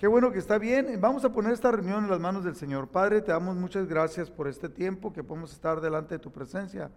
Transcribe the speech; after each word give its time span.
Qué 0.00 0.06
bueno 0.06 0.32
que 0.32 0.38
está 0.38 0.56
bien. 0.56 0.98
Vamos 0.98 1.26
a 1.26 1.30
poner 1.30 1.52
esta 1.52 1.70
reunión 1.70 2.04
en 2.04 2.10
las 2.10 2.20
manos 2.20 2.42
del 2.42 2.56
Señor. 2.56 2.88
Padre, 2.88 3.20
te 3.20 3.32
damos 3.32 3.54
muchas 3.54 3.86
gracias 3.86 4.30
por 4.30 4.48
este 4.48 4.70
tiempo 4.70 5.12
que 5.12 5.22
podemos 5.22 5.52
estar 5.52 5.78
delante 5.78 6.14
de 6.14 6.18
tu 6.18 6.32
presencia. 6.32 6.90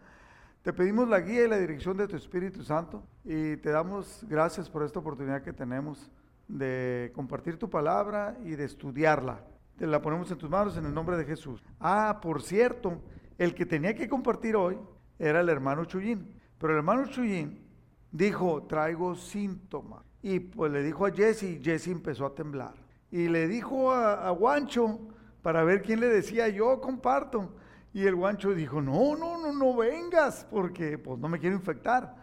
Te 0.62 0.72
pedimos 0.72 1.10
la 1.10 1.20
guía 1.20 1.44
y 1.44 1.50
la 1.50 1.58
dirección 1.58 1.98
de 1.98 2.08
tu 2.08 2.16
Espíritu 2.16 2.64
Santo 2.64 3.04
y 3.26 3.58
te 3.58 3.72
damos 3.72 4.26
gracias 4.30 4.70
por 4.70 4.84
esta 4.84 5.00
oportunidad 5.00 5.42
que 5.42 5.52
tenemos 5.52 6.10
de 6.48 7.12
compartir 7.14 7.60
tu 7.60 7.70
palabra 7.70 8.38
y 8.46 8.52
de 8.52 8.64
estudiarla. 8.64 9.44
Te 9.76 9.86
la 9.86 10.02
ponemos 10.02 10.32
en 10.32 10.38
tus 10.38 10.50
manos 10.50 10.78
en 10.78 10.86
el 10.86 10.94
nombre 10.94 11.18
de 11.18 11.26
Jesús. 11.26 11.62
Ah, 11.82 12.20
por 12.22 12.42
cierto, 12.42 13.02
el 13.38 13.54
que 13.54 13.66
tenía 13.66 13.94
que 13.94 14.08
compartir 14.08 14.56
hoy 14.56 14.80
era 15.20 15.42
el 15.42 15.50
hermano 15.50 15.84
Chuyín. 15.84 16.40
Pero 16.58 16.72
el 16.72 16.78
hermano 16.78 17.06
Chuyín 17.08 17.68
dijo, 18.14 18.64
traigo 18.64 19.14
síntomas. 19.14 20.06
Y 20.22 20.40
pues 20.40 20.72
le 20.72 20.82
dijo 20.82 21.06
a 21.06 21.12
Jesse 21.12 21.44
y 21.44 21.62
Jesse 21.62 21.88
empezó 21.88 22.26
a 22.26 22.34
temblar. 22.34 22.83
Y 23.14 23.30
le 23.30 23.48
dijo 23.48 23.92
a, 23.92 24.32
Guancho 24.32 25.00
para 25.44 25.64
ver 25.64 25.84
quién 25.84 26.00
le 26.00 26.08
decía, 26.08 26.50
yo 26.50 26.82
comparto. 26.82 27.54
Y 27.94 28.08
el 28.08 28.16
guancho 28.16 28.56
dijo, 28.56 28.82
no, 28.82 29.16
no, 29.16 29.38
no, 29.38 29.54
no 29.54 29.76
vengas, 29.76 30.48
porque 30.50 30.98
pues 30.98 31.20
no 31.20 31.30
me 31.30 31.38
quiero 31.38 31.56
infectar. 31.56 32.16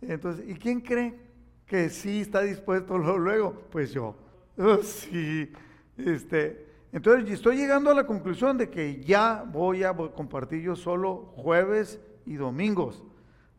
Entonces, 0.00 0.44
¿y 0.48 0.54
quién 0.54 0.80
cree 0.80 1.16
que 1.64 1.88
sí 1.90 2.22
está 2.22 2.40
dispuesto 2.40 2.98
luego? 2.98 3.52
Pues 3.70 3.92
yo. 3.92 4.16
sí, 4.82 5.52
este, 5.96 6.66
entonces 6.90 7.30
estoy 7.30 7.58
llegando 7.58 7.92
a 7.92 7.94
la 7.94 8.04
conclusión 8.04 8.58
de 8.58 8.68
que 8.68 9.00
ya 9.00 9.44
voy 9.48 9.84
a 9.84 9.94
compartir 9.94 10.62
yo 10.62 10.74
solo 10.74 11.32
jueves 11.36 12.00
y 12.26 12.34
domingos, 12.34 13.04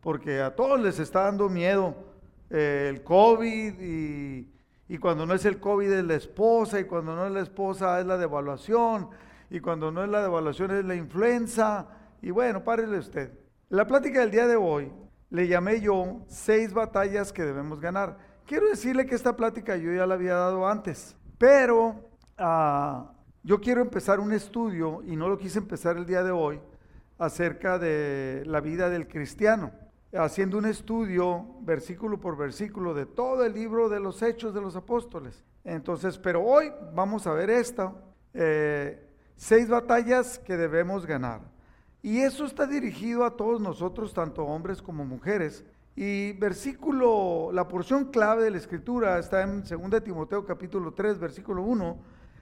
porque 0.01 0.41
a 0.41 0.53
todos 0.53 0.81
les 0.81 0.99
está 0.99 1.21
dando 1.21 1.47
miedo 1.47 1.95
eh, 2.49 2.89
el 2.93 3.03
COVID 3.03 3.79
y, 3.79 4.52
y 4.87 4.97
cuando 4.97 5.25
no 5.25 5.33
es 5.33 5.45
el 5.45 5.59
COVID 5.59 5.91
es 5.91 6.03
la 6.03 6.15
esposa 6.15 6.79
y 6.79 6.83
cuando 6.83 7.15
no 7.15 7.25
es 7.25 7.31
la 7.31 7.41
esposa 7.41 7.99
es 7.99 8.05
la 8.05 8.17
devaluación 8.17 9.09
y 9.49 9.59
cuando 9.59 9.91
no 9.91 10.03
es 10.03 10.09
la 10.09 10.21
devaluación 10.21 10.71
es 10.71 10.85
la 10.85 10.95
influenza. 10.95 11.87
Y 12.21 12.31
bueno, 12.31 12.63
párele 12.63 12.97
usted. 12.97 13.31
La 13.69 13.87
plática 13.87 14.19
del 14.19 14.31
día 14.31 14.47
de 14.47 14.55
hoy 14.55 14.91
le 15.29 15.47
llamé 15.47 15.81
yo 15.81 16.21
seis 16.27 16.73
batallas 16.73 17.33
que 17.33 17.43
debemos 17.43 17.79
ganar. 17.79 18.17
Quiero 18.45 18.67
decirle 18.67 19.05
que 19.05 19.15
esta 19.15 19.35
plática 19.35 19.75
yo 19.77 19.91
ya 19.91 20.05
la 20.05 20.15
había 20.15 20.35
dado 20.35 20.67
antes, 20.67 21.15
pero 21.37 22.09
ah, 22.37 23.13
yo 23.41 23.59
quiero 23.59 23.81
empezar 23.81 24.19
un 24.19 24.33
estudio, 24.33 25.01
y 25.05 25.15
no 25.15 25.27
lo 25.27 25.37
quise 25.37 25.59
empezar 25.59 25.97
el 25.97 26.05
día 26.05 26.23
de 26.23 26.31
hoy, 26.31 26.59
acerca 27.17 27.79
de 27.79 28.43
la 28.45 28.59
vida 28.59 28.89
del 28.89 29.07
cristiano, 29.07 29.71
haciendo 30.13 30.57
un 30.57 30.65
estudio 30.65 31.45
versículo 31.61 32.19
por 32.19 32.37
versículo 32.37 32.93
de 32.93 33.05
todo 33.05 33.45
el 33.45 33.53
libro 33.53 33.89
de 33.89 33.99
los 33.99 34.21
hechos 34.21 34.53
de 34.53 34.61
los 34.61 34.75
apóstoles. 34.75 35.43
Entonces, 35.63 36.17
pero 36.17 36.43
hoy 36.43 36.71
vamos 36.93 37.25
a 37.27 37.33
ver 37.33 37.49
esto. 37.49 37.95
Eh, 38.33 39.09
Seis 39.35 39.67
batallas 39.67 40.39
que 40.39 40.55
debemos 40.55 41.05
ganar. 41.05 41.41
Y 42.01 42.19
eso 42.19 42.45
está 42.45 42.65
dirigido 42.65 43.25
a 43.25 43.35
todos 43.35 43.59
nosotros, 43.59 44.13
tanto 44.13 44.45
hombres 44.45 44.81
como 44.81 45.05
mujeres. 45.05 45.65
Y 45.95 46.33
versículo, 46.33 47.51
la 47.51 47.67
porción 47.67 48.05
clave 48.05 48.43
de 48.43 48.51
la 48.51 48.57
escritura 48.57 49.19
está 49.19 49.41
en 49.41 49.63
2 49.63 50.03
Timoteo 50.03 50.45
capítulo 50.45 50.93
3, 50.93 51.19
versículo 51.19 51.63
1. 51.63 51.97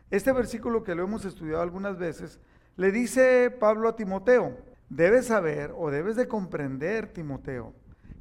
Este 0.10 0.32
versículo 0.32 0.84
que 0.84 0.96
lo 0.96 1.04
hemos 1.04 1.26
estudiado 1.26 1.62
algunas 1.62 1.98
veces, 1.98 2.40
le 2.76 2.92
dice 2.92 3.50
Pablo 3.50 3.90
a 3.90 3.96
Timoteo, 3.96 4.58
debes 4.92 5.28
saber 5.28 5.74
o 5.78 5.90
debes 5.90 6.18
de 6.18 6.28
comprender, 6.28 7.14
Timoteo, 7.14 7.74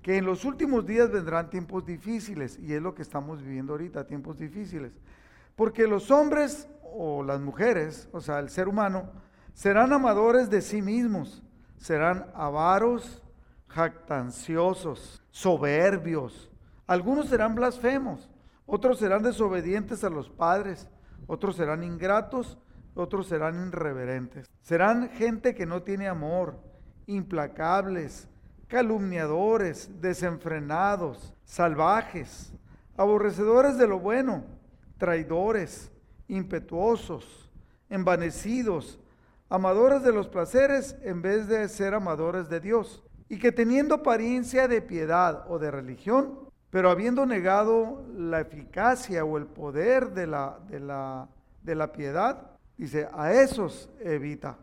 que 0.03 0.17
en 0.17 0.25
los 0.25 0.45
últimos 0.45 0.87
días 0.87 1.11
vendrán 1.11 1.51
tiempos 1.51 1.85
difíciles, 1.85 2.59
y 2.61 2.73
es 2.73 2.81
lo 2.81 2.95
que 2.95 3.03
estamos 3.03 3.43
viviendo 3.43 3.73
ahorita, 3.73 4.07
tiempos 4.07 4.39
difíciles. 4.39 4.93
Porque 5.57 5.87
los 5.87 6.11
hombres 6.11 6.69
o 6.95 7.25
las 7.25 7.41
mujeres, 7.41 8.09
o 8.13 8.21
sea, 8.21 8.39
el 8.39 8.49
ser 8.51 8.69
humano, 8.69 9.11
serán 9.53 9.93
amadores 9.93 10.49
de 10.49 10.63
sí 10.63 10.81
mismos, 10.81 11.43
serán 11.77 12.27
avaros, 12.35 13.25
jactanciosos, 13.67 15.23
soberbios. 15.31 16.51
Algunos 16.87 17.29
serán 17.29 17.57
blasfemos, 17.57 18.31
otros 18.65 19.01
serán 19.01 19.23
desobedientes 19.25 20.05
a 20.05 20.09
los 20.09 20.31
padres, 20.31 20.89
otros 21.27 21.57
serán 21.57 21.83
ingratos, 21.83 22.59
otros 23.01 23.27
serán 23.27 23.69
irreverentes. 23.69 24.49
Serán 24.63 25.11
gente 25.11 25.55
que 25.55 25.67
no 25.67 25.83
tiene 25.83 26.07
amor, 26.07 26.59
implacables, 27.07 28.29
calumniadores, 28.69 29.91
desenfrenados, 30.01 31.35
salvajes, 31.45 32.53
aborrecedores 32.97 33.77
de 33.79 33.89
lo 33.89 33.99
bueno, 33.99 34.45
traidores 34.99 35.91
impetuosos, 36.29 37.51
envanecidos, 37.89 39.01
amadores 39.49 40.03
de 40.03 40.13
los 40.13 40.29
placeres 40.29 40.97
en 41.03 41.23
vez 41.23 41.49
de 41.49 41.69
ser 41.69 41.95
amadores 41.95 42.49
de 42.49 42.61
Dios, 42.61 43.03
y 43.29 43.39
que 43.39 43.51
teniendo 43.51 43.97
apariencia 43.97 44.69
de 44.69 44.83
piedad 44.83 45.45
o 45.49 45.59
de 45.59 45.71
religión, 45.71 46.39
pero 46.71 46.91
habiendo 46.91 47.27
negado 47.27 48.05
la 48.17 48.41
eficacia 48.41 49.25
o 49.25 49.39
el 49.39 49.47
poder 49.47 50.13
de 50.13 50.29
la, 50.29 50.59
de 50.69 50.79
la, 50.79 51.29
de 51.63 51.75
la 51.75 51.93
piedad, 51.93 52.50
dice, 52.81 53.07
a 53.13 53.33
esos 53.33 53.91
evita. 54.01 54.57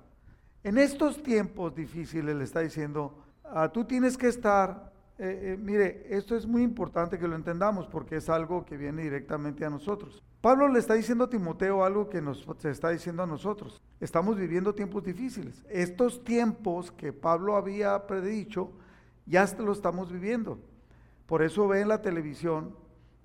En 0.64 0.80
estos 0.80 1.22
tiempos 1.22 1.76
difíciles 1.76 2.36
le 2.36 2.44
está 2.44 2.62
diciendo, 2.62 3.16
ah, 3.44 3.70
tú 3.72 3.86
tienes 3.86 4.18
que 4.18 4.28
estar, 4.28 4.92
eh, 5.20 5.54
eh, 5.54 5.58
mire, 5.58 6.08
esto 6.10 6.36
es 6.36 6.48
muy 6.48 6.64
importante 6.64 7.20
que 7.20 7.28
lo 7.28 7.36
entendamos 7.36 7.86
porque 7.88 8.16
es 8.16 8.28
algo 8.28 8.66
que 8.66 8.76
viene 8.76 9.04
directamente 9.04 9.64
a 9.66 9.70
nosotros. 9.70 10.24
Pablo 10.42 10.68
le 10.68 10.80
está 10.80 10.96
diciendo 10.96 11.26
a 11.26 11.30
Timoteo 11.30 11.84
algo 11.84 12.10
que 12.10 12.20
nos 12.20 12.44
se 12.58 12.72
está 12.72 12.90
diciendo 12.90 13.22
a 13.22 13.28
nosotros. 13.28 13.82
Estamos 14.00 14.36
viviendo 14.36 14.74
tiempos 14.74 15.04
difíciles. 15.04 15.64
Estos 15.70 16.24
tiempos 16.24 16.92
que 16.92 17.14
Pablo 17.14 17.56
había 17.56 18.08
predicho, 18.08 18.72
ya 19.28 19.48
lo 19.60 19.72
estamos 19.72 20.12
viviendo. 20.12 20.58
Por 21.28 21.44
eso 21.44 21.68
ve 21.68 21.82
en 21.82 21.90
la 21.90 22.02
televisión, 22.02 22.76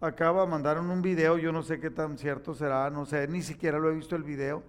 acaba, 0.02 0.44
mandaron 0.44 0.90
un 0.90 1.00
video, 1.00 1.38
yo 1.38 1.50
no 1.50 1.62
sé 1.62 1.80
qué 1.80 1.88
tan 1.88 2.18
cierto 2.18 2.52
será, 2.54 2.90
no 2.90 3.06
sé, 3.06 3.26
ni 3.28 3.40
siquiera 3.40 3.78
lo 3.78 3.90
he 3.90 3.94
visto 3.94 4.16
el 4.16 4.22
video, 4.22 4.62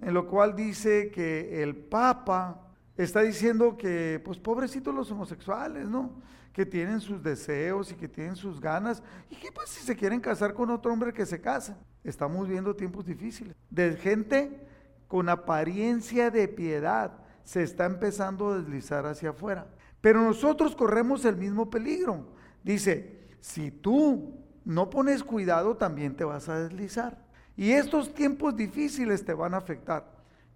en 0.00 0.14
lo 0.14 0.26
cual 0.26 0.54
dice 0.54 1.10
que 1.10 1.62
el 1.62 1.76
Papa 1.76 2.68
está 2.96 3.20
diciendo 3.22 3.76
que, 3.76 4.20
pues 4.24 4.38
pobrecitos 4.38 4.94
los 4.94 5.10
homosexuales, 5.10 5.88
¿no? 5.88 6.12
que 6.58 6.66
tienen 6.66 7.00
sus 7.00 7.22
deseos 7.22 7.92
y 7.92 7.94
que 7.94 8.08
tienen 8.08 8.34
sus 8.34 8.60
ganas, 8.60 9.00
y 9.30 9.36
que 9.36 9.52
pues 9.52 9.68
si 9.68 9.84
se 9.84 9.94
quieren 9.94 10.20
casar 10.20 10.54
con 10.54 10.70
otro 10.70 10.92
hombre 10.92 11.12
que 11.12 11.24
se 11.24 11.40
casen. 11.40 11.76
Estamos 12.02 12.48
viendo 12.48 12.74
tiempos 12.74 13.06
difíciles. 13.06 13.54
De 13.70 13.94
gente 13.94 14.66
con 15.06 15.28
apariencia 15.28 16.32
de 16.32 16.48
piedad 16.48 17.12
se 17.44 17.62
está 17.62 17.86
empezando 17.86 18.48
a 18.48 18.58
deslizar 18.58 19.06
hacia 19.06 19.30
afuera. 19.30 19.68
Pero 20.00 20.20
nosotros 20.20 20.74
corremos 20.74 21.24
el 21.24 21.36
mismo 21.36 21.70
peligro. 21.70 22.26
Dice, 22.64 23.28
si 23.40 23.70
tú 23.70 24.34
no 24.64 24.90
pones 24.90 25.22
cuidado, 25.22 25.76
también 25.76 26.16
te 26.16 26.24
vas 26.24 26.48
a 26.48 26.58
deslizar. 26.58 27.24
Y 27.58 27.72
estos 27.72 28.14
tiempos 28.14 28.54
difíciles 28.54 29.24
te 29.24 29.34
van 29.34 29.52
a 29.52 29.56
afectar. 29.56 30.06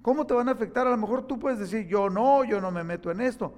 ¿Cómo 0.03 0.25
te 0.25 0.35
van 0.35 0.49
a 0.49 0.53
afectar? 0.53 0.87
A 0.87 0.91
lo 0.91 0.97
mejor 0.97 1.27
tú 1.27 1.37
puedes 1.37 1.59
decir, 1.59 1.89
yo 1.89 2.09
no, 2.09 2.45
yo 2.45 2.61
no 2.61 2.71
me 2.71 2.85
meto 2.85 3.11
en 3.11 3.21
esto. 3.21 3.53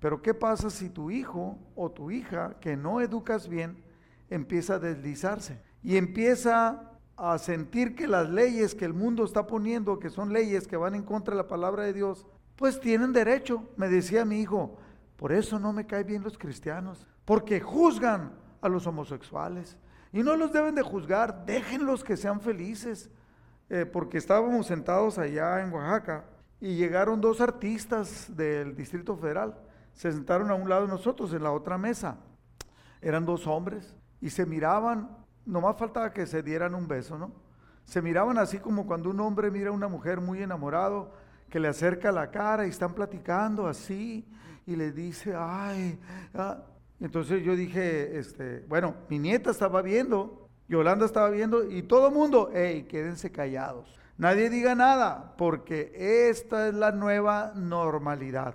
Pero 0.00 0.20
¿qué 0.20 0.34
pasa 0.34 0.68
si 0.68 0.90
tu 0.90 1.08
hijo 1.08 1.56
o 1.76 1.92
tu 1.92 2.10
hija 2.10 2.56
que 2.60 2.76
no 2.76 3.00
educas 3.00 3.48
bien 3.48 3.84
empieza 4.30 4.74
a 4.74 4.78
deslizarse 4.80 5.62
y 5.80 5.96
empieza 5.96 6.90
a 7.16 7.38
sentir 7.38 7.94
que 7.94 8.08
las 8.08 8.28
leyes 8.30 8.74
que 8.74 8.84
el 8.84 8.94
mundo 8.94 9.24
está 9.24 9.46
poniendo, 9.46 10.00
que 10.00 10.10
son 10.10 10.32
leyes 10.32 10.66
que 10.66 10.76
van 10.76 10.96
en 10.96 11.04
contra 11.04 11.34
de 11.34 11.42
la 11.42 11.46
palabra 11.46 11.84
de 11.84 11.92
Dios, 11.92 12.26
pues 12.56 12.80
tienen 12.80 13.12
derecho? 13.12 13.62
Me 13.76 13.88
decía 13.88 14.24
mi 14.24 14.40
hijo, 14.40 14.76
por 15.14 15.30
eso 15.30 15.60
no 15.60 15.72
me 15.72 15.86
caen 15.86 16.08
bien 16.08 16.24
los 16.24 16.36
cristianos, 16.36 17.06
porque 17.24 17.60
juzgan 17.60 18.32
a 18.60 18.68
los 18.68 18.88
homosexuales. 18.88 19.76
Y 20.12 20.22
no 20.22 20.36
los 20.36 20.52
deben 20.52 20.74
de 20.74 20.82
juzgar, 20.82 21.44
déjenlos 21.44 22.02
que 22.02 22.16
sean 22.16 22.40
felices. 22.40 23.10
Eh, 23.70 23.84
porque 23.84 24.16
estábamos 24.16 24.66
sentados 24.66 25.18
allá 25.18 25.60
en 25.60 25.72
Oaxaca 25.72 26.24
y 26.58 26.76
llegaron 26.76 27.20
dos 27.20 27.40
artistas 27.42 28.34
del 28.34 28.74
Distrito 28.74 29.14
Federal 29.16 29.54
se 29.98 30.12
sentaron 30.12 30.48
a 30.52 30.54
un 30.54 30.68
lado 30.68 30.82
de 30.82 30.92
nosotros, 30.92 31.32
en 31.32 31.42
la 31.42 31.50
otra 31.50 31.76
mesa. 31.76 32.18
Eran 33.02 33.26
dos 33.26 33.48
hombres 33.48 33.96
y 34.20 34.30
se 34.30 34.46
miraban, 34.46 35.10
nomás 35.44 35.76
faltaba 35.76 36.12
que 36.12 36.24
se 36.24 36.40
dieran 36.40 36.76
un 36.76 36.86
beso, 36.86 37.18
¿no? 37.18 37.32
Se 37.84 38.00
miraban 38.00 38.38
así 38.38 38.58
como 38.58 38.86
cuando 38.86 39.10
un 39.10 39.18
hombre 39.18 39.50
mira 39.50 39.70
a 39.70 39.72
una 39.72 39.88
mujer 39.88 40.20
muy 40.20 40.40
enamorado, 40.40 41.10
que 41.50 41.58
le 41.58 41.66
acerca 41.66 42.12
la 42.12 42.30
cara 42.30 42.64
y 42.64 42.70
están 42.70 42.94
platicando 42.94 43.66
así 43.66 44.24
y 44.66 44.76
le 44.76 44.92
dice, 44.92 45.34
ay, 45.36 45.98
ah". 46.34 46.58
Entonces 47.00 47.42
yo 47.44 47.56
dije, 47.56 48.18
este, 48.18 48.64
bueno, 48.68 48.94
mi 49.08 49.18
nieta 49.18 49.50
estaba 49.50 49.82
viendo, 49.82 50.48
Yolanda 50.68 51.06
estaba 51.06 51.30
viendo 51.30 51.70
y 51.70 51.82
todo 51.82 52.08
el 52.08 52.14
mundo, 52.14 52.50
hey, 52.52 52.86
quédense 52.88 53.30
callados. 53.32 53.94
Nadie 54.16 54.50
diga 54.50 54.74
nada, 54.74 55.34
porque 55.36 55.92
esta 56.30 56.68
es 56.68 56.74
la 56.74 56.90
nueva 56.90 57.52
normalidad 57.54 58.54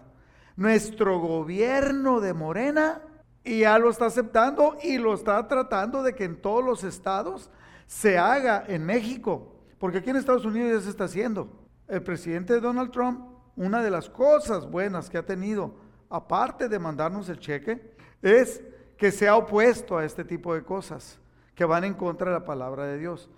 nuestro 0.56 1.20
gobierno 1.20 2.20
de 2.20 2.34
Morena 2.34 3.02
ya 3.44 3.78
lo 3.78 3.90
está 3.90 4.06
aceptando 4.06 4.78
y 4.82 4.98
lo 4.98 5.14
está 5.14 5.46
tratando 5.48 6.04
de 6.04 6.14
que 6.14 6.24
en 6.24 6.42
todos 6.42 6.64
los 6.64 6.84
estados 6.84 7.50
se 7.88 8.18
haga 8.18 8.64
en 8.68 8.86
México. 8.86 9.56
Porque 9.80 9.98
aquí 9.98 10.12
en 10.12 10.16
Estados 10.16 10.46
Unidos 10.46 10.72
ya 10.72 10.82
se 10.82 10.90
está 10.90 11.06
haciendo. 11.06 11.50
El 11.88 12.04
presidente 12.04 12.62
Donald 12.62 12.92
Trump, 12.92 13.20
una 13.58 13.84
de 13.84 13.92
las 13.92 14.10
cosas 14.10 14.70
buenas 14.70 15.10
que 15.10 15.18
ha 15.18 15.26
tenido, 15.26 15.76
aparte 16.10 16.70
de 16.70 16.80
mandarnos 16.80 17.28
el 17.28 17.40
cheque, 17.40 17.93
es 18.24 18.64
que 18.98 19.12
se 19.12 19.28
ha 19.28 19.36
opuesto 19.36 19.98
a 19.98 20.06
este 20.06 20.24
tipo 20.24 20.56
de 20.56 20.64
cosas 20.64 21.20
que 21.54 21.66
van 21.66 21.84
en 21.84 21.94
contra 21.94 22.32
de 22.32 22.40
la 22.40 22.46
palabra 22.46 22.86
de 22.88 22.98
Dios. 22.98 23.30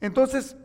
Entonces, 0.00 0.56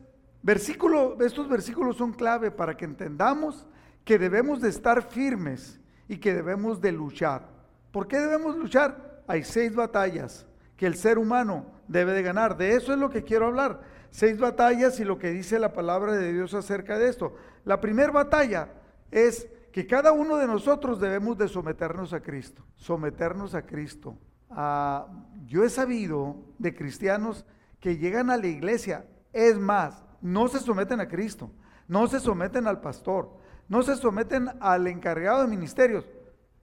versículo, 0.41 1.17
estos 1.21 1.49
versículos 1.49 1.97
son 1.97 2.13
clave 2.13 2.51
para 2.51 2.77
que 2.77 2.85
entendamos 2.85 3.67
que 4.05 4.19
debemos 4.19 4.61
de 4.61 4.69
estar 4.69 5.01
firmes 5.01 5.79
y 6.07 6.17
que 6.17 6.33
debemos 6.33 6.79
de 6.79 6.91
luchar. 6.91 7.49
¿Por 7.91 8.07
qué 8.07 8.19
debemos 8.19 8.55
luchar? 8.55 9.23
Hay 9.27 9.43
seis 9.43 9.73
batallas 9.73 10.45
que 10.77 10.85
el 10.85 10.95
ser 10.95 11.17
humano 11.17 11.65
debe 11.87 12.13
de 12.13 12.23
ganar. 12.23 12.57
De 12.57 12.75
eso 12.75 12.93
es 12.93 12.99
lo 12.99 13.09
que 13.09 13.23
quiero 13.23 13.47
hablar. 13.47 13.81
Seis 14.11 14.37
batallas 14.37 14.99
y 14.99 15.05
lo 15.05 15.17
que 15.17 15.31
dice 15.31 15.57
la 15.57 15.73
palabra 15.73 16.13
de 16.13 16.31
Dios 16.33 16.53
acerca 16.53 16.99
de 16.99 17.09
esto. 17.09 17.35
La 17.65 17.79
primera 17.81 18.11
batalla 18.11 18.69
es 19.09 19.47
que 19.73 19.87
cada 19.87 20.11
uno 20.11 20.37
de 20.37 20.45
nosotros 20.45 20.99
debemos 20.99 21.35
de 21.35 21.47
someternos 21.47 22.13
a 22.13 22.21
Cristo. 22.21 22.63
Someternos 22.75 23.55
a 23.55 23.63
Cristo. 23.63 24.15
Ah, 24.51 25.07
yo 25.47 25.63
he 25.63 25.69
sabido 25.69 26.35
de 26.59 26.75
cristianos 26.75 27.43
que 27.79 27.97
llegan 27.97 28.29
a 28.29 28.37
la 28.37 28.45
iglesia, 28.45 29.07
es 29.33 29.57
más, 29.57 30.05
no 30.21 30.47
se 30.47 30.59
someten 30.59 31.01
a 31.01 31.07
Cristo, 31.07 31.49
no 31.87 32.05
se 32.07 32.19
someten 32.19 32.67
al 32.67 32.81
pastor, 32.81 33.35
no 33.67 33.81
se 33.81 33.95
someten 33.95 34.47
al 34.59 34.85
encargado 34.85 35.41
de 35.41 35.47
ministerios. 35.47 36.07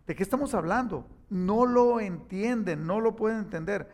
¿De 0.06 0.14
qué 0.14 0.22
estamos 0.22 0.54
hablando? 0.54 1.04
No 1.28 1.66
lo 1.66 1.98
entienden, 1.98 2.86
no 2.86 3.00
lo 3.00 3.16
pueden 3.16 3.38
entender. 3.38 3.90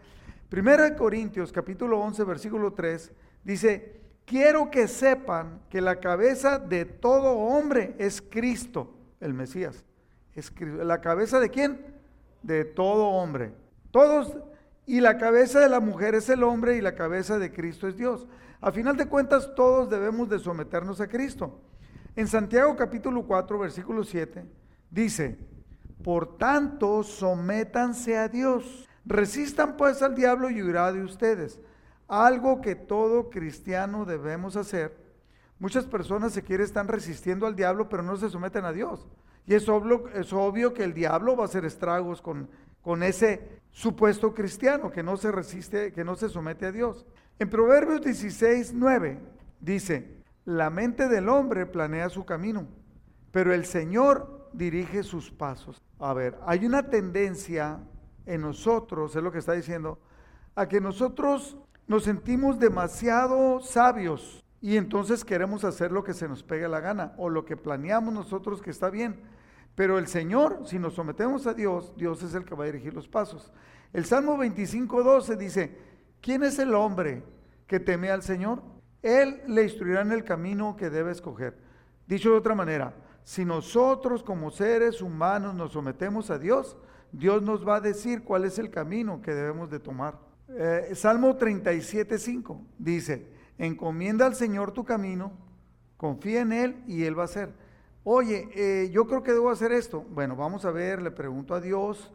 Primera 0.51 0.85
de 0.85 0.95
Corintios 0.95 1.53
capítulo 1.53 1.99
11 2.01 2.23
versículo 2.25 2.75
3 2.75 3.13
dice, 3.43 3.99
quiero 4.27 4.71
que 4.71 4.87
sepan 4.89 5.63
que 5.71 5.81
la 5.81 6.01
cabeza 6.01 6.59
de 6.59 6.85
todo 6.85 7.33
hombre 7.33 7.97
es 7.99 8.21
Cristo, 8.21 8.96
el 9.21 9.35
Mesías. 9.35 9.85
Es 10.35 10.53
¿La 10.61 11.01
cabeza 11.01 11.41
de 11.41 11.51
quién? 11.51 11.81
De 12.43 12.65
todo 12.65 13.09
hombre. 13.09 13.53
Todos, 13.91 14.37
y 14.85 15.01
la 15.01 15.19
cabeza 15.19 15.61
de 15.61 15.69
la 15.69 15.81
mujer 15.81 16.15
es 16.15 16.29
el 16.29 16.43
hombre 16.43 16.77
y 16.77 16.81
la 16.81 16.95
cabeza 16.95 17.39
de 17.39 17.53
Cristo 17.53 17.89
es 17.89 17.97
Dios. 17.97 18.27
A 18.61 18.71
final 18.71 18.97
de 18.97 19.07
cuentas, 19.07 19.55
todos 19.55 19.91
debemos 19.91 20.29
de 20.29 20.39
someternos 20.39 21.01
a 21.01 21.09
Cristo. 21.09 21.61
En 22.15 22.27
Santiago 22.29 22.77
capítulo 22.77 23.27
4, 23.27 23.59
versículo 23.59 24.05
7, 24.05 24.45
dice, 24.91 25.39
por 26.03 26.39
tanto, 26.39 27.03
sométanse 27.03 28.17
a 28.17 28.29
Dios. 28.29 28.89
Resistan 29.05 29.77
pues 29.77 30.03
al 30.03 30.15
diablo 30.15 30.51
y 30.51 30.63
huirá 30.63 30.93
de 30.93 31.03
ustedes. 31.03 31.61
Algo 32.09 32.61
que 32.61 32.75
todo 32.77 33.29
cristiano 33.29 34.05
debemos 34.05 34.57
hacer. 34.57 35.06
Muchas 35.59 35.87
personas 35.87 36.33
se 36.33 36.43
quieren 36.43 36.67
están 36.67 36.89
resistiendo 36.89 37.47
al 37.47 37.57
diablo, 37.57 37.89
pero 37.89 38.03
no 38.03 38.17
se 38.17 38.29
someten 38.29 38.65
a 38.65 38.73
Dios. 38.73 39.07
Y 39.47 39.55
es 39.55 39.69
obvio, 39.69 40.09
es 40.09 40.33
obvio 40.33 40.75
que 40.75 40.85
el 40.85 40.93
diablo 40.93 41.37
va 41.37 41.45
a 41.45 41.47
hacer 41.47 41.65
estragos 41.65 42.21
con, 42.21 42.49
con 42.83 43.03
ese 43.03 43.61
supuesto 43.71 44.35
cristiano 44.35 44.91
que 44.91 45.03
no 45.03 45.17
se 45.17 45.33
resiste, 45.33 45.93
que 45.93 46.05
no 46.05 46.15
se 46.15 46.29
somete 46.29 46.67
a 46.67 46.73
Dios. 46.73 47.07
En 47.39 47.49
Proverbios 47.49 48.03
16, 48.03 48.73
9 48.75 49.19
dice, 49.61 50.23
la 50.45 50.71
mente 50.71 51.09
del 51.09 51.29
hombre 51.29 51.67
planea 51.67 52.09
su 52.09 52.25
camino, 52.25 52.67
pero 53.33 53.53
el 53.53 53.65
Señor 53.65 54.49
dirige 54.53 55.03
sus 55.03 55.31
pasos. 55.31 55.83
A 55.99 56.15
ver, 56.15 56.39
hay 56.47 56.65
una 56.67 56.89
tendencia 56.89 57.81
en 58.27 58.41
nosotros, 58.41 59.17
es 59.17 59.23
lo 59.23 59.33
que 59.33 59.39
está 59.39 59.53
diciendo, 59.53 59.99
a 60.55 60.67
que 60.69 60.81
nosotros 60.81 61.57
nos 61.87 62.05
sentimos 62.05 62.59
demasiado 62.59 63.61
sabios 63.61 64.46
y 64.67 64.77
entonces 64.77 65.25
queremos 65.25 65.63
hacer 65.63 65.93
lo 65.93 66.03
que 66.03 66.13
se 66.13 66.27
nos 66.27 66.43
pegue 66.43 66.67
la 66.67 66.81
gana 66.81 67.13
o 67.19 67.29
lo 67.29 67.45
que 67.45 67.57
planeamos 67.57 68.13
nosotros 68.13 68.61
que 68.61 68.71
está 68.71 68.91
bien. 68.91 69.21
Pero 69.77 69.97
el 69.97 70.09
Señor, 70.09 70.63
si 70.65 70.81
nos 70.81 70.95
sometemos 70.95 71.47
a 71.47 71.55
Dios, 71.55 71.93
Dios 71.97 72.21
es 72.25 72.35
el 72.35 72.45
que 72.45 72.57
va 72.57 72.65
a 72.65 72.67
dirigir 72.67 72.93
los 72.93 73.07
pasos. 73.07 73.53
El 73.93 74.07
Salmo 74.07 74.37
25, 74.37 75.05
12 75.05 75.37
dice, 75.37 75.79
¿quién 76.21 76.43
es 76.43 76.59
el 76.59 76.75
hombre 76.75 77.23
que 77.69 77.79
teme 77.79 78.11
al 78.11 78.25
Señor? 78.25 78.61
Él 79.03 79.41
le 79.47 79.63
instruirá 79.63 80.01
en 80.01 80.11
el 80.11 80.25
camino 80.25 80.77
que 80.77 80.91
debe 80.91 81.13
escoger. 81.13 81.57
Dicho 82.09 82.31
de 82.31 82.39
otra 82.39 82.57
manera, 82.57 82.93
si 83.23 83.45
nosotros 83.45 84.25
como 84.25 84.51
seres 84.51 85.01
humanos 85.01 85.55
nos 85.55 85.75
sometemos 85.75 86.29
a 86.29 86.41
Dios, 86.41 86.77
Dios 87.13 87.41
nos 87.41 87.65
va 87.65 87.77
a 87.77 87.81
decir 87.81 88.25
cuál 88.25 88.45
es 88.45 88.59
el 88.59 88.73
camino 88.73 89.23
que 89.23 89.33
debemos 89.33 89.71
de 89.71 89.79
tomar. 89.79 90.19
Eh, 90.49 90.91
Salmo 90.97 91.37
37, 91.37 92.19
5 92.19 92.61
dice, 92.79 93.36
encomienda 93.59 94.27
al 94.27 94.35
Señor 94.35 94.73
tu 94.73 94.85
camino, 94.85 95.33
confía 95.97 96.41
en 96.41 96.53
Él 96.53 96.83
y 96.87 97.05
Él 97.05 97.19
va 97.19 97.23
a 97.23 97.27
hacer. 97.27 97.53
Oye, 98.05 98.49
eh, 98.55 98.91
yo 98.93 99.07
creo 99.07 99.23
que 99.23 99.33
debo 99.33 99.51
hacer 99.51 99.73
esto. 99.73 100.05
Bueno, 100.11 100.37
vamos 100.37 100.65
a 100.65 100.71
ver, 100.71 101.03
le 101.03 101.11
pregunto 101.11 101.55
a 101.55 101.61
Dios. 101.61 102.13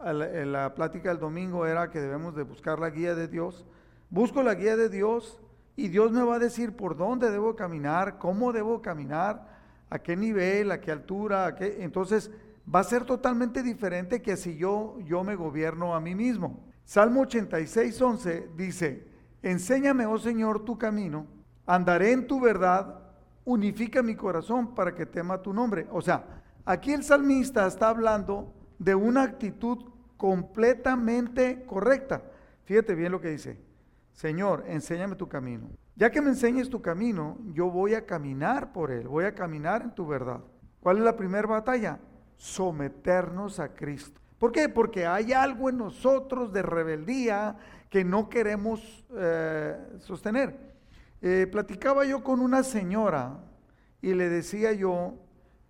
En 0.00 0.52
la 0.52 0.74
plática 0.74 1.10
del 1.10 1.18
domingo 1.18 1.66
era 1.66 1.90
que 1.90 2.00
debemos 2.00 2.34
de 2.34 2.42
buscar 2.42 2.78
la 2.78 2.90
guía 2.90 3.14
de 3.14 3.28
Dios. 3.28 3.66
Busco 4.10 4.42
la 4.42 4.54
guía 4.54 4.76
de 4.76 4.88
Dios 4.88 5.40
y 5.76 5.88
Dios 5.88 6.12
me 6.12 6.22
va 6.22 6.36
a 6.36 6.38
decir 6.38 6.76
por 6.76 6.96
dónde 6.96 7.30
debo 7.30 7.56
caminar, 7.56 8.18
cómo 8.18 8.52
debo 8.52 8.80
caminar, 8.80 9.54
a 9.90 9.98
qué 9.98 10.16
nivel, 10.16 10.70
a 10.70 10.80
qué 10.80 10.90
altura, 10.90 11.46
a 11.46 11.54
qué... 11.54 11.82
Entonces 11.84 12.30
va 12.72 12.80
a 12.80 12.84
ser 12.84 13.04
totalmente 13.04 13.62
diferente 13.62 14.22
que 14.22 14.36
si 14.36 14.56
yo, 14.56 14.98
yo 15.06 15.24
me 15.24 15.36
gobierno 15.36 15.94
a 15.94 16.00
mí 16.00 16.14
mismo. 16.14 16.64
Salmo 16.84 17.22
86, 17.22 18.00
11 18.00 18.48
dice, 18.56 19.06
enséñame, 19.50 20.06
oh 20.06 20.18
Señor, 20.18 20.64
tu 20.64 20.76
camino, 20.78 21.26
andaré 21.66 22.12
en 22.12 22.26
tu 22.26 22.40
verdad, 22.40 23.00
unifica 23.44 24.02
mi 24.02 24.16
corazón 24.16 24.74
para 24.74 24.94
que 24.94 25.06
tema 25.06 25.42
tu 25.42 25.52
nombre. 25.52 25.86
O 25.92 26.00
sea, 26.00 26.42
aquí 26.64 26.92
el 26.92 27.04
salmista 27.04 27.66
está 27.66 27.90
hablando 27.90 28.52
de 28.78 28.94
una 28.94 29.22
actitud 29.22 29.78
completamente 30.16 31.64
correcta. 31.66 32.22
Fíjate 32.64 32.94
bien 32.94 33.12
lo 33.12 33.20
que 33.20 33.30
dice. 33.30 33.60
Señor, 34.12 34.64
enséñame 34.66 35.16
tu 35.16 35.28
camino. 35.28 35.68
Ya 35.96 36.10
que 36.10 36.20
me 36.20 36.30
enseñes 36.30 36.70
tu 36.70 36.80
camino, 36.80 37.38
yo 37.52 37.70
voy 37.70 37.94
a 37.94 38.06
caminar 38.06 38.72
por 38.72 38.90
él, 38.90 39.06
voy 39.06 39.24
a 39.24 39.34
caminar 39.34 39.82
en 39.82 39.94
tu 39.94 40.06
verdad. 40.06 40.40
¿Cuál 40.80 40.98
es 40.98 41.04
la 41.04 41.16
primera 41.16 41.46
batalla? 41.46 42.00
Someternos 42.36 43.60
a 43.60 43.74
Cristo. 43.74 44.20
¿Por 44.38 44.52
qué? 44.52 44.68
Porque 44.68 45.06
hay 45.06 45.32
algo 45.32 45.68
en 45.68 45.78
nosotros 45.78 46.52
de 46.52 46.62
rebeldía 46.62 47.56
que 47.94 48.02
no 48.02 48.28
queremos 48.28 49.04
eh, 49.16 49.78
sostener. 50.00 50.58
Eh, 51.22 51.46
platicaba 51.46 52.04
yo 52.04 52.24
con 52.24 52.40
una 52.40 52.64
señora 52.64 53.38
y 54.02 54.14
le 54.14 54.28
decía 54.28 54.72
yo, 54.72 55.14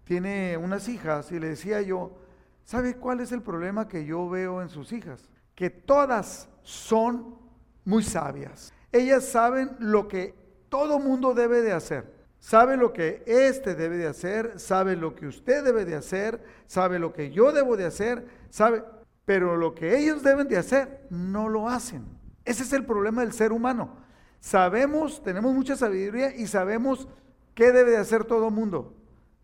tiene 0.04 0.56
unas 0.56 0.88
hijas, 0.88 1.30
y 1.32 1.38
le 1.38 1.50
decía 1.50 1.82
yo, 1.82 2.16
¿sabe 2.64 2.94
cuál 2.94 3.20
es 3.20 3.30
el 3.30 3.42
problema 3.42 3.88
que 3.88 4.06
yo 4.06 4.26
veo 4.30 4.62
en 4.62 4.70
sus 4.70 4.90
hijas? 4.92 5.28
Que 5.54 5.68
todas 5.68 6.48
son 6.62 7.36
muy 7.84 8.02
sabias. 8.02 8.72
Ellas 8.90 9.26
saben 9.26 9.76
lo 9.78 10.08
que 10.08 10.34
todo 10.70 10.98
mundo 10.98 11.34
debe 11.34 11.60
de 11.60 11.72
hacer. 11.72 12.10
Sabe 12.40 12.78
lo 12.78 12.94
que 12.94 13.22
este 13.26 13.74
debe 13.74 13.98
de 13.98 14.06
hacer, 14.06 14.58
sabe 14.58 14.96
lo 14.96 15.14
que 15.14 15.26
usted 15.26 15.62
debe 15.62 15.84
de 15.84 15.96
hacer, 15.96 16.42
sabe 16.66 16.98
lo 16.98 17.12
que 17.12 17.30
yo 17.30 17.52
debo 17.52 17.76
de 17.76 17.84
hacer, 17.84 18.26
sabe, 18.48 18.82
pero 19.24 19.56
lo 19.56 19.74
que 19.74 19.98
ellos 19.98 20.22
deben 20.22 20.48
de 20.48 20.58
hacer 20.58 21.06
no 21.10 21.48
lo 21.48 21.68
hacen. 21.68 22.04
Ese 22.44 22.62
es 22.62 22.72
el 22.72 22.84
problema 22.84 23.22
del 23.22 23.32
ser 23.32 23.52
humano. 23.52 23.96
Sabemos, 24.40 25.22
tenemos 25.22 25.54
mucha 25.54 25.76
sabiduría 25.76 26.34
y 26.34 26.46
sabemos 26.46 27.08
qué 27.54 27.72
debe 27.72 27.92
de 27.92 27.96
hacer 27.98 28.24
todo 28.24 28.50
mundo, 28.50 28.94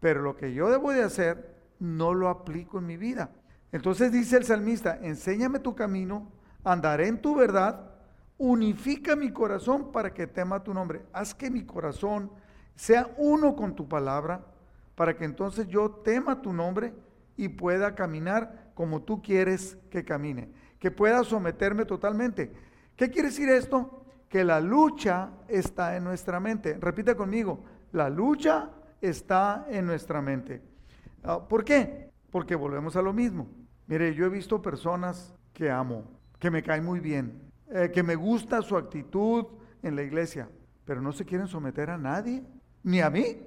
pero 0.01 0.21
lo 0.23 0.37
que 0.37 0.53
yo 0.53 0.69
debo 0.71 0.93
de 0.93 1.03
hacer 1.03 1.57
no 1.79 2.13
lo 2.13 2.29
aplico 2.29 2.79
en 2.79 2.87
mi 2.87 2.97
vida. 2.97 3.31
Entonces 3.73 4.13
dice 4.13 4.37
el 4.37 4.45
salmista, 4.45 4.99
enséñame 5.01 5.61
tu 5.61 5.75
camino, 5.75 6.31
andaré 6.65 7.07
en 7.07 7.23
tu 7.23 7.35
verdad 7.35 7.91
unifica 8.41 9.15
mi 9.17 9.31
corazón 9.31 9.93
para 9.93 10.15
que 10.15 10.27
tema 10.27 10.65
tu 10.65 10.73
nombre. 10.73 11.03
Haz 11.13 11.35
que 11.35 11.51
mi 11.51 11.63
corazón 11.63 12.31
sea 12.75 13.11
uno 13.19 13.55
con 13.55 13.77
tu 13.77 13.87
palabra, 13.87 14.47
para 14.95 15.15
que 15.15 15.27
entonces 15.27 15.69
yo 15.69 15.91
tema 15.91 16.41
tu 16.41 16.53
nombre 16.53 16.95
y 17.41 17.49
pueda 17.49 17.95
caminar 17.95 18.71
como 18.75 19.03
tú 19.03 19.23
quieres 19.23 19.79
que 19.91 20.05
camine, 20.05 20.51
que 20.79 20.91
pueda 20.91 21.25
someterme 21.25 21.87
totalmente. 21.87 22.53
¿Qué 22.97 23.09
quiere 23.09 23.29
decir 23.29 23.49
esto? 23.49 24.05
Que 24.29 24.45
la 24.45 24.61
lucha 24.61 25.31
está 25.49 25.97
en 25.97 26.05
nuestra 26.05 26.39
mente. 26.39 26.77
Repite 26.79 27.17
conmigo, 27.17 27.65
la 27.93 28.11
lucha 28.11 28.69
está 29.01 29.65
en 29.71 29.87
nuestra 29.87 30.21
mente. 30.21 30.61
Ah, 31.25 31.49
¿Por 31.49 31.65
qué? 31.65 32.11
Porque 32.31 32.55
volvemos 32.55 32.95
a 32.95 33.01
lo 33.01 33.15
mismo. 33.15 33.49
Mire, 33.87 34.15
yo 34.15 34.27
he 34.27 34.29
visto 34.29 34.61
personas 34.61 35.35
que 35.55 35.71
amo, 35.71 36.05
que 36.39 36.51
me 36.51 36.63
caen 36.63 36.85
muy 36.85 37.01
bien, 37.01 37.41
eh, 37.71 37.91
que 37.91 38.03
me 38.03 38.17
gusta 38.17 38.61
su 38.61 38.77
actitud 38.77 39.47
en 39.83 39.97
la 39.97 40.03
iglesia, 40.03 40.47
pero 40.85 41.01
no 41.01 41.11
se 41.13 41.25
quieren 41.25 41.49
someter 41.49 41.89
a 41.89 41.97
nadie, 41.97 42.45
ni 42.83 43.01
a 43.01 43.09
mí, 43.09 43.39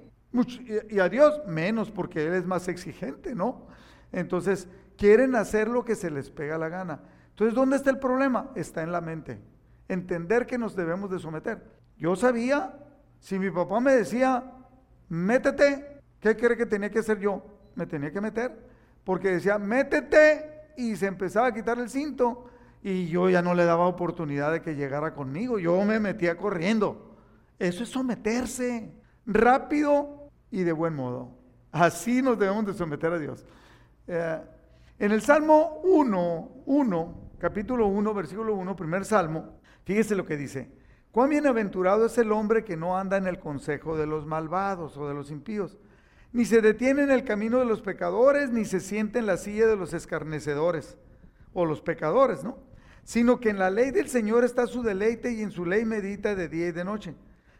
y 0.90 0.98
a 0.98 1.08
Dios 1.08 1.42
menos, 1.46 1.92
porque 1.92 2.26
Él 2.26 2.34
es 2.34 2.44
más 2.44 2.66
exigente, 2.66 3.36
¿no? 3.36 3.72
Entonces, 4.14 4.68
quieren 4.96 5.34
hacer 5.34 5.68
lo 5.68 5.84
que 5.84 5.96
se 5.96 6.10
les 6.10 6.30
pega 6.30 6.56
la 6.56 6.68
gana. 6.68 7.00
Entonces, 7.30 7.54
¿dónde 7.54 7.76
está 7.76 7.90
el 7.90 7.98
problema? 7.98 8.52
Está 8.54 8.82
en 8.82 8.92
la 8.92 9.00
mente. 9.00 9.40
Entender 9.88 10.46
que 10.46 10.56
nos 10.56 10.76
debemos 10.76 11.10
de 11.10 11.18
someter. 11.18 11.62
Yo 11.98 12.16
sabía, 12.16 12.78
Si 13.18 13.38
mi 13.38 13.50
papá 13.50 13.80
me 13.80 13.92
decía, 13.92 14.44
métete, 15.08 16.02
¿qué 16.20 16.36
cree 16.36 16.58
que 16.58 16.66
tenía 16.66 16.90
que 16.90 16.98
hacer 16.98 17.18
yo? 17.18 17.42
Me 17.74 17.86
tenía 17.86 18.12
que 18.12 18.20
meter, 18.20 18.54
porque 19.02 19.30
decía, 19.30 19.56
métete, 19.58 20.44
y 20.76 20.94
se 20.96 21.06
empezaba 21.06 21.46
a 21.46 21.54
quitar 21.54 21.78
el 21.78 21.88
cinto, 21.88 22.50
y 22.82 23.06
yo 23.06 23.30
ya 23.30 23.40
no 23.40 23.54
le 23.54 23.64
daba 23.64 23.86
oportunidad 23.86 24.52
de 24.52 24.60
que 24.60 24.76
llegara 24.76 25.14
conmigo, 25.14 25.58
yo 25.58 25.82
me 25.84 26.00
metía 26.00 26.36
corriendo. 26.36 27.16
Eso 27.58 27.82
es 27.82 27.88
someterse 27.88 28.92
rápido 29.24 30.28
y 30.50 30.64
de 30.64 30.72
buen 30.72 30.94
modo. 30.94 31.30
Así 31.72 32.20
nos 32.20 32.38
debemos 32.38 32.66
de 32.66 32.74
someter 32.74 33.10
a 33.10 33.18
Dios. 33.18 33.46
Eh, 34.06 34.40
en 34.98 35.12
el 35.12 35.22
Salmo 35.22 35.80
1, 35.84 36.62
1, 36.66 37.30
capítulo 37.38 37.86
1, 37.86 38.14
versículo 38.14 38.54
1, 38.54 38.76
primer 38.76 39.04
Salmo, 39.04 39.58
fíjese 39.84 40.14
lo 40.14 40.26
que 40.26 40.36
dice. 40.36 40.70
Cuán 41.10 41.30
bienaventurado 41.30 42.06
es 42.06 42.18
el 42.18 42.32
hombre 42.32 42.64
que 42.64 42.76
no 42.76 42.98
anda 42.98 43.16
en 43.16 43.26
el 43.26 43.38
consejo 43.38 43.96
de 43.96 44.06
los 44.06 44.26
malvados 44.26 44.96
o 44.96 45.08
de 45.08 45.14
los 45.14 45.30
impíos, 45.30 45.78
ni 46.32 46.44
se 46.44 46.60
detiene 46.60 47.04
en 47.04 47.10
el 47.10 47.24
camino 47.24 47.60
de 47.60 47.64
los 47.64 47.80
pecadores, 47.80 48.50
ni 48.50 48.64
se 48.64 48.80
siente 48.80 49.20
en 49.20 49.26
la 49.26 49.36
silla 49.36 49.66
de 49.66 49.76
los 49.76 49.94
escarnecedores 49.94 50.98
o 51.52 51.64
los 51.64 51.80
pecadores, 51.80 52.42
¿no? 52.44 52.58
Sino 53.04 53.38
que 53.38 53.50
en 53.50 53.58
la 53.58 53.70
ley 53.70 53.90
del 53.90 54.08
Señor 54.08 54.44
está 54.44 54.66
su 54.66 54.82
deleite 54.82 55.32
y 55.32 55.42
en 55.42 55.50
su 55.50 55.64
ley 55.64 55.84
medita 55.84 56.34
de 56.34 56.48
día 56.48 56.68
y 56.68 56.72
de 56.72 56.84
noche. 56.84 57.14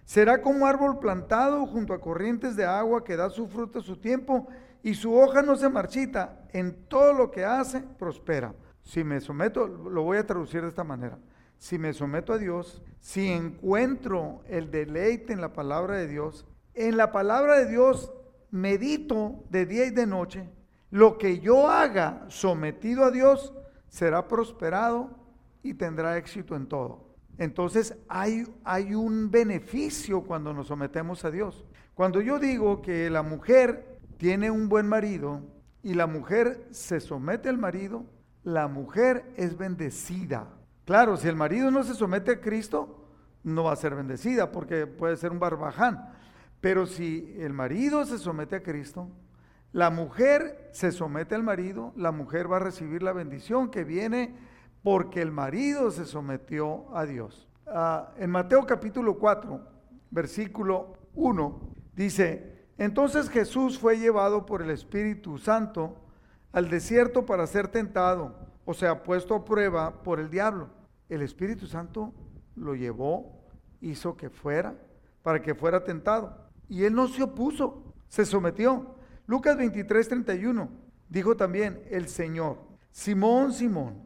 Será 0.05 0.43
como 0.43 0.67
árbol 0.67 0.99
plantado 0.99 1.65
junto 1.67 1.95
a 1.95 2.01
corrientes 2.01 2.57
de 2.57 2.65
agua 2.65 3.05
que 3.05 3.17
da 3.17 3.31
su 3.31 3.47
fruto 3.47 3.79
a 3.79 3.83
su 3.83 3.97
tiempo 3.97 4.49
y 4.85 4.95
su 4.95 5.13
hoja 5.13 5.43
no 5.43 5.57
se 5.57 5.69
marchita. 5.69 6.47
En 6.53 6.87
todo 6.87 7.13
lo 7.13 7.33
que 7.33 7.45
hace, 7.45 7.81
prospera. 7.81 8.55
Si 8.85 9.03
me 9.03 9.21
someto, 9.21 9.67
lo 9.67 10.03
voy 10.03 10.19
a 10.19 10.27
traducir 10.27 10.63
de 10.63 10.69
esta 10.69 10.85
manera 10.85 11.19
si 11.65 11.79
me 11.79 11.95
someto 11.95 12.35
a 12.35 12.39
Dios, 12.39 12.83
si 13.01 13.29
encuentro 13.29 14.43
el 14.49 14.71
deleite 14.71 15.33
en 15.33 15.41
la 15.41 15.55
palabra 15.55 15.97
de 15.97 16.07
Dios, 16.07 16.47
en 16.75 16.99
la 16.99 17.11
palabra 17.11 17.59
de 17.59 17.71
Dios 17.71 18.13
medito 18.51 19.45
de 19.49 19.65
día 19.65 19.87
y 19.87 19.91
de 19.91 20.07
noche, 20.07 20.47
lo 20.91 21.17
que 21.17 21.41
yo 21.41 21.69
haga 21.71 22.27
sometido 22.29 23.05
a 23.05 23.11
Dios 23.11 23.55
será 23.89 24.29
prosperado 24.29 25.11
y 25.63 25.73
tendrá 25.73 26.19
éxito 26.19 26.55
en 26.55 26.67
todo. 26.67 27.15
Entonces 27.39 27.97
hay, 28.09 28.45
hay 28.63 28.95
un 28.95 29.31
beneficio 29.31 30.21
cuando 30.23 30.53
nos 30.53 30.67
sometemos 30.67 31.25
a 31.25 31.31
Dios. 31.31 31.65
Cuando 31.95 32.21
yo 32.21 32.39
digo 32.39 32.83
que 32.83 33.09
la 33.09 33.23
mujer 33.23 33.94
tiene 34.17 34.51
un 34.51 34.69
buen 34.69 34.89
marido 34.89 35.43
y 35.83 35.95
la 35.95 36.07
mujer 36.07 36.67
se 36.71 37.01
somete 37.01 37.49
al 37.49 37.59
marido, 37.59 38.05
la 38.43 38.69
mujer 38.69 39.25
es 39.37 39.57
bendecida 39.57 40.49
Claro, 40.85 41.17
si 41.17 41.29
el 41.29 41.37
marido 41.37 41.71
no 41.71 41.83
se 41.83 41.95
somete 41.95 42.33
a 42.33 42.41
Cristo, 42.41 43.09
no 43.43 43.65
va 43.65 43.73
a 43.73 43.77
ser 43.77 43.95
bendecida 43.95 44.53
porque 44.53 44.87
puede 44.87 45.17
ser 45.17 45.33
un 45.33 45.39
barbaján. 45.41 46.13
Pero 46.61 46.87
si 46.87 47.35
el 47.39 47.55
marido 47.55 48.05
se 48.05 48.19
somete 48.19 48.57
a 48.57 48.63
Cristo, 48.63 49.09
la 49.73 49.89
mujer 49.91 50.69
se 50.73 50.93
somete 50.93 51.35
al 51.35 51.43
marido, 51.43 51.93
la 51.97 52.13
mujer 52.13 52.53
va 52.53 52.57
a 52.57 52.61
recibir 52.61 53.03
la 53.03 53.13
bendición 53.13 53.71
que 53.71 53.85
viene 53.85 54.35
porque 54.83 55.23
el 55.23 55.33
marido 55.33 55.91
se 55.91 56.05
sometió 56.05 56.95
a 56.95 57.07
Dios. 57.07 57.49
Ah, 57.67 58.13
en 58.19 58.31
Mateo 58.31 58.67
capítulo 58.67 59.19
4, 59.19 59.61
versículo 60.11 60.99
1, 61.15 61.75
dice, 61.97 62.54
entonces 62.79 63.29
Jesús 63.29 63.79
fue 63.79 63.99
llevado 63.99 64.47
por 64.47 64.63
el 64.63 64.71
Espíritu 64.71 65.39
Santo 65.39 65.97
al 66.53 66.69
desierto 66.71 67.27
para 67.27 67.47
ser 67.47 67.69
tentado 67.69 68.45
o 68.65 68.75
sea, 68.75 69.03
puesto 69.03 69.35
a 69.35 69.45
prueba 69.45 70.03
por 70.03 70.21
el 70.21 70.31
diablo. 70.31 70.69
El 71.09 71.23
Espíritu 71.23 71.67
Santo 71.67 72.13
lo 72.57 72.75
llevó, 72.75 73.41
hizo 73.81 74.17
que 74.17 74.31
fuera, 74.31 74.75
para 75.23 75.43
que 75.43 75.55
fuera 75.55 75.85
tentado. 75.85 76.37
Y 76.69 76.85
él 76.85 76.95
no 76.95 77.09
se 77.09 77.23
opuso, 77.23 77.95
se 78.09 78.25
sometió. 78.25 78.97
Lucas 79.27 79.57
23, 79.57 80.09
31 80.09 80.69
dijo 81.09 81.37
también 81.37 81.83
el 81.91 82.09
Señor, 82.09 82.59
Simón, 82.91 83.53
Simón, 83.53 84.03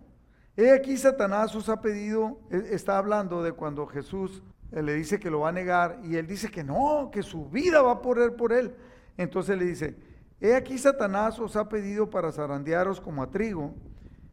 he 0.56 0.72
aquí 0.72 0.96
Satanás 0.96 1.54
os 1.54 1.68
ha 1.68 1.80
pedido, 1.80 2.40
e, 2.50 2.74
está 2.74 2.98
hablando 2.98 3.42
de 3.42 3.52
cuando 3.52 3.86
Jesús 3.86 4.42
le 4.70 4.94
dice 4.94 5.18
que 5.18 5.30
lo 5.30 5.40
va 5.40 5.48
a 5.48 5.52
negar 5.52 6.00
y 6.04 6.16
él 6.16 6.26
dice 6.26 6.50
que 6.50 6.64
no, 6.64 7.10
que 7.10 7.22
su 7.22 7.48
vida 7.48 7.82
va 7.82 7.92
a 7.92 8.02
poner 8.02 8.36
por 8.36 8.52
él. 8.52 8.74
Entonces 9.16 9.58
le 9.58 9.64
dice, 9.64 9.96
he 10.40 10.54
aquí 10.54 10.78
Satanás 10.78 11.38
os 11.38 11.56
ha 11.56 11.68
pedido 11.68 12.10
para 12.10 12.32
zarandearos 12.32 13.00
como 13.00 13.22
a 13.22 13.30
trigo, 13.30 13.74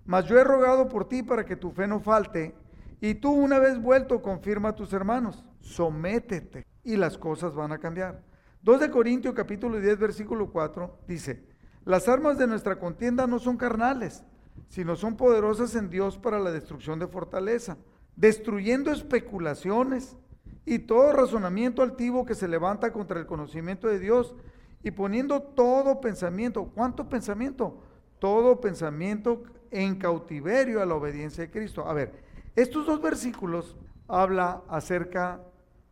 mas 0.05 0.25
yo 0.25 0.37
he 0.37 0.43
rogado 0.43 0.87
por 0.87 1.07
ti 1.07 1.23
para 1.23 1.45
que 1.45 1.55
tu 1.55 1.71
fe 1.71 1.87
no 1.87 1.99
falte, 1.99 2.55
y 3.01 3.15
tú 3.15 3.31
una 3.31 3.59
vez 3.59 3.81
vuelto 3.81 4.21
confirma 4.21 4.69
a 4.69 4.75
tus 4.75 4.93
hermanos, 4.93 5.45
sométete 5.59 6.65
y 6.83 6.95
las 6.95 7.17
cosas 7.17 7.55
van 7.55 7.71
a 7.71 7.79
cambiar. 7.79 8.23
2 8.61 8.79
de 8.79 8.89
Corintios 8.89 9.33
capítulo 9.33 9.79
10 9.79 9.99
versículo 9.99 10.51
4 10.51 10.99
dice, 11.07 11.45
las 11.83 12.07
armas 12.07 12.37
de 12.37 12.47
nuestra 12.47 12.79
contienda 12.79 13.27
no 13.27 13.39
son 13.39 13.57
carnales, 13.57 14.23
sino 14.69 14.95
son 14.95 15.17
poderosas 15.17 15.75
en 15.75 15.89
Dios 15.89 16.17
para 16.17 16.39
la 16.39 16.51
destrucción 16.51 16.99
de 16.99 17.07
fortaleza, 17.07 17.77
destruyendo 18.15 18.91
especulaciones 18.91 20.17
y 20.65 20.79
todo 20.79 21.11
razonamiento 21.13 21.81
altivo 21.81 22.25
que 22.25 22.35
se 22.35 22.47
levanta 22.47 22.91
contra 22.91 23.19
el 23.19 23.25
conocimiento 23.25 23.87
de 23.87 23.99
Dios 23.99 24.35
y 24.83 24.91
poniendo 24.91 25.41
todo 25.41 26.01
pensamiento, 26.01 26.71
¿cuánto 26.73 27.07
pensamiento? 27.07 27.81
Todo 28.19 28.59
pensamiento 28.61 29.43
en 29.71 29.95
cautiverio 29.95 30.81
a 30.81 30.85
la 30.85 30.95
obediencia 30.95 31.43
de 31.43 31.51
Cristo. 31.51 31.87
A 31.87 31.93
ver, 31.93 32.23
estos 32.55 32.85
dos 32.85 33.01
versículos 33.01 33.75
habla 34.07 34.63
acerca 34.69 35.41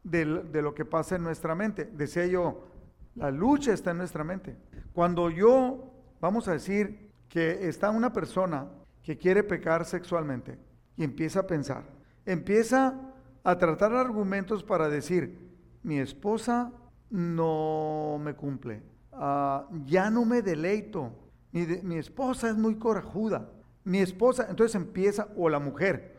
de, 0.03 0.25
lo 0.25 0.74
que 0.74 0.86
pasa 0.86 1.15
en 1.15 1.24
nuestra 1.24 1.56
mente. 1.56 1.86
Decía 1.86 2.25
yo, 2.25 2.68
la 3.15 3.32
lucha 3.32 3.74
está 3.74 3.92
en 3.92 3.98
nuestra 3.98 4.24
mente. 4.24 4.58
Cuando 4.94 5.30
yo, 5.30 5.92
vamos 6.20 6.48
a 6.48 6.53
decir, 6.53 7.12
que 7.30 7.68
está 7.68 7.89
una 7.89 8.13
persona 8.13 8.68
que 9.01 9.18
quiere 9.18 9.44
pecar 9.44 9.86
sexualmente 9.86 10.60
y 10.96 11.03
empieza 11.03 11.42
a 11.42 11.48
pensar, 11.48 11.84
empieza 12.25 13.12
a 13.44 13.58
tratar 13.58 13.94
argumentos 13.94 14.64
para 14.64 14.90
decir, 14.90 15.52
mi 15.84 16.00
esposa 16.00 16.72
no 17.10 18.20
me 18.22 18.34
cumple, 18.36 18.84
ah, 19.12 19.68
ya 19.86 20.10
no 20.10 20.26
me 20.26 20.42
deleito, 20.42 21.12
mi, 21.52 21.66
mi 21.84 21.98
esposa 21.98 22.50
es 22.50 22.56
muy 22.56 22.76
corajuda, 22.76 23.50
mi 23.84 24.00
esposa, 24.00 24.48
entonces 24.50 24.76
empieza, 24.76 25.28
o 25.36 25.50
la 25.50 25.60
mujer, 25.60 26.18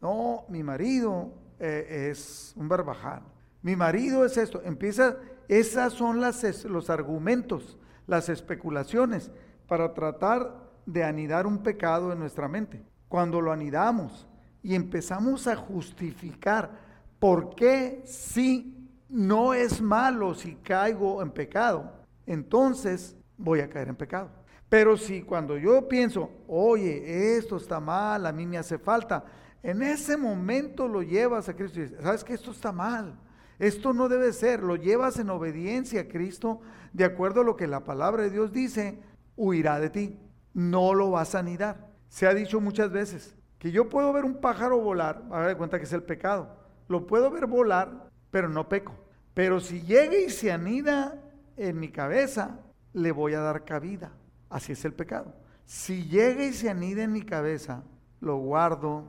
no, 0.00 0.44
mi 0.48 0.62
marido 0.62 1.32
eh, 1.60 2.08
es 2.10 2.54
un 2.56 2.68
barbaján, 2.68 3.22
mi 3.62 3.76
marido 3.76 4.24
es 4.24 4.36
esto, 4.36 4.60
empieza, 4.64 5.16
esas 5.48 5.92
son 5.92 6.20
las, 6.20 6.64
los 6.64 6.90
argumentos, 6.90 7.78
las 8.06 8.28
especulaciones 8.28 9.30
para 9.68 9.94
tratar 9.94 10.72
de 10.86 11.04
anidar 11.04 11.46
un 11.46 11.62
pecado 11.62 12.12
en 12.12 12.18
nuestra 12.18 12.48
mente. 12.48 12.82
Cuando 13.08 13.40
lo 13.40 13.52
anidamos 13.52 14.26
y 14.62 14.74
empezamos 14.74 15.46
a 15.46 15.56
justificar 15.56 16.70
por 17.18 17.54
qué 17.54 18.02
si 18.04 18.88
no 19.08 19.52
es 19.54 19.80
malo 19.80 20.34
si 20.34 20.54
caigo 20.56 21.22
en 21.22 21.30
pecado, 21.30 21.92
entonces 22.26 23.16
voy 23.36 23.60
a 23.60 23.68
caer 23.68 23.88
en 23.88 23.96
pecado. 23.96 24.30
Pero 24.68 24.96
si 24.96 25.22
cuando 25.22 25.58
yo 25.58 25.86
pienso, 25.86 26.30
oye, 26.48 27.36
esto 27.36 27.56
está 27.56 27.78
mal, 27.78 28.24
a 28.24 28.32
mí 28.32 28.46
me 28.46 28.56
hace 28.56 28.78
falta, 28.78 29.24
en 29.62 29.82
ese 29.82 30.16
momento 30.16 30.88
lo 30.88 31.02
llevas 31.02 31.48
a 31.48 31.54
Cristo 31.54 31.78
y 31.78 31.82
dices, 31.82 31.98
¿sabes 32.02 32.24
que 32.24 32.34
esto 32.34 32.52
está 32.52 32.72
mal? 32.72 33.18
Esto 33.58 33.92
no 33.92 34.08
debe 34.08 34.32
ser, 34.32 34.62
lo 34.62 34.76
llevas 34.76 35.18
en 35.18 35.30
obediencia 35.30 36.00
a 36.00 36.08
Cristo, 36.08 36.60
de 36.92 37.04
acuerdo 37.04 37.42
a 37.42 37.44
lo 37.44 37.56
que 37.56 37.66
la 37.66 37.84
palabra 37.84 38.22
de 38.22 38.30
Dios 38.30 38.52
dice, 38.52 38.98
huirá 39.36 39.78
de 39.78 39.90
ti, 39.90 40.18
no 40.54 40.94
lo 40.94 41.10
vas 41.10 41.34
a 41.34 41.40
anidar. 41.40 41.88
Se 42.08 42.26
ha 42.26 42.34
dicho 42.34 42.60
muchas 42.60 42.90
veces 42.90 43.36
que 43.62 43.70
yo 43.70 43.88
puedo 43.88 44.12
ver 44.12 44.24
un 44.24 44.40
pájaro 44.40 44.80
volar, 44.80 45.22
haga 45.30 45.46
de 45.46 45.56
cuenta 45.56 45.78
que 45.78 45.84
es 45.84 45.92
el 45.92 46.02
pecado, 46.02 46.48
lo 46.88 47.06
puedo 47.06 47.30
ver 47.30 47.46
volar, 47.46 48.08
pero 48.32 48.48
no 48.48 48.68
peco. 48.68 48.92
Pero 49.34 49.60
si 49.60 49.82
llega 49.82 50.16
y 50.16 50.30
se 50.30 50.50
anida 50.50 51.22
en 51.56 51.78
mi 51.78 51.88
cabeza, 51.88 52.58
le 52.92 53.12
voy 53.12 53.34
a 53.34 53.40
dar 53.40 53.64
cabida. 53.64 54.10
Así 54.50 54.72
es 54.72 54.84
el 54.84 54.94
pecado. 54.94 55.32
Si 55.64 56.08
llega 56.08 56.44
y 56.44 56.52
se 56.52 56.70
anida 56.70 57.04
en 57.04 57.12
mi 57.12 57.22
cabeza, 57.22 57.84
lo 58.20 58.38
guardo, 58.38 59.04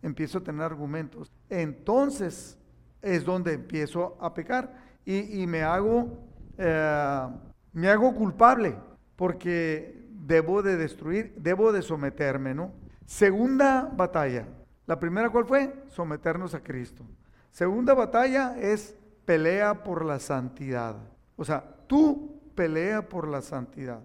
empiezo 0.00 0.38
a 0.38 0.42
tener 0.42 0.62
argumentos, 0.62 1.30
entonces 1.50 2.56
es 3.02 3.26
donde 3.26 3.52
empiezo 3.52 4.16
a 4.22 4.32
pecar 4.32 4.72
y, 5.04 5.46
me 5.46 5.64
hago 5.64 6.16
eh, 6.56 7.28
me 7.74 7.90
hago 7.90 8.14
culpable 8.14 8.74
porque 9.16 10.08
debo 10.12 10.62
de 10.62 10.78
destruir, 10.78 11.34
debo 11.36 11.72
de 11.72 11.82
someterme, 11.82 12.54
¿no? 12.54 12.80
Segunda 13.06 13.90
batalla. 13.94 14.46
La 14.86 14.98
primera 14.98 15.30
cuál 15.30 15.46
fue? 15.46 15.74
Someternos 15.88 16.54
a 16.54 16.62
Cristo. 16.62 17.04
Segunda 17.50 17.94
batalla 17.94 18.56
es 18.58 18.96
pelea 19.24 19.82
por 19.82 20.04
la 20.04 20.18
santidad. 20.18 20.96
O 21.36 21.44
sea, 21.44 21.64
tú 21.86 22.40
pelea 22.54 23.08
por 23.08 23.28
la 23.28 23.42
santidad. 23.42 24.00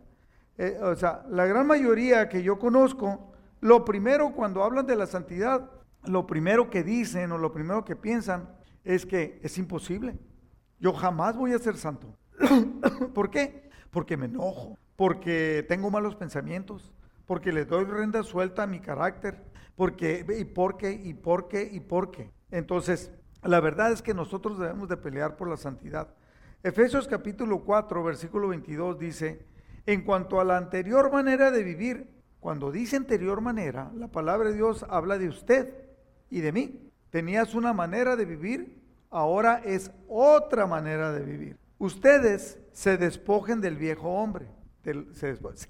Eh, 0.58 0.78
o 0.82 0.96
sea, 0.96 1.24
la 1.30 1.46
gran 1.46 1.68
mayoría 1.68 2.30
que 2.30 2.44
yo 2.44 2.58
conozco, 2.58 3.32
lo 3.62 3.86
primero 3.86 4.34
cuando 4.34 4.64
hablan 4.64 4.86
de 4.86 4.96
la 4.96 5.06
santidad, 5.06 5.70
lo 6.06 6.26
primero 6.26 6.70
que 6.70 6.84
dicen 6.84 7.32
o 7.32 7.38
lo 7.38 7.52
primero 7.52 7.86
que 7.86 7.96
piensan 7.96 8.50
es 8.84 9.06
que 9.06 9.40
es 9.44 9.58
imposible. 9.58 10.18
Yo 10.80 10.94
jamás 10.94 11.36
voy 11.36 11.54
a 11.54 11.60
ser 11.60 11.78
santo. 11.78 12.16
¿Por 13.14 13.30
qué? 13.30 13.70
Porque 13.92 14.18
me 14.18 14.26
enojo, 14.26 14.78
porque 14.96 15.66
tengo 15.68 15.90
malos 15.90 16.16
pensamientos, 16.16 16.94
porque 17.28 17.52
le 17.52 17.66
doy 17.66 17.84
renda 17.86 18.24
suelta 18.24 18.64
a 18.64 18.68
mi 18.68 18.80
carácter, 18.80 19.44
porque 19.76 20.26
y 20.40 20.46
por 20.46 20.78
qué 20.78 20.92
y 20.92 21.14
por 21.14 21.50
qué 21.50 21.70
y 21.72 21.82
por 21.82 22.10
qué. 22.10 22.32
Entonces, 22.50 23.12
la 23.44 23.60
verdad 23.60 23.92
es 23.92 24.02
que 24.02 24.14
nosotros 24.14 24.58
debemos 24.58 24.90
de 24.90 24.98
pelear 24.98 25.36
por 25.36 25.50
la 25.50 25.58
santidad. 25.58 26.08
Efesios 26.64 27.08
capítulo 27.08 27.64
4, 27.64 28.04
versículo 28.04 28.48
22 28.48 28.98
dice, 28.98 29.46
en 29.86 30.04
cuanto 30.04 30.40
a 30.40 30.46
la 30.46 30.58
anterior 30.58 31.12
manera 31.12 31.52
de 31.52 31.64
vivir, 31.64 32.10
cuando 32.40 32.72
dice 32.72 32.96
anterior 32.96 33.42
manera, 33.42 33.92
la 33.96 34.08
palabra 34.08 34.50
de 34.50 34.56
Dios 34.56 34.86
habla 34.90 35.18
de 35.18 35.28
usted 35.28 35.74
y 36.30 36.40
de 36.42 36.52
mí. 36.52 36.92
Tenías 37.10 37.56
una 37.56 37.74
manera 37.74 38.16
de 38.16 38.26
vivir, 38.26 38.82
ahora 39.10 39.62
es 39.64 39.92
otra 40.08 40.66
manera 40.66 41.12
de 41.12 41.24
vivir. 41.24 41.58
Ustedes 41.78 42.60
se 42.72 42.98
despojen 42.98 43.60
del 43.60 43.76
viejo 43.76 44.10
hombre, 44.10 44.48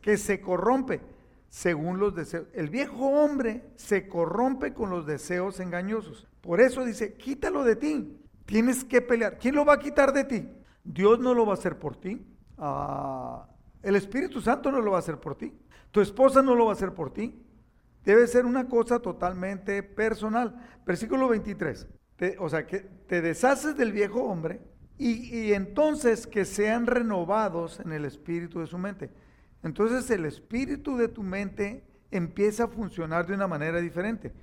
que 0.02 0.18
se 0.18 0.40
corrompe 0.40 1.02
según 1.50 2.00
los 2.00 2.16
deseos. 2.16 2.48
El 2.54 2.70
viejo 2.70 3.08
hombre 3.08 3.72
se 3.76 4.08
corrompe 4.08 4.74
con 4.74 4.90
los 4.90 5.06
deseos 5.06 5.60
engañosos. 5.60 6.28
Por 6.42 6.62
eso 6.62 6.86
dice, 6.86 7.16
quítalo 7.16 7.64
de 7.64 7.76
ti. 7.76 8.22
Tienes 8.46 8.84
que 8.84 9.02
pelear. 9.02 9.38
¿Quién 9.38 9.56
lo 9.56 9.66
va 9.66 9.74
a 9.74 9.80
quitar 9.80 10.14
de 10.14 10.24
ti? 10.24 10.50
Dios 10.84 11.20
no 11.20 11.34
lo 11.34 11.46
va 11.46 11.52
a 11.52 11.56
hacer 11.56 11.78
por 11.78 11.96
ti. 11.98 12.26
Ah, 12.58 13.46
el 13.84 13.96
Espíritu 13.96 14.42
Santo 14.42 14.72
no 14.72 14.82
lo 14.82 14.92
va 14.92 14.98
a 14.98 15.00
hacer 15.00 15.20
por 15.20 15.36
ti. 15.36 15.54
Tu 15.92 16.02
esposa 16.02 16.42
no 16.42 16.56
lo 16.56 16.66
va 16.66 16.72
a 16.72 16.76
hacer 16.76 16.94
por 16.94 17.14
ti. 17.14 17.44
Debe 18.06 18.26
ser 18.28 18.46
una 18.46 18.68
cosa 18.70 19.00
totalmente 19.00 19.84
personal. 19.84 20.56
Versículo 20.86 21.28
23. 21.28 21.88
o 22.40 22.50
sea, 22.50 22.66
que 22.66 22.80
te 22.80 23.22
deshaces 23.22 23.76
del 23.76 23.92
viejo 23.92 24.24
hombre 24.24 24.62
y, 24.98 25.36
y 25.38 25.54
entonces 25.54 26.26
que 26.26 26.46
sean 26.46 26.88
renovados 26.88 27.80
en 27.82 27.92
el 27.92 28.06
espíritu 28.06 28.60
de 28.62 28.68
su 28.68 28.78
mente. 28.78 29.10
Entonces 29.64 30.10
el 30.12 30.26
espíritu 30.26 30.98
de 30.98 31.08
tu 31.08 31.24
mente 31.24 31.84
empieza 32.12 32.66
a 32.66 32.68
funcionar 32.68 33.28
de 33.28 33.34
una 33.34 33.48
manera 33.48 33.80
diferente. 33.80 34.34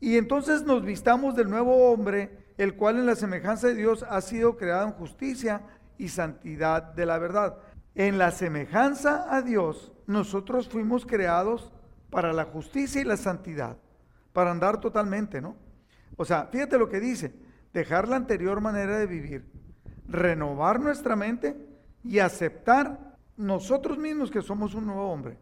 Y 0.00 0.16
entonces 0.16 0.64
nos 0.64 0.84
vistamos 0.84 1.36
del 1.36 1.48
nuevo 1.48 1.90
hombre, 1.90 2.52
el 2.58 2.74
cual 2.74 2.98
en 2.98 3.06
la 3.06 3.14
semejanza 3.14 3.68
de 3.68 3.74
Dios 3.74 4.04
ha 4.08 4.20
sido 4.20 4.56
creado 4.56 4.88
en 4.88 4.94
justicia 4.94 5.62
y 5.98 6.08
santidad 6.08 6.82
de 6.94 7.06
la 7.06 7.18
verdad. 7.18 7.58
En 7.94 8.18
la 8.18 8.30
semejanza 8.30 9.34
a 9.34 9.42
Dios, 9.42 9.92
nosotros 10.06 10.68
fuimos 10.68 11.06
creados 11.06 11.72
para 12.10 12.32
la 12.32 12.44
justicia 12.44 13.00
y 13.00 13.04
la 13.04 13.16
santidad, 13.16 13.76
para 14.32 14.50
andar 14.50 14.80
totalmente, 14.80 15.40
¿no? 15.40 15.56
O 16.16 16.24
sea, 16.24 16.46
fíjate 16.46 16.78
lo 16.78 16.88
que 16.88 17.00
dice, 17.00 17.34
dejar 17.72 18.08
la 18.08 18.16
anterior 18.16 18.60
manera 18.60 18.98
de 18.98 19.06
vivir, 19.06 19.50
renovar 20.08 20.80
nuestra 20.80 21.16
mente 21.16 21.56
y 22.04 22.18
aceptar 22.18 23.11
nosotros 23.42 23.98
mismos 23.98 24.30
que 24.30 24.42
somos 24.42 24.74
un 24.74 24.86
nuevo 24.86 25.10
hombre. 25.10 25.38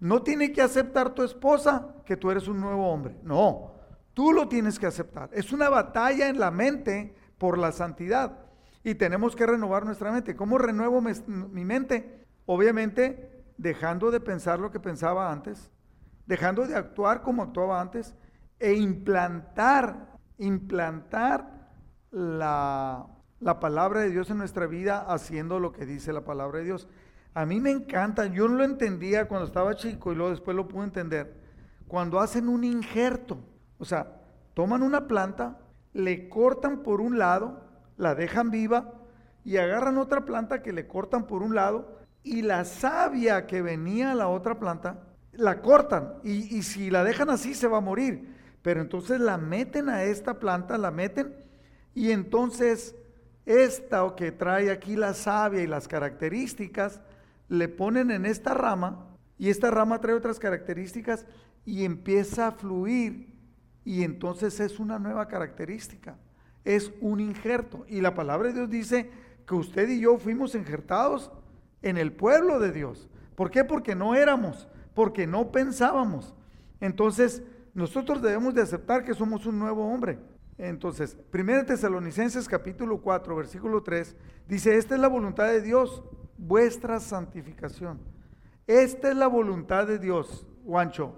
No 0.00 0.22
tiene 0.22 0.52
que 0.52 0.62
aceptar 0.62 1.14
tu 1.14 1.22
esposa 1.22 1.94
que 2.04 2.16
tú 2.16 2.30
eres 2.30 2.48
un 2.48 2.60
nuevo 2.60 2.88
hombre, 2.88 3.16
no, 3.22 3.72
tú 4.14 4.32
lo 4.32 4.48
tienes 4.48 4.78
que 4.78 4.86
aceptar. 4.86 5.30
Es 5.32 5.52
una 5.52 5.68
batalla 5.68 6.28
en 6.28 6.40
la 6.40 6.50
mente 6.50 7.14
por 7.38 7.58
la 7.58 7.72
santidad 7.72 8.38
y 8.82 8.94
tenemos 8.94 9.36
que 9.36 9.46
renovar 9.46 9.84
nuestra 9.84 10.10
mente. 10.10 10.34
¿Cómo 10.34 10.58
renuevo 10.58 11.00
mi 11.00 11.64
mente? 11.64 12.26
Obviamente 12.46 13.44
dejando 13.56 14.10
de 14.10 14.20
pensar 14.20 14.58
lo 14.58 14.72
que 14.72 14.80
pensaba 14.80 15.30
antes, 15.30 15.70
dejando 16.26 16.66
de 16.66 16.74
actuar 16.74 17.22
como 17.22 17.42
actuaba 17.42 17.80
antes 17.80 18.16
e 18.58 18.74
implantar, 18.74 20.18
implantar 20.38 21.70
la, 22.10 23.06
la 23.38 23.60
palabra 23.60 24.00
de 24.00 24.10
Dios 24.10 24.30
en 24.30 24.38
nuestra 24.38 24.66
vida 24.66 25.00
haciendo 25.00 25.60
lo 25.60 25.72
que 25.72 25.86
dice 25.86 26.12
la 26.12 26.24
palabra 26.24 26.58
de 26.58 26.64
Dios. 26.64 26.88
A 27.34 27.46
mí 27.46 27.60
me 27.60 27.70
encanta, 27.70 28.26
yo 28.26 28.48
no 28.48 28.56
lo 28.56 28.64
entendía 28.64 29.26
cuando 29.26 29.46
estaba 29.46 29.74
chico 29.74 30.12
y 30.12 30.16
luego 30.16 30.30
después 30.30 30.56
lo 30.56 30.68
pude 30.68 30.84
entender. 30.84 31.34
Cuando 31.88 32.20
hacen 32.20 32.48
un 32.48 32.64
injerto, 32.64 33.38
o 33.78 33.84
sea, 33.84 34.20
toman 34.54 34.82
una 34.82 35.06
planta, 35.06 35.58
le 35.92 36.28
cortan 36.28 36.82
por 36.82 37.00
un 37.00 37.18
lado, 37.18 37.60
la 37.96 38.14
dejan 38.14 38.50
viva 38.50 38.92
y 39.44 39.56
agarran 39.56 39.98
otra 39.98 40.24
planta 40.24 40.62
que 40.62 40.72
le 40.72 40.86
cortan 40.86 41.26
por 41.26 41.42
un 41.42 41.54
lado 41.54 41.98
y 42.22 42.42
la 42.42 42.64
savia 42.64 43.46
que 43.46 43.62
venía 43.62 44.12
a 44.12 44.14
la 44.14 44.28
otra 44.28 44.58
planta 44.58 45.00
la 45.32 45.60
cortan 45.60 46.14
y, 46.22 46.62
si 46.62 46.90
la 46.90 47.04
dejan 47.04 47.30
así 47.30 47.54
se 47.54 47.66
va 47.66 47.78
a 47.78 47.82
morir. 47.82 48.36
Pero 48.62 48.80
entonces 48.80 49.18
la 49.18 49.38
meten 49.38 49.88
a 49.88 50.04
esta 50.04 50.38
planta, 50.38 50.78
la 50.78 50.90
meten 50.90 51.34
y 51.94 52.10
entonces 52.12 52.94
esta 53.44 54.14
que 54.16 54.30
trae 54.30 54.70
aquí 54.70 54.94
la 54.94 55.14
savia 55.14 55.62
y 55.62 55.66
las 55.66 55.88
características, 55.88 57.00
le 57.52 57.68
ponen 57.68 58.10
en 58.10 58.26
esta 58.26 58.54
rama 58.54 59.06
y 59.38 59.50
esta 59.50 59.70
rama 59.70 60.00
trae 60.00 60.14
otras 60.14 60.38
características 60.38 61.26
y 61.64 61.84
empieza 61.84 62.48
a 62.48 62.52
fluir 62.52 63.34
y 63.84 64.02
entonces 64.02 64.58
es 64.60 64.78
una 64.78 64.98
nueva 64.98 65.28
característica, 65.28 66.16
es 66.64 66.92
un 67.00 67.20
injerto. 67.20 67.84
Y 67.88 68.00
la 68.00 68.14
palabra 68.14 68.48
de 68.48 68.54
Dios 68.54 68.70
dice 68.70 69.10
que 69.46 69.54
usted 69.54 69.88
y 69.88 70.00
yo 70.00 70.18
fuimos 70.18 70.54
injertados 70.54 71.30
en 71.82 71.96
el 71.96 72.12
pueblo 72.12 72.58
de 72.58 72.72
Dios. 72.72 73.08
¿Por 73.34 73.50
qué? 73.50 73.64
Porque 73.64 73.94
no 73.94 74.14
éramos 74.14 74.68
porque 74.94 75.26
no 75.26 75.50
pensábamos. 75.50 76.34
Entonces, 76.80 77.42
nosotros 77.74 78.22
debemos 78.22 78.54
de 78.54 78.62
aceptar 78.62 79.04
que 79.04 79.14
somos 79.14 79.46
un 79.46 79.58
nuevo 79.58 79.86
hombre. 79.86 80.18
Entonces, 80.58 81.16
1 81.32 81.66
Tesalonicenses 81.66 82.48
capítulo 82.48 83.00
4, 83.00 83.34
versículo 83.34 83.82
3, 83.82 84.14
dice, 84.48 84.76
esta 84.76 84.94
es 84.94 85.00
la 85.00 85.08
voluntad 85.08 85.46
de 85.46 85.62
Dios, 85.62 86.02
vuestra 86.42 86.98
santificación. 86.98 88.00
Esta 88.66 89.10
es 89.10 89.16
la 89.16 89.28
voluntad 89.28 89.86
de 89.86 89.98
Dios, 89.98 90.46
Juancho, 90.64 91.14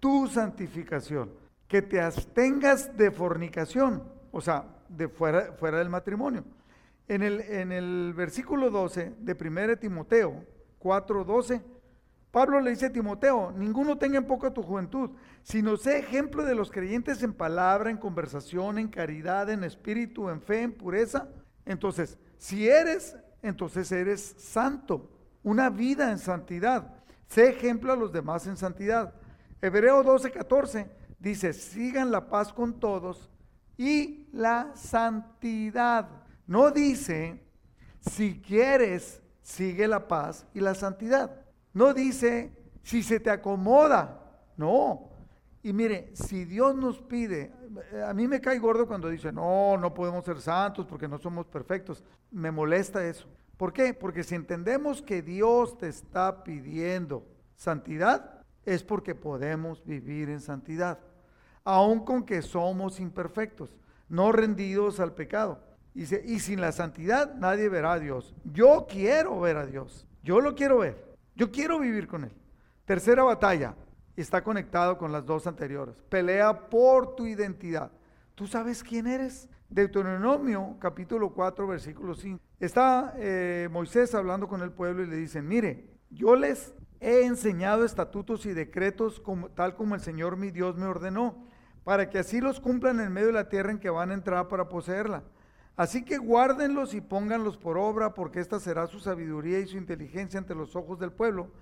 tu 0.00 0.28
santificación, 0.28 1.30
que 1.66 1.82
te 1.82 2.00
abstengas 2.00 2.96
de 2.96 3.10
fornicación, 3.10 4.02
o 4.30 4.40
sea, 4.40 4.64
de 4.88 5.08
fuera, 5.08 5.52
fuera 5.52 5.78
del 5.78 5.88
matrimonio. 5.88 6.44
En 7.08 7.22
el, 7.22 7.40
en 7.40 7.72
el 7.72 8.12
versículo 8.14 8.70
12 8.70 9.14
de 9.18 9.32
1 9.32 9.78
Timoteo 9.78 10.44
4, 10.78 11.24
12, 11.24 11.62
Pablo 12.30 12.60
le 12.60 12.70
dice 12.70 12.86
a 12.86 12.92
Timoteo, 12.92 13.52
ninguno 13.56 13.98
tenga 13.98 14.18
en 14.18 14.26
poca 14.26 14.52
tu 14.52 14.62
juventud, 14.62 15.10
sino 15.42 15.76
sé 15.76 15.98
ejemplo 15.98 16.44
de 16.44 16.54
los 16.54 16.70
creyentes 16.70 17.22
en 17.22 17.32
palabra, 17.32 17.90
en 17.90 17.96
conversación, 17.96 18.78
en 18.78 18.88
caridad, 18.88 19.48
en 19.50 19.64
espíritu, 19.64 20.28
en 20.28 20.40
fe, 20.40 20.62
en 20.62 20.72
pureza. 20.72 21.28
Entonces, 21.64 22.18
si 22.36 22.68
eres, 22.68 23.16
entonces 23.42 23.90
eres 23.92 24.34
santo, 24.38 25.10
una 25.42 25.70
vida 25.70 26.10
en 26.10 26.18
santidad. 26.18 26.94
Sé 27.28 27.50
ejemplo 27.50 27.92
a 27.92 27.96
los 27.96 28.12
demás 28.12 28.46
en 28.46 28.56
santidad. 28.56 29.14
Hebreo 29.60 30.02
12, 30.02 30.30
14 30.30 30.90
dice, 31.18 31.52
sigan 31.52 32.10
la 32.10 32.28
paz 32.28 32.52
con 32.52 32.78
todos 32.78 33.30
y 33.76 34.28
la 34.32 34.72
santidad. 34.74 36.08
No 36.46 36.70
dice, 36.70 37.42
si 38.00 38.40
quieres, 38.40 39.20
sigue 39.42 39.86
la 39.86 40.08
paz 40.08 40.46
y 40.54 40.60
la 40.60 40.74
santidad. 40.74 41.44
No 41.72 41.92
dice, 41.94 42.52
si 42.82 43.02
se 43.02 43.20
te 43.20 43.30
acomoda. 43.30 44.20
No. 44.56 45.07
Y 45.68 45.74
mire, 45.74 46.08
si 46.14 46.46
Dios 46.46 46.74
nos 46.74 46.98
pide, 46.98 47.52
a 48.02 48.14
mí 48.14 48.26
me 48.26 48.40
cae 48.40 48.58
gordo 48.58 48.86
cuando 48.86 49.10
dice, 49.10 49.30
no, 49.30 49.76
no 49.76 49.92
podemos 49.92 50.24
ser 50.24 50.40
santos 50.40 50.86
porque 50.86 51.06
no 51.06 51.18
somos 51.18 51.44
perfectos. 51.44 52.02
Me 52.30 52.50
molesta 52.50 53.06
eso. 53.06 53.28
¿Por 53.58 53.74
qué? 53.74 53.92
Porque 53.92 54.24
si 54.24 54.34
entendemos 54.34 55.02
que 55.02 55.20
Dios 55.20 55.76
te 55.76 55.88
está 55.88 56.42
pidiendo 56.42 57.26
santidad, 57.54 58.40
es 58.64 58.82
porque 58.82 59.14
podemos 59.14 59.84
vivir 59.84 60.30
en 60.30 60.40
santidad, 60.40 61.00
aun 61.64 62.02
con 62.02 62.22
que 62.22 62.40
somos 62.40 62.98
imperfectos, 62.98 63.76
no 64.08 64.32
rendidos 64.32 65.00
al 65.00 65.12
pecado. 65.12 65.60
Dice, 65.92 66.22
y 66.24 66.40
sin 66.40 66.62
la 66.62 66.72
santidad 66.72 67.34
nadie 67.34 67.68
verá 67.68 67.92
a 67.92 68.00
Dios. 68.00 68.34
Yo 68.42 68.86
quiero 68.88 69.38
ver 69.38 69.58
a 69.58 69.66
Dios, 69.66 70.06
yo 70.22 70.40
lo 70.40 70.54
quiero 70.54 70.78
ver. 70.78 71.14
Yo 71.36 71.52
quiero 71.52 71.78
vivir 71.78 72.08
con 72.08 72.24
Él. 72.24 72.32
Tercera 72.86 73.22
batalla, 73.22 73.74
está 74.20 74.42
conectado 74.42 74.98
con 74.98 75.12
las 75.12 75.24
dos 75.24 75.46
anteriores. 75.46 75.94
Pelea 76.08 76.68
por 76.68 77.14
tu 77.14 77.26
identidad. 77.26 77.92
¿Tú 78.34 78.46
sabes 78.46 78.82
quién 78.82 79.06
eres? 79.06 79.48
Deuteronomio 79.68 80.76
capítulo 80.78 81.30
4 81.30 81.66
versículo 81.66 82.14
5. 82.14 82.40
Está 82.58 83.12
eh, 83.16 83.68
Moisés 83.70 84.14
hablando 84.14 84.48
con 84.48 84.62
el 84.62 84.72
pueblo 84.72 85.02
y 85.02 85.06
le 85.06 85.16
dicen, 85.16 85.46
mire, 85.46 85.84
yo 86.10 86.36
les 86.36 86.74
he 87.00 87.24
enseñado 87.24 87.84
estatutos 87.84 88.46
y 88.46 88.54
decretos 88.54 89.20
como, 89.20 89.50
tal 89.50 89.74
como 89.74 89.94
el 89.94 90.00
Señor 90.00 90.36
mi 90.36 90.50
Dios 90.50 90.76
me 90.76 90.86
ordenó, 90.86 91.46
para 91.84 92.10
que 92.10 92.18
así 92.18 92.40
los 92.40 92.60
cumplan 92.60 93.00
en 93.00 93.12
medio 93.12 93.28
de 93.28 93.34
la 93.34 93.48
tierra 93.48 93.70
en 93.70 93.78
que 93.78 93.90
van 93.90 94.10
a 94.10 94.14
entrar 94.14 94.48
para 94.48 94.68
poseerla. 94.68 95.22
Así 95.76 96.04
que 96.04 96.18
guárdenlos 96.18 96.92
y 96.92 97.00
pónganlos 97.00 97.56
por 97.56 97.78
obra, 97.78 98.14
porque 98.14 98.40
esta 98.40 98.58
será 98.58 98.88
su 98.88 98.98
sabiduría 98.98 99.60
y 99.60 99.66
su 99.68 99.76
inteligencia 99.76 100.38
ante 100.40 100.54
los 100.54 100.74
ojos 100.74 100.98
del 100.98 101.12
pueblo, 101.12 101.52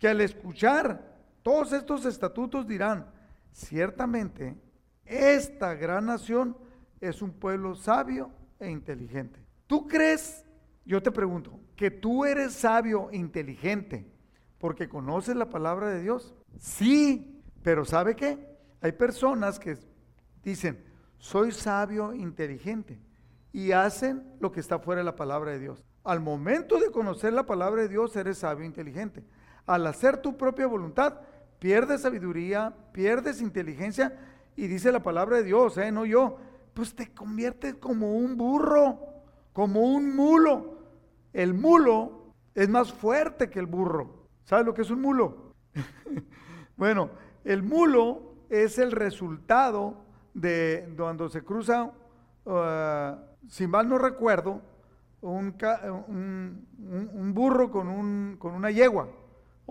que 0.00 0.08
al 0.08 0.20
escuchar 0.20 1.19
todos 1.42 1.72
estos 1.72 2.04
estatutos 2.04 2.66
dirán, 2.66 3.06
ciertamente, 3.52 4.56
esta 5.04 5.74
gran 5.74 6.06
nación 6.06 6.56
es 7.00 7.22
un 7.22 7.32
pueblo 7.32 7.74
sabio 7.74 8.30
e 8.58 8.70
inteligente. 8.70 9.40
¿Tú 9.66 9.86
crees, 9.86 10.44
yo 10.84 11.02
te 11.02 11.10
pregunto, 11.10 11.58
que 11.76 11.90
tú 11.90 12.24
eres 12.24 12.52
sabio 12.52 13.08
e 13.10 13.16
inteligente 13.16 14.06
porque 14.58 14.88
conoces 14.88 15.34
la 15.36 15.48
palabra 15.48 15.88
de 15.88 16.02
Dios? 16.02 16.34
Sí, 16.58 17.42
pero 17.62 17.84
¿sabe 17.84 18.14
qué? 18.14 18.58
Hay 18.82 18.92
personas 18.92 19.58
que 19.58 19.76
dicen, 20.42 20.84
soy 21.18 21.52
sabio 21.52 22.12
e 22.12 22.18
inteligente 22.18 23.00
y 23.52 23.72
hacen 23.72 24.24
lo 24.40 24.52
que 24.52 24.60
está 24.60 24.78
fuera 24.78 25.00
de 25.00 25.04
la 25.04 25.16
palabra 25.16 25.52
de 25.52 25.58
Dios. 25.58 25.84
Al 26.04 26.20
momento 26.20 26.78
de 26.78 26.90
conocer 26.90 27.32
la 27.32 27.46
palabra 27.46 27.82
de 27.82 27.88
Dios, 27.88 28.16
eres 28.16 28.38
sabio 28.38 28.64
e 28.64 28.66
inteligente. 28.66 29.24
Al 29.66 29.86
hacer 29.86 30.18
tu 30.18 30.36
propia 30.36 30.66
voluntad, 30.66 31.20
pierdes 31.60 32.00
sabiduría, 32.00 32.74
pierdes 32.92 33.40
inteligencia 33.40 34.18
y 34.56 34.66
dice 34.66 34.90
la 34.90 35.02
palabra 35.02 35.36
de 35.36 35.44
Dios, 35.44 35.78
¿eh? 35.78 35.92
no 35.92 36.04
yo, 36.04 36.38
pues 36.74 36.96
te 36.96 37.12
conviertes 37.12 37.76
como 37.76 38.16
un 38.16 38.36
burro, 38.36 38.98
como 39.52 39.82
un 39.82 40.16
mulo. 40.16 40.78
El 41.32 41.54
mulo 41.54 42.34
es 42.54 42.68
más 42.68 42.92
fuerte 42.92 43.50
que 43.50 43.60
el 43.60 43.66
burro. 43.66 44.26
¿Sabes 44.44 44.66
lo 44.66 44.74
que 44.74 44.82
es 44.82 44.90
un 44.90 45.00
mulo? 45.00 45.54
bueno, 46.76 47.10
el 47.44 47.62
mulo 47.62 48.34
es 48.48 48.78
el 48.78 48.90
resultado 48.90 50.02
de 50.34 50.92
cuando 50.96 51.28
se 51.28 51.44
cruza, 51.44 51.92
uh, 52.44 53.48
si 53.48 53.66
mal 53.66 53.88
no 53.88 53.98
recuerdo, 53.98 54.62
un, 55.20 55.54
burro 57.34 57.70
con, 57.70 57.88
un, 57.88 58.36
con 58.38 58.54
una 58.54 58.70
yegua 58.70 59.08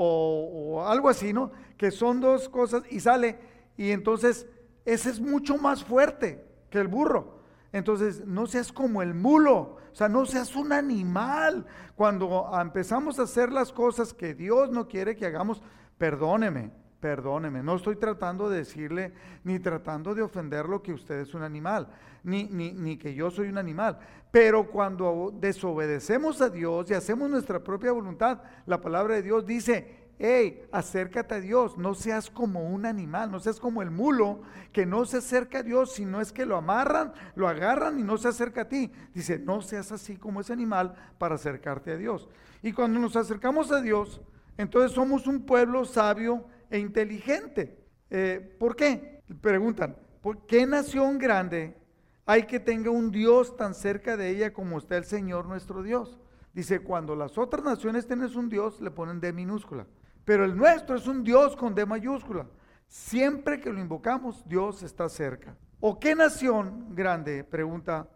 o, 0.02 0.86
algo 0.88 1.10
así, 1.10 1.34
¿no? 1.34 1.52
Que 1.78 1.92
son 1.92 2.22
dos 2.22 2.48
cosas 2.48 2.84
y 2.90 3.02
sale 3.02 3.38
y 3.76 3.92
entonces 3.92 4.48
ese 4.86 5.10
es 5.10 5.20
mucho 5.20 5.58
más 5.58 5.84
fuerte 5.84 6.46
que 6.70 6.80
el 6.80 6.88
burro. 6.88 7.40
Entonces, 7.74 8.26
no 8.26 8.48
seas 8.48 8.72
como 8.72 9.02
el 9.02 9.14
mulo, 9.14 9.78
o 9.92 9.96
sea, 9.96 10.10
no 10.10 10.26
seas 10.26 10.56
un 10.56 10.72
animal. 10.74 11.66
Cuando 11.96 12.50
empezamos 12.60 13.20
a 13.20 13.24
hacer 13.24 13.52
las 13.52 13.72
cosas 13.72 14.14
que 14.14 14.34
Dios 14.34 14.72
no 14.72 14.88
quiere 14.88 15.16
que 15.16 15.26
hagamos, 15.26 15.62
perdóneme, 15.98 16.72
perdóneme. 17.00 17.64
No 17.64 17.76
estoy 17.76 17.96
tratando 17.96 18.50
de 18.50 18.60
decirle 18.60 19.14
ni 19.44 19.60
tratando 19.60 20.14
de 20.14 20.22
ofenderlo 20.22 20.82
que 20.82 20.94
usted 20.94 21.20
es 21.20 21.34
un 21.34 21.44
animal, 21.44 21.88
ni, 22.24 22.46
ni, 22.46 22.72
ni 22.72 22.98
que 22.98 23.14
yo 23.14 23.32
soy 23.32 23.50
un 23.50 23.58
animal. 23.58 24.00
Pero 24.32 24.70
cuando 24.70 25.34
desobedecemos 25.40 26.42
a 26.42 26.50
Dios 26.50 26.90
y 26.90 26.94
hacemos 26.94 27.30
nuestra 27.30 27.64
propia 27.64 27.92
voluntad, 27.92 28.42
la 28.66 28.80
palabra 28.80 29.16
de 29.16 29.24
Dios 29.24 29.46
dice, 29.46 30.10
hey, 30.20 30.68
acércate 30.72 31.36
a 31.36 31.40
Dios, 31.40 31.78
no 31.78 31.96
seas 31.96 32.30
como 32.30 32.70
un 32.70 32.86
animal, 32.86 33.32
no 33.32 33.40
seas 33.40 33.60
como 33.60 33.82
el 33.82 33.90
mulo 33.90 34.42
que 34.74 34.86
no 34.86 35.06
se 35.06 35.18
acerca 35.18 35.60
a 35.60 35.64
Dios, 35.64 35.94
sino 35.94 36.20
es 36.22 36.32
que 36.32 36.46
lo 36.46 36.58
amarran, 36.58 37.14
lo 37.36 37.48
agarran 37.48 38.00
y 38.00 38.04
no 38.04 38.18
se 38.18 38.28
acerca 38.28 38.62
a 38.62 38.70
ti. 38.70 38.92
Dice, 39.14 39.40
no 39.40 39.62
seas 39.62 39.92
así 39.92 40.18
como 40.18 40.42
ese 40.42 40.54
animal 40.54 40.94
para 41.18 41.36
acercarte 41.36 41.94
a 41.94 41.98
Dios. 41.98 42.28
Y 42.62 42.74
cuando 42.74 43.00
nos 43.00 43.16
acercamos 43.16 43.72
a 43.72 43.82
Dios, 43.82 44.22
entonces 44.58 44.92
somos 44.92 45.26
un 45.26 45.46
pueblo 45.46 45.86
sabio 45.86 46.46
e 46.70 46.80
inteligente. 46.80 47.78
Eh, 48.10 48.56
¿Por 48.60 48.76
qué? 48.76 49.22
Preguntan, 49.42 49.96
¿por 50.22 50.46
qué 50.46 50.66
nación 50.66 51.18
grande 51.18 51.78
hay 52.26 52.44
que 52.44 52.60
tenga 52.60 52.90
un 52.90 53.12
Dios 53.12 53.56
tan 53.56 53.74
cerca 53.74 54.18
de 54.18 54.30
ella 54.30 54.54
como 54.54 54.78
está 54.78 54.98
el 54.98 55.06
Señor 55.06 55.46
nuestro 55.46 55.84
Dios? 55.84 56.18
Dice, 56.54 56.80
cuando 56.80 57.16
las 57.16 57.38
otras 57.38 57.64
naciones 57.64 58.08
tienen 58.08 58.36
un 58.36 58.50
Dios, 58.50 58.82
le 58.82 58.92
ponen 58.92 59.20
D 59.20 59.32
minúscula. 59.32 59.86
Pero 60.26 60.46
el 60.46 60.56
nuestro 60.56 60.96
es 60.96 61.08
un 61.08 61.24
Dios 61.24 61.56
con 61.56 61.76
D 61.76 61.86
mayúscula. 61.86 62.48
Siempre 62.88 63.60
que 63.60 63.72
lo 63.72 63.80
invocamos, 63.80 64.44
Dios 64.48 64.84
está 64.84 65.08
cerca. 65.10 65.56
¿O 65.80 66.00
qué 66.00 66.16
nación 66.16 66.96
grande? 66.96 67.44
Pregunta. 67.44 68.10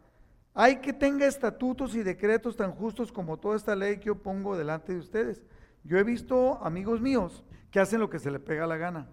Hay 0.56 0.78
que 0.78 0.94
tenga 0.94 1.26
estatutos 1.26 1.96
y 1.96 2.04
decretos 2.04 2.56
tan 2.56 2.72
justos 2.72 3.12
como 3.12 3.38
toda 3.38 3.56
esta 3.56 3.76
ley 3.76 3.98
que 3.98 4.06
yo 4.06 4.16
pongo 4.16 4.58
delante 4.58 4.94
de 4.94 5.00
ustedes. 5.00 5.44
Yo 5.84 5.98
he 5.98 6.04
visto 6.04 6.64
amigos 6.64 7.02
míos 7.02 7.44
que 7.74 7.80
hacen 7.80 8.00
lo 8.00 8.08
que 8.08 8.20
se 8.20 8.30
les 8.30 8.40
pega 8.40 8.68
la 8.68 8.78
gana. 8.78 9.08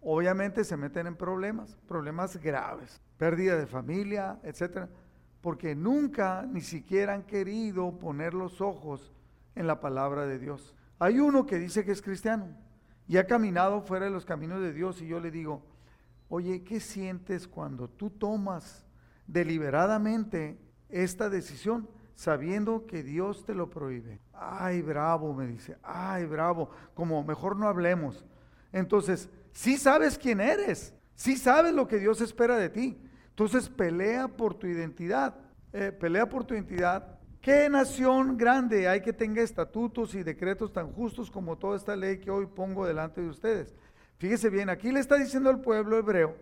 Obviamente 0.00 0.62
se 0.62 0.76
meten 0.76 1.08
en 1.08 1.16
problemas, 1.16 1.76
problemas 1.88 2.36
graves, 2.36 3.02
pérdida 3.18 3.56
de 3.56 3.66
familia, 3.66 4.38
etcétera, 4.44 4.88
porque 5.40 5.74
nunca 5.74 6.46
ni 6.48 6.60
siquiera 6.60 7.14
han 7.14 7.24
querido 7.24 7.98
poner 7.98 8.32
los 8.32 8.60
ojos 8.60 9.12
en 9.56 9.66
la 9.66 9.80
palabra 9.80 10.24
de 10.24 10.38
Dios. 10.38 10.72
Hay 11.00 11.18
uno 11.18 11.46
que 11.46 11.58
dice 11.58 11.84
que 11.84 11.90
es 11.90 12.00
cristiano 12.00 12.46
y 13.08 13.16
ha 13.16 13.26
caminado 13.26 13.80
fuera 13.80 14.04
de 14.04 14.12
los 14.12 14.24
caminos 14.24 14.60
de 14.60 14.72
Dios 14.72 15.02
y 15.02 15.08
yo 15.08 15.18
le 15.18 15.32
digo, 15.32 15.64
oye, 16.28 16.62
¿qué 16.62 16.78
sientes 16.78 17.48
cuando 17.48 17.88
tú 17.88 18.10
tomas 18.10 18.86
deliberadamente 19.26 20.60
esta 20.90 21.28
decisión 21.28 21.88
sabiendo 22.14 22.86
que 22.86 23.02
Dios 23.02 23.44
te 23.44 23.56
lo 23.56 23.68
prohíbe? 23.68 24.20
Ay, 24.38 24.82
bravo, 24.82 25.32
me 25.34 25.46
dice, 25.46 25.76
ay, 25.82 26.24
bravo, 26.26 26.70
como 26.94 27.22
mejor 27.24 27.56
no 27.56 27.68
hablemos. 27.68 28.24
Entonces, 28.72 29.28
sí 29.52 29.76
sabes 29.76 30.18
quién 30.18 30.40
eres, 30.40 30.94
sí 31.14 31.36
sabes 31.36 31.72
lo 31.72 31.88
que 31.88 31.98
Dios 31.98 32.20
espera 32.20 32.56
de 32.56 32.68
ti. 32.68 33.00
Entonces, 33.30 33.68
pelea 33.68 34.28
por 34.28 34.54
tu 34.54 34.66
identidad, 34.66 35.34
eh, 35.72 35.92
pelea 35.92 36.28
por 36.28 36.44
tu 36.44 36.54
identidad 36.54 37.16
¿Qué 37.46 37.70
nación 37.70 38.36
grande 38.36 38.88
hay 38.88 39.02
que 39.02 39.12
tenga 39.12 39.40
estatutos 39.40 40.16
y 40.16 40.24
decretos 40.24 40.72
tan 40.72 40.92
justos 40.92 41.30
como 41.30 41.56
toda 41.56 41.76
esta 41.76 41.94
ley 41.94 42.18
que 42.18 42.28
hoy 42.28 42.44
pongo 42.46 42.84
delante 42.84 43.20
de 43.20 43.28
ustedes? 43.28 43.72
Fíjese 44.18 44.50
bien, 44.50 44.68
aquí 44.68 44.90
le 44.90 44.98
está 44.98 45.14
diciendo 45.14 45.48
al 45.48 45.60
pueblo 45.60 45.96
hebreo 45.96 46.34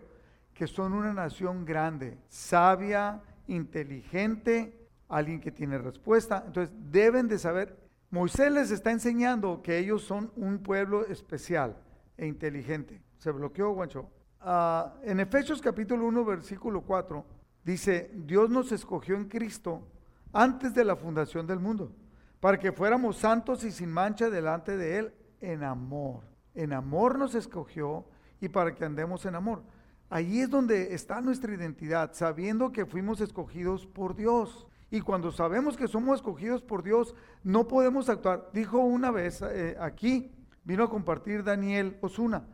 que 0.55 0.65
son 0.65 0.93
una 0.93 1.13
nación 1.13 1.63
grande, 1.63 2.17
sabia, 2.27 3.21
inteligente, 3.45 4.89
alguien 5.07 5.39
que 5.41 5.51
tiene 5.51 5.77
respuesta. 5.77 6.43
Entonces 6.47 6.75
deben 6.89 7.27
de 7.27 7.37
saber, 7.37 7.77
Moisés 8.11 8.51
les 8.51 8.71
está 8.71 8.91
enseñando 8.91 9.61
que 9.61 9.77
ellos 9.77 10.03
son 10.03 10.31
un 10.35 10.59
pueblo 10.59 11.05
especial 11.07 11.75
e 12.17 12.27
inteligente. 12.27 13.01
Se 13.17 13.31
bloqueó, 13.31 13.71
guancho. 13.71 14.09
Ah, 14.39 14.93
en 15.03 15.19
Efesios 15.19 15.61
capítulo 15.61 16.05
1, 16.07 16.23
versículo 16.23 16.81
4, 16.81 17.25
dice, 17.63 18.11
Dios 18.13 18.49
nos 18.49 18.71
escogió 18.71 19.15
en 19.15 19.25
Cristo 19.27 19.87
antes 20.31 20.73
de 20.73 20.83
la 20.83 20.95
fundación 20.95 21.47
del 21.47 21.59
mundo, 21.59 21.91
para 22.39 22.59
que 22.59 22.71
fuéramos 22.71 23.17
santos 23.17 23.63
y 23.63 23.71
sin 23.71 23.89
mancha 23.89 24.29
delante 24.29 24.77
de 24.77 24.99
Él 24.99 25.13
en 25.41 25.63
amor. 25.63 26.23
En 26.53 26.73
amor 26.73 27.17
nos 27.17 27.35
escogió 27.35 28.05
y 28.39 28.49
para 28.49 28.75
que 28.75 28.85
andemos 28.85 29.25
en 29.25 29.35
amor. 29.35 29.63
Ahí 30.09 30.41
es 30.41 30.49
donde 30.49 30.93
está 30.93 31.21
nuestra 31.21 31.53
identidad, 31.53 32.11
sabiendo 32.13 32.71
que 32.71 32.85
fuimos 32.85 33.21
escogidos 33.21 33.87
por 33.87 34.15
Dios. 34.15 34.67
Y 34.95 35.01
cuando 35.01 35.29
sabemos 35.29 35.75
que 35.75 35.89
somos 35.89 36.19
escogidos 36.19 36.61
por 36.61 36.81
Dios, 36.81 37.13
no 37.43 37.67
podemos 37.67 38.07
actuar. 38.07 38.49
Dijo 38.53 38.77
una 38.77 39.11
vez 39.11 39.41
eh, 39.41 39.75
aquí, 39.77 40.31
vino 40.63 40.85
a 40.85 40.89
compartir 40.89 41.43
Daniel 41.43 41.97
Osuna, 41.99 42.45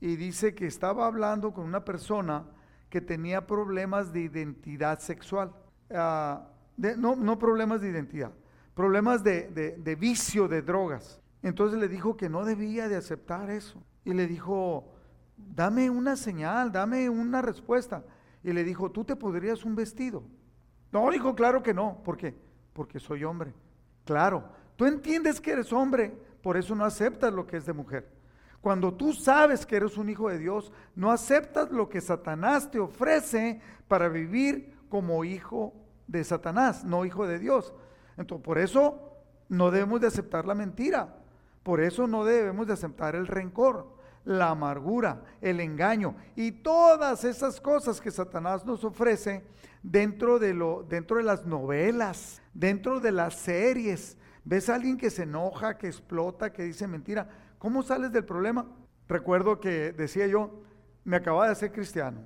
y 0.00 0.16
dice 0.16 0.54
que 0.54 0.66
estaba 0.66 1.06
hablando 1.06 1.52
con 1.52 1.66
una 1.66 1.84
persona 1.84 2.46
que 2.88 3.02
tenía 3.02 3.46
problemas 3.46 4.14
de 4.14 4.22
identidad 4.22 4.98
sexual. 5.00 5.52
Ah, 5.90 6.48
no, 6.78 7.38
problemas 7.38 7.82
de 7.82 7.90
identidad, 7.90 8.32
problemas 8.74 9.22
de, 9.22 9.96
vicio 10.00 10.48
de 10.48 10.62
drogas. 10.62 11.20
Entonces 11.42 11.78
le 11.78 11.88
dijo 11.88 12.16
que 12.16 12.30
no 12.30 12.46
debía 12.46 12.88
de 12.88 12.96
aceptar 12.96 13.50
eso. 13.50 13.84
Y 14.06 14.14
le 14.14 14.26
dijo, 14.26 14.90
dame 15.36 15.90
una 15.90 16.16
señal, 16.16 16.72
dame 16.72 17.10
una 17.10 17.42
respuesta. 17.42 18.06
Y 18.42 18.54
le 18.54 18.64
dijo, 18.64 18.90
¿tú 18.90 19.04
te 19.04 19.16
podrías 19.16 19.66
un 19.66 19.76
vestido? 19.76 20.22
No, 20.94 21.10
dijo, 21.10 21.34
claro 21.34 21.60
que 21.60 21.74
no. 21.74 21.98
¿Por 22.04 22.16
qué? 22.16 22.32
Porque 22.72 23.00
soy 23.00 23.24
hombre. 23.24 23.52
Claro, 24.04 24.44
tú 24.76 24.86
entiendes 24.86 25.40
que 25.40 25.50
eres 25.50 25.72
hombre, 25.72 26.16
por 26.40 26.56
eso 26.56 26.76
no 26.76 26.84
aceptas 26.84 27.32
lo 27.32 27.48
que 27.48 27.56
es 27.56 27.66
de 27.66 27.72
mujer. 27.72 28.08
Cuando 28.60 28.94
tú 28.94 29.12
sabes 29.12 29.66
que 29.66 29.74
eres 29.74 29.98
un 29.98 30.08
hijo 30.08 30.28
de 30.28 30.38
Dios, 30.38 30.72
no 30.94 31.10
aceptas 31.10 31.72
lo 31.72 31.88
que 31.88 32.00
Satanás 32.00 32.70
te 32.70 32.78
ofrece 32.78 33.60
para 33.88 34.08
vivir 34.08 34.72
como 34.88 35.24
hijo 35.24 35.74
de 36.06 36.22
Satanás, 36.22 36.84
no 36.84 37.04
hijo 37.04 37.26
de 37.26 37.40
Dios. 37.40 37.74
Entonces, 38.16 38.44
por 38.44 38.58
eso 38.58 39.18
no 39.48 39.72
debemos 39.72 40.00
de 40.00 40.06
aceptar 40.06 40.46
la 40.46 40.54
mentira. 40.54 41.16
Por 41.64 41.80
eso 41.80 42.06
no 42.06 42.24
debemos 42.24 42.68
de 42.68 42.74
aceptar 42.74 43.16
el 43.16 43.26
rencor, 43.26 43.93
la 44.24 44.50
amargura, 44.50 45.22
el 45.40 45.60
engaño 45.60 46.16
y 46.34 46.52
todas 46.52 47.24
esas 47.24 47.60
cosas 47.60 48.00
que 48.00 48.10
Satanás 48.10 48.64
nos 48.64 48.84
ofrece 48.84 49.44
dentro 49.82 50.38
de 50.38 50.54
lo 50.54 50.82
dentro 50.82 51.18
de 51.18 51.24
las 51.24 51.44
novelas, 51.44 52.42
dentro 52.52 53.00
de 53.00 53.12
las 53.12 53.34
series. 53.34 54.16
¿Ves 54.44 54.68
a 54.68 54.74
alguien 54.74 54.98
que 54.98 55.10
se 55.10 55.22
enoja, 55.22 55.78
que 55.78 55.86
explota, 55.86 56.52
que 56.52 56.64
dice 56.64 56.86
mentira? 56.86 57.28
¿Cómo 57.58 57.82
sales 57.82 58.12
del 58.12 58.24
problema? 58.24 58.66
Recuerdo 59.08 59.60
que 59.60 59.92
decía 59.92 60.26
yo, 60.26 60.62
me 61.04 61.16
acababa 61.16 61.46
de 61.46 61.52
hacer 61.52 61.72
cristiano. 61.72 62.20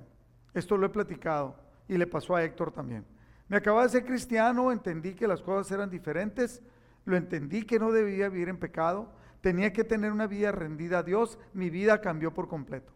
Esto 0.53 0.77
lo 0.77 0.85
he 0.85 0.89
platicado 0.89 1.55
y 1.87 1.97
le 1.97 2.07
pasó 2.07 2.35
a 2.35 2.43
Héctor 2.43 2.71
también. 2.71 3.05
Me 3.47 3.57
acababa 3.57 3.83
de 3.83 3.89
ser 3.89 4.05
cristiano, 4.05 4.71
entendí 4.71 5.13
que 5.15 5.27
las 5.27 5.41
cosas 5.41 5.71
eran 5.71 5.89
diferentes, 5.89 6.61
lo 7.05 7.17
entendí 7.17 7.63
que 7.63 7.79
no 7.79 7.91
debía 7.91 8.29
vivir 8.29 8.49
en 8.49 8.57
pecado, 8.57 9.11
tenía 9.41 9.73
que 9.73 9.83
tener 9.83 10.11
una 10.11 10.27
vida 10.27 10.51
rendida 10.51 10.99
a 10.99 11.03
Dios, 11.03 11.37
mi 11.53 11.69
vida 11.69 12.01
cambió 12.01 12.33
por 12.33 12.47
completo. 12.47 12.91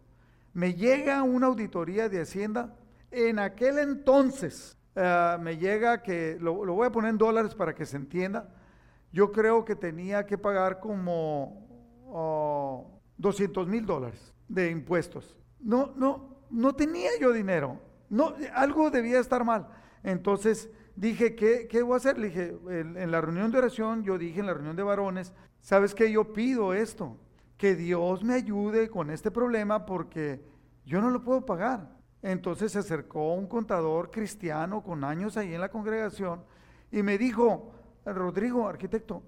Me 0.52 0.74
llega 0.74 1.22
una 1.22 1.46
auditoría 1.46 2.08
de 2.08 2.20
Hacienda, 2.20 2.76
en 3.10 3.38
aquel 3.38 3.78
entonces 3.78 4.76
eh, 4.94 5.36
me 5.40 5.56
llega 5.56 6.02
que, 6.02 6.36
lo, 6.40 6.54
voy 6.54 6.86
a 6.86 6.92
poner 6.92 7.10
en 7.10 7.18
dólares 7.18 7.54
para 7.54 7.74
que 7.74 7.86
se 7.86 7.96
entienda, 7.96 8.48
yo 9.12 9.32
creo 9.32 9.64
que 9.64 9.76
tenía 9.76 10.26
que 10.26 10.38
pagar 10.38 10.80
como 10.80 11.64
200 13.16 13.68
mil 13.68 13.86
dólares 13.86 14.34
de 14.48 14.70
impuestos. 14.70 15.36
No, 15.60 15.92
no, 15.96 16.36
no 16.50 16.74
tenía 16.74 17.10
yo 17.20 17.32
dinero. 17.32 17.80
No, 18.10 18.34
algo 18.54 18.90
debía 18.90 19.20
estar 19.20 19.44
mal. 19.44 19.68
Entonces 20.02 20.70
dije, 20.94 21.34
¿qué, 21.34 21.66
qué 21.68 21.82
voy 21.82 21.94
a 21.94 21.96
hacer? 21.96 22.18
Le 22.18 22.28
dije, 22.28 22.56
en, 22.68 23.10
la 23.10 23.20
reunión 23.20 23.50
de 23.50 23.58
oración, 23.58 24.04
yo 24.04 24.18
dije 24.18 24.40
en 24.40 24.46
la 24.46 24.54
reunión 24.54 24.76
de 24.76 24.82
varones, 24.82 25.32
¿sabes 25.64 25.94
qué? 25.94 26.12
Yo 26.12 26.32
pido 26.32 26.74
esto, 26.74 27.16
que 27.56 27.74
Dios 27.74 28.22
me 28.22 28.34
ayude 28.34 28.90
con 28.90 29.10
este 29.10 29.30
problema 29.30 29.86
porque 29.86 30.44
yo 30.84 31.00
no 31.00 31.10
lo 31.10 31.24
puedo 31.24 31.44
pagar. 31.44 31.90
Entonces 32.22 32.72
se 32.72 32.78
acercó 32.78 33.32
un 33.34 33.46
contador 33.46 34.10
cristiano 34.10 34.82
con 34.82 35.04
años 35.04 35.36
ahí 35.36 35.54
en 35.54 35.60
la 35.60 35.70
congregación 35.70 36.44
y 36.92 37.02
me 37.02 37.16
dijo, 37.16 37.72
Rodrigo, 38.04 38.68
arquitecto, 38.68 39.22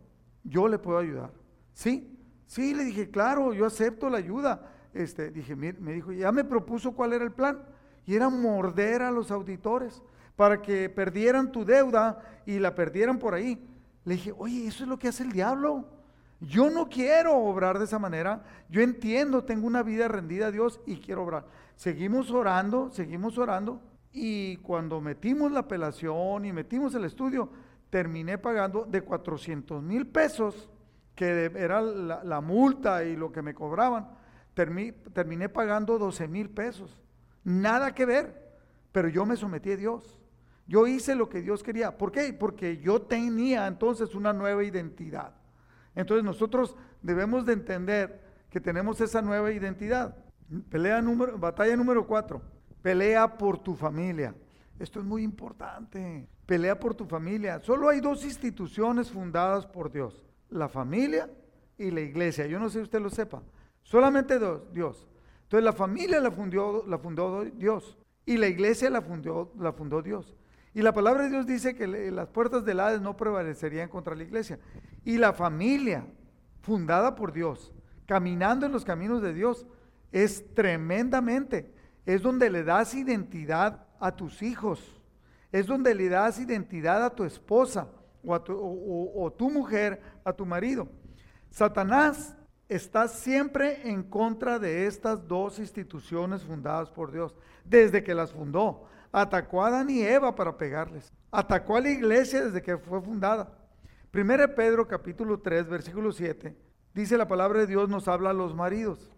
yo 0.44 0.68
le 0.68 0.78
puedo 0.78 0.98
ayudar. 0.98 1.32
¿Sí? 1.72 2.18
Sí, 2.46 2.74
le 2.74 2.84
dije, 2.84 3.10
claro, 3.10 3.54
yo 3.54 3.64
acepto 3.64 4.08
la 4.10 4.18
ayuda. 4.18 4.70
Este, 4.92 5.30
dije, 5.30 5.56
me 5.56 5.72
dijo, 5.72 6.12
ya 6.12 6.32
me 6.32 6.44
propuso 6.44 6.92
cuál 6.92 7.14
era 7.14 7.24
el 7.24 7.32
plan. 7.32 7.62
Y 8.04 8.14
era 8.14 8.28
morder 8.28 9.02
a 9.02 9.10
los 9.10 9.30
auditores 9.30 10.02
para 10.36 10.60
que 10.60 10.90
perdieran 10.90 11.50
tu 11.50 11.64
deuda 11.64 12.20
y 12.44 12.58
la 12.58 12.74
perdieran 12.74 13.18
por 13.18 13.34
ahí. 13.34 13.66
Le 14.04 14.14
dije, 14.14 14.34
oye, 14.36 14.66
eso 14.66 14.84
es 14.84 14.88
lo 14.88 14.98
que 14.98 15.08
hace 15.08 15.22
el 15.22 15.32
diablo. 15.32 15.95
Yo 16.40 16.70
no 16.70 16.88
quiero 16.88 17.36
obrar 17.36 17.78
de 17.78 17.86
esa 17.86 17.98
manera. 17.98 18.44
Yo 18.68 18.82
entiendo, 18.82 19.44
tengo 19.44 19.66
una 19.66 19.82
vida 19.82 20.08
rendida 20.08 20.48
a 20.48 20.50
Dios 20.50 20.80
y 20.86 20.96
quiero 20.96 21.24
obrar. 21.24 21.46
Seguimos 21.76 22.30
orando, 22.30 22.90
seguimos 22.90 23.38
orando. 23.38 23.80
Y 24.12 24.56
cuando 24.58 25.00
metimos 25.00 25.52
la 25.52 25.60
apelación 25.60 26.44
y 26.44 26.52
metimos 26.52 26.94
el 26.94 27.04
estudio, 27.04 27.50
terminé 27.90 28.38
pagando 28.38 28.84
de 28.84 29.02
400 29.02 29.82
mil 29.82 30.06
pesos, 30.06 30.70
que 31.14 31.50
era 31.54 31.80
la, 31.80 32.40
multa 32.40 33.04
y 33.04 33.16
lo 33.16 33.32
que 33.32 33.42
me 33.42 33.54
cobraban. 33.54 34.08
terminé 34.54 35.48
pagando 35.48 35.98
12 35.98 36.28
mil 36.28 36.50
pesos. 36.50 37.02
Nada 37.44 37.94
que 37.94 38.04
ver, 38.04 38.58
pero 38.92 39.08
yo 39.08 39.24
me 39.24 39.36
sometí 39.36 39.72
a 39.72 39.76
Dios. 39.76 40.20
Yo 40.66 40.86
hice 40.86 41.14
lo 41.14 41.28
que 41.28 41.42
Dios 41.42 41.62
quería. 41.62 41.96
¿Por 41.96 42.10
qué? 42.10 42.32
Porque 42.32 42.78
yo 42.78 43.02
tenía 43.02 43.66
entonces 43.66 44.14
una 44.14 44.32
nueva 44.32 44.64
identidad. 44.64 45.32
Entonces 45.96 46.24
nosotros 46.24 46.76
debemos 47.02 47.44
de 47.44 47.54
entender 47.54 48.20
que 48.50 48.60
tenemos 48.60 49.00
esa 49.00 49.22
nueva 49.22 49.50
identidad. 49.50 50.16
Pelea 50.70 51.02
número, 51.02 51.36
batalla 51.36 51.76
número 51.76 52.06
cuatro. 52.06 52.40
Pelea 52.82 53.36
por 53.36 53.58
tu 53.58 53.74
familia. 53.74 54.34
Esto 54.78 55.00
es 55.00 55.06
muy 55.06 55.22
importante. 55.24 56.28
Pelea 56.44 56.78
por 56.78 56.94
tu 56.94 57.06
familia. 57.06 57.58
Solo 57.60 57.88
hay 57.88 58.00
dos 58.00 58.24
instituciones 58.24 59.10
fundadas 59.10 59.66
por 59.66 59.90
Dios. 59.90 60.24
La 60.50 60.68
familia 60.68 61.28
y 61.78 61.90
la 61.90 62.02
iglesia. 62.02 62.46
Yo 62.46 62.60
no 62.60 62.68
sé 62.68 62.78
si 62.78 62.84
usted 62.84 63.00
lo 63.00 63.10
sepa. 63.10 63.42
Solamente 63.82 64.38
dos, 64.38 64.72
Dios. 64.72 65.08
Entonces 65.44 65.64
la 65.64 65.72
familia 65.72 66.20
la 66.20 66.30
fundó, 66.30 66.84
la 66.86 66.98
fundó 66.98 67.44
Dios. 67.44 67.96
Y 68.26 68.36
la 68.36 68.48
iglesia 68.48 68.90
la 68.90 69.00
fundó, 69.00 69.52
la 69.58 69.72
fundó 69.72 70.02
Dios. 70.02 70.36
Y 70.74 70.82
la 70.82 70.92
palabra 70.92 71.22
de 71.22 71.30
Dios 71.30 71.46
dice 71.46 71.74
que 71.74 71.86
las 71.86 72.28
puertas 72.28 72.64
del 72.64 72.80
Hades 72.80 73.00
no 73.00 73.16
prevalecerían 73.16 73.88
contra 73.88 74.14
la 74.14 74.24
iglesia. 74.24 74.58
Y 75.06 75.18
la 75.18 75.32
familia, 75.32 76.04
fundada 76.62 77.14
por 77.14 77.32
Dios, 77.32 77.72
caminando 78.06 78.66
en 78.66 78.72
los 78.72 78.84
caminos 78.84 79.22
de 79.22 79.32
Dios, 79.32 79.64
es 80.10 80.52
tremendamente, 80.52 81.72
es 82.04 82.22
donde 82.22 82.50
le 82.50 82.64
das 82.64 82.92
identidad 82.92 83.86
a 84.00 84.16
tus 84.16 84.42
hijos, 84.42 85.00
es 85.52 85.68
donde 85.68 85.94
le 85.94 86.08
das 86.08 86.40
identidad 86.40 87.04
a 87.04 87.10
tu 87.10 87.22
esposa 87.22 87.86
o, 88.24 88.34
a 88.34 88.42
tu, 88.42 88.52
o 88.58 89.32
tu 89.32 89.48
mujer, 89.48 90.02
a 90.24 90.32
tu 90.32 90.44
marido. 90.44 90.88
Satanás 91.50 92.36
está 92.68 93.06
siempre 93.06 93.88
en 93.88 94.02
contra 94.02 94.58
de 94.58 94.88
estas 94.88 95.28
dos 95.28 95.60
instituciones 95.60 96.42
fundadas 96.42 96.90
por 96.90 97.12
Dios, 97.12 97.36
desde 97.64 98.02
que 98.02 98.12
las 98.12 98.32
fundó. 98.32 98.88
Atacó 99.12 99.62
a 99.62 99.68
Adán 99.68 99.88
y 99.88 100.00
Eva 100.00 100.34
para 100.34 100.56
pegarles. 100.56 101.12
Atacó 101.30 101.76
a 101.76 101.80
la 101.80 101.90
iglesia 101.90 102.44
desde 102.44 102.60
que 102.60 102.76
fue 102.76 103.00
fundada. 103.00 103.65
Primero 104.10 104.54
Pedro 104.54 104.88
capítulo 104.88 105.40
3, 105.40 105.68
versículo 105.68 106.12
7, 106.12 106.56
dice 106.94 107.18
la 107.18 107.28
palabra 107.28 107.60
de 107.60 107.66
Dios 107.66 107.88
nos 107.88 108.08
habla 108.08 108.30
a 108.30 108.34
los 108.34 108.54
maridos. 108.54 109.10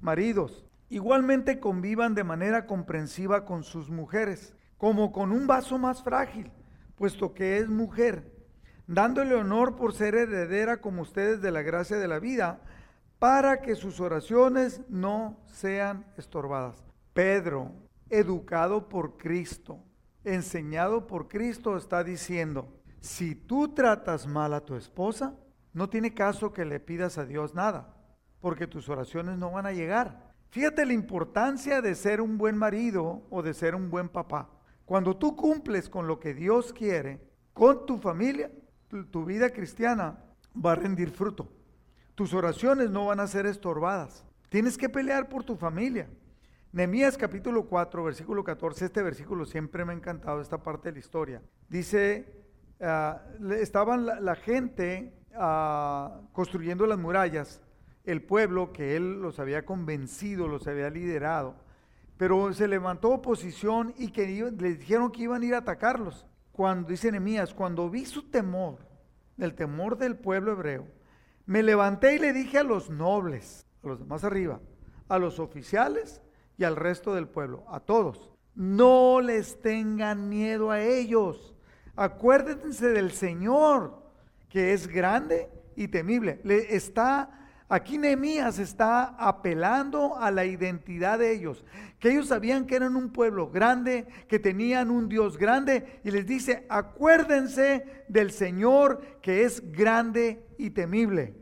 Maridos, 0.00 0.66
igualmente 0.88 1.58
convivan 1.58 2.14
de 2.14 2.24
manera 2.24 2.66
comprensiva 2.66 3.44
con 3.44 3.64
sus 3.64 3.90
mujeres, 3.90 4.54
como 4.76 5.12
con 5.12 5.32
un 5.32 5.46
vaso 5.46 5.78
más 5.78 6.02
frágil, 6.02 6.52
puesto 6.94 7.34
que 7.34 7.58
es 7.58 7.68
mujer, 7.68 8.30
dándole 8.86 9.34
honor 9.34 9.76
por 9.76 9.94
ser 9.94 10.14
heredera 10.14 10.80
como 10.80 11.02
ustedes 11.02 11.40
de 11.40 11.50
la 11.50 11.62
gracia 11.62 11.96
de 11.96 12.08
la 12.08 12.20
vida, 12.20 12.60
para 13.18 13.62
que 13.62 13.74
sus 13.74 13.98
oraciones 14.00 14.82
no 14.88 15.40
sean 15.46 16.04
estorbadas. 16.16 16.84
Pedro, 17.14 17.72
educado 18.10 18.88
por 18.88 19.16
Cristo, 19.16 19.80
enseñado 20.22 21.06
por 21.06 21.28
Cristo, 21.28 21.76
está 21.76 22.04
diciendo, 22.04 22.68
si 23.04 23.34
tú 23.34 23.68
tratas 23.68 24.26
mal 24.26 24.54
a 24.54 24.64
tu 24.64 24.76
esposa, 24.76 25.34
no 25.74 25.90
tiene 25.90 26.14
caso 26.14 26.54
que 26.54 26.64
le 26.64 26.80
pidas 26.80 27.18
a 27.18 27.26
Dios 27.26 27.54
nada, 27.54 27.94
porque 28.40 28.66
tus 28.66 28.88
oraciones 28.88 29.36
no 29.36 29.50
van 29.50 29.66
a 29.66 29.72
llegar. 29.72 30.32
Fíjate 30.48 30.86
la 30.86 30.94
importancia 30.94 31.82
de 31.82 31.96
ser 31.96 32.22
un 32.22 32.38
buen 32.38 32.56
marido 32.56 33.26
o 33.28 33.42
de 33.42 33.52
ser 33.52 33.74
un 33.74 33.90
buen 33.90 34.08
papá. 34.08 34.48
Cuando 34.86 35.18
tú 35.18 35.36
cumples 35.36 35.90
con 35.90 36.06
lo 36.06 36.18
que 36.18 36.32
Dios 36.32 36.72
quiere, 36.72 37.20
con 37.52 37.84
tu 37.84 37.98
familia, 37.98 38.50
tu, 38.88 39.26
vida 39.26 39.50
cristiana 39.50 40.24
va 40.56 40.72
a 40.72 40.76
rendir 40.76 41.10
fruto. 41.10 41.52
Tus 42.14 42.32
oraciones 42.32 42.88
no 42.88 43.04
van 43.04 43.20
a 43.20 43.26
ser 43.26 43.44
estorbadas. 43.44 44.24
Tienes 44.48 44.78
que 44.78 44.88
pelear 44.88 45.28
por 45.28 45.44
tu 45.44 45.56
familia. 45.56 46.08
Nehemías 46.72 47.18
capítulo 47.18 47.66
4, 47.66 48.02
versículo 48.02 48.42
14, 48.42 48.86
este 48.86 49.02
versículo 49.02 49.44
siempre 49.44 49.84
me 49.84 49.92
ha 49.92 49.96
encantado, 49.96 50.40
esta 50.40 50.62
parte 50.62 50.88
de 50.88 50.94
la 50.94 50.98
historia. 51.00 51.42
Dice, 51.68 52.43
uh, 52.80 53.52
estaban 53.52 54.06
la, 54.06 54.34
gente 54.34 55.12
uh, 55.34 56.26
construyendo 56.32 56.86
las 56.86 56.98
murallas, 56.98 57.60
el 58.04 58.22
pueblo 58.22 58.72
que 58.72 58.96
él 58.96 59.20
los 59.20 59.38
había 59.38 59.64
convencido, 59.64 60.48
los 60.48 60.66
había 60.66 60.90
liderado, 60.90 61.54
pero 62.16 62.52
se 62.52 62.68
levantó 62.68 63.10
oposición 63.10 63.94
y 63.96 64.08
que 64.08 64.26
le 64.26 64.74
dijeron 64.74 65.10
que 65.10 65.22
iban 65.22 65.42
a 65.42 65.46
ir 65.46 65.54
a 65.54 65.58
atacarlos. 65.58 66.26
Cuando 66.52 66.88
dice 66.88 67.10
Nehemías, 67.10 67.52
cuando 67.52 67.90
vi 67.90 68.04
su 68.04 68.30
temor, 68.30 68.78
el 69.38 69.54
temor 69.54 69.98
del 69.98 70.16
pueblo 70.16 70.52
hebreo, 70.52 70.86
me 71.46 71.62
levanté 71.62 72.14
y 72.14 72.18
le 72.18 72.32
dije 72.32 72.58
a 72.58 72.62
los 72.62 72.90
nobles, 72.90 73.66
a 73.82 73.88
los 73.88 74.06
más 74.06 74.24
arriba, 74.24 74.60
a 75.08 75.18
los 75.18 75.38
oficiales 75.38 76.22
y 76.56 76.64
al 76.64 76.76
resto 76.76 77.14
del 77.14 77.28
pueblo, 77.28 77.64
a 77.68 77.80
todos. 77.80 78.30
No 78.54 79.20
les 79.20 79.60
tengan 79.60 80.28
miedo 80.28 80.70
a 80.70 80.80
ellos. 80.80 81.53
Acuérdense 81.96 82.88
del 82.88 83.12
Señor, 83.12 84.02
que 84.48 84.72
es 84.72 84.86
grande 84.88 85.48
y 85.76 85.88
temible. 85.88 86.40
Le 86.44 86.74
está 86.74 87.40
Aquí 87.66 87.96
Nehemías 87.96 88.58
está 88.58 89.16
apelando 89.18 90.18
a 90.18 90.30
la 90.30 90.44
identidad 90.44 91.18
de 91.18 91.32
ellos, 91.32 91.64
que 91.98 92.10
ellos 92.10 92.28
sabían 92.28 92.66
que 92.66 92.76
eran 92.76 92.94
un 92.94 93.10
pueblo 93.10 93.50
grande, 93.50 94.06
que 94.28 94.38
tenían 94.38 94.90
un 94.90 95.08
Dios 95.08 95.38
grande, 95.38 96.00
y 96.04 96.10
les 96.10 96.26
dice, 96.26 96.66
acuérdense 96.68 98.04
del 98.06 98.32
Señor 98.32 99.00
que 99.22 99.44
es 99.44 99.72
grande 99.72 100.46
y 100.58 100.70
temible 100.70 101.34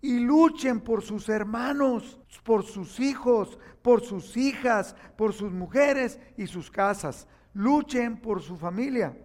y 0.00 0.20
luchen 0.20 0.80
por 0.80 1.02
sus 1.02 1.28
hermanos, 1.28 2.20
por 2.44 2.64
sus 2.64 3.00
hijos, 3.00 3.58
por 3.82 4.02
sus 4.02 4.36
hijas, 4.36 4.94
por 5.16 5.32
sus 5.32 5.52
mujeres 5.52 6.20
y 6.36 6.46
sus 6.46 6.70
casas. 6.70 7.26
Luchen 7.52 8.20
por 8.20 8.42
su 8.42 8.56
familia. 8.56 9.16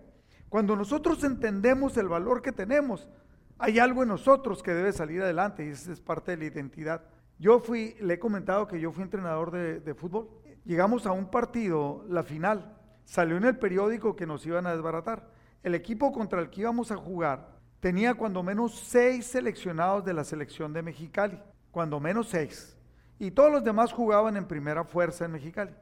Cuando 0.54 0.76
nosotros 0.76 1.24
entendemos 1.24 1.98
el 1.98 2.08
valor 2.08 2.44
que 2.44 2.52
tenemos, 2.52 3.10
hay 3.58 3.80
algo 3.80 4.04
en 4.04 4.10
nosotros 4.10 4.62
que 4.62 4.72
debe 4.72 4.94
salir 4.94 5.24
adelante 5.24 5.66
y 5.66 5.70
esa 5.70 5.92
es 5.92 6.00
parte 6.00 6.30
de 6.30 6.38
la 6.38 6.46
identidad. 6.46 7.02
Yo 7.40 7.60
fui, 7.60 7.96
le 8.00 8.14
he 8.14 8.20
comentado 8.20 8.68
que 8.68 8.80
yo 8.80 8.92
fui 8.92 9.02
entrenador 9.02 9.50
de, 9.50 9.80
de 9.80 9.96
fútbol. 9.96 10.30
Llegamos 10.64 11.08
a 11.08 11.12
un 11.12 11.32
partido, 11.32 12.06
la 12.08 12.22
final, 12.22 12.78
salió 13.04 13.36
en 13.38 13.46
el 13.46 13.58
periódico 13.58 14.16
que 14.16 14.28
nos 14.28 14.46
iban 14.46 14.68
a 14.68 14.76
desbaratar. 14.76 15.28
El 15.64 15.74
equipo 15.74 16.12
contra 16.12 16.40
el 16.40 16.52
que 16.52 16.62
íbamos 16.62 16.92
a 16.92 16.98
jugar 16.98 17.50
tenía 17.80 18.14
cuando 18.14 18.44
menos 18.44 18.76
seis 18.78 19.26
seleccionados 19.26 20.06
de 20.06 20.14
la 20.14 20.24
selección 20.24 20.72
de 20.72 20.84
Mexicali, 20.84 21.40
cuando 21.72 22.00
menos 22.00 22.30
seis. 22.30 22.78
Y 23.18 23.32
todos 23.32 23.52
los 23.52 23.64
demás 23.64 23.92
jugaban 23.92 24.38
en 24.38 24.46
primera 24.46 24.84
fuerza 24.84 25.26
en 25.26 25.32
Mexicali. 25.32 25.74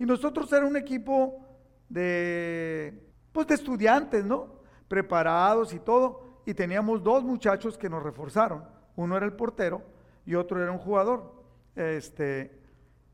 Y 0.00 0.04
nosotros 0.04 0.52
era 0.52 0.66
un 0.66 0.76
equipo 0.76 1.46
de, 1.88 3.06
pues 3.36 3.48
de 3.48 3.54
estudiantes, 3.54 4.24
¿no? 4.24 4.48
Preparados 4.88 5.74
y 5.74 5.78
todo. 5.78 6.40
Y 6.46 6.54
teníamos 6.54 7.02
dos 7.02 7.22
muchachos 7.22 7.76
que 7.76 7.90
nos 7.90 8.02
reforzaron. 8.02 8.64
Uno 8.96 9.14
era 9.14 9.26
el 9.26 9.34
portero 9.34 9.82
y 10.24 10.36
otro 10.36 10.62
era 10.62 10.72
un 10.72 10.78
jugador. 10.78 11.34
Este, 11.74 12.58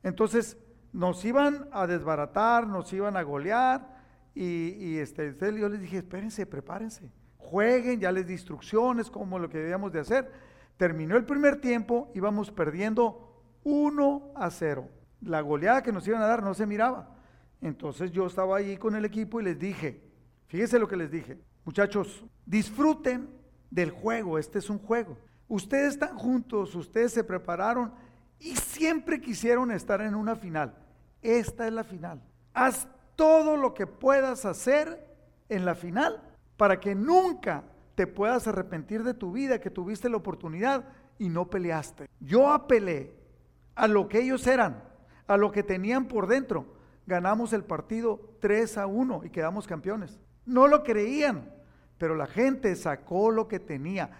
entonces 0.05 0.57
nos 0.93 1.25
iban 1.25 1.69
a 1.73 1.89
desbaratar, 1.89 2.69
nos 2.69 2.93
iban 2.93 3.17
a 3.17 3.23
golear 3.23 4.01
y, 4.33 4.97
este, 4.99 5.35
yo 5.59 5.69
les 5.69 5.81
dije, 5.81 5.99
espérense, 5.99 6.47
prepárense, 6.47 7.11
jueguen, 7.37 7.99
ya 7.99 8.13
les 8.13 8.25
di 8.25 8.35
instrucciones, 8.35 9.11
como 9.11 9.41
lo 9.41 9.49
que 9.49 9.59
debíamos 9.59 9.91
de 9.91 9.99
hacer. 9.99 10.31
Terminó 10.77 11.17
el 11.17 11.25
primer 11.25 11.61
tiempo, 11.61 12.13
íbamos 12.15 12.53
perdiendo 12.53 13.43
1 13.65 14.35
a 14.37 14.51
0. 14.51 14.89
La 15.23 15.41
goleada 15.41 15.83
que 15.83 15.91
nos 15.91 16.07
iban 16.07 16.23
a 16.23 16.29
dar 16.29 16.45
no 16.45 16.55
se 16.55 16.65
miraba. 16.65 17.17
Entonces 17.61 18.13
yo 18.13 18.27
estaba 18.27 18.59
ahí 18.59 18.77
con 18.77 18.95
el 18.95 19.05
equipo 19.05 19.41
y 19.41 19.45
les 19.45 19.59
dije, 19.59 20.12
fíjense 20.53 20.79
lo 20.79 20.87
que 20.87 20.99
les 20.99 21.11
dije, 21.11 21.38
muchachos, 21.65 22.23
disfruten 22.45 23.27
del 23.71 23.91
juego, 23.91 24.38
este 24.38 24.59
es 24.59 24.69
un 24.69 24.79
juego. 24.79 25.17
Ustedes 25.49 25.95
están 25.95 26.19
juntos, 26.19 26.75
ustedes 26.75 27.11
se 27.11 27.25
prepararon 27.25 27.95
y 28.38 28.55
siempre 28.57 29.19
quisieron 29.19 29.71
estar 29.71 30.03
en 30.03 30.15
una 30.15 30.37
final. 30.37 30.75
Esta 31.23 31.67
es 31.67 31.73
la 31.73 31.85
final. 31.85 32.23
Haz 32.53 32.87
todo 33.17 33.57
lo 33.57 33.73
que 33.73 33.87
puedas 33.87 34.45
hacer 34.45 35.03
en 35.49 35.65
la 35.65 35.75
final 35.75 36.21
para 36.59 36.79
que 36.81 36.95
nunca 36.95 37.65
te 37.95 38.07
puedas 38.07 38.47
arrepentir 38.47 39.05
de 39.05 39.15
tu 39.15 39.33
vida, 39.33 39.59
que 39.59 39.71
tuviste 39.71 40.11
la 40.11 40.19
oportunidad 40.19 40.85
y 41.19 41.31
no 41.31 41.49
peleaste. 41.49 42.11
Yo 42.21 42.53
apelé 42.53 43.15
a 43.75 43.88
lo 43.88 44.07
que 44.07 44.21
ellos 44.21 44.47
eran, 44.47 44.85
a 45.27 45.38
lo 45.38 45.51
que 45.51 45.62
tenían 45.62 46.09
por 46.09 46.27
dentro. 46.27 46.67
Ganamos 47.07 47.55
el 47.55 47.65
partido 47.65 48.37
3 48.41 48.77
a 48.77 48.87
1 48.87 49.23
y 49.25 49.31
quedamos 49.31 49.67
campeones. 49.67 50.21
No 50.44 50.66
lo 50.66 50.83
creían, 50.83 51.50
pero 51.98 52.14
la 52.14 52.26
gente 52.26 52.74
sacó 52.76 53.31
lo 53.31 53.48
que 53.48 53.61
tenía. 53.61 54.11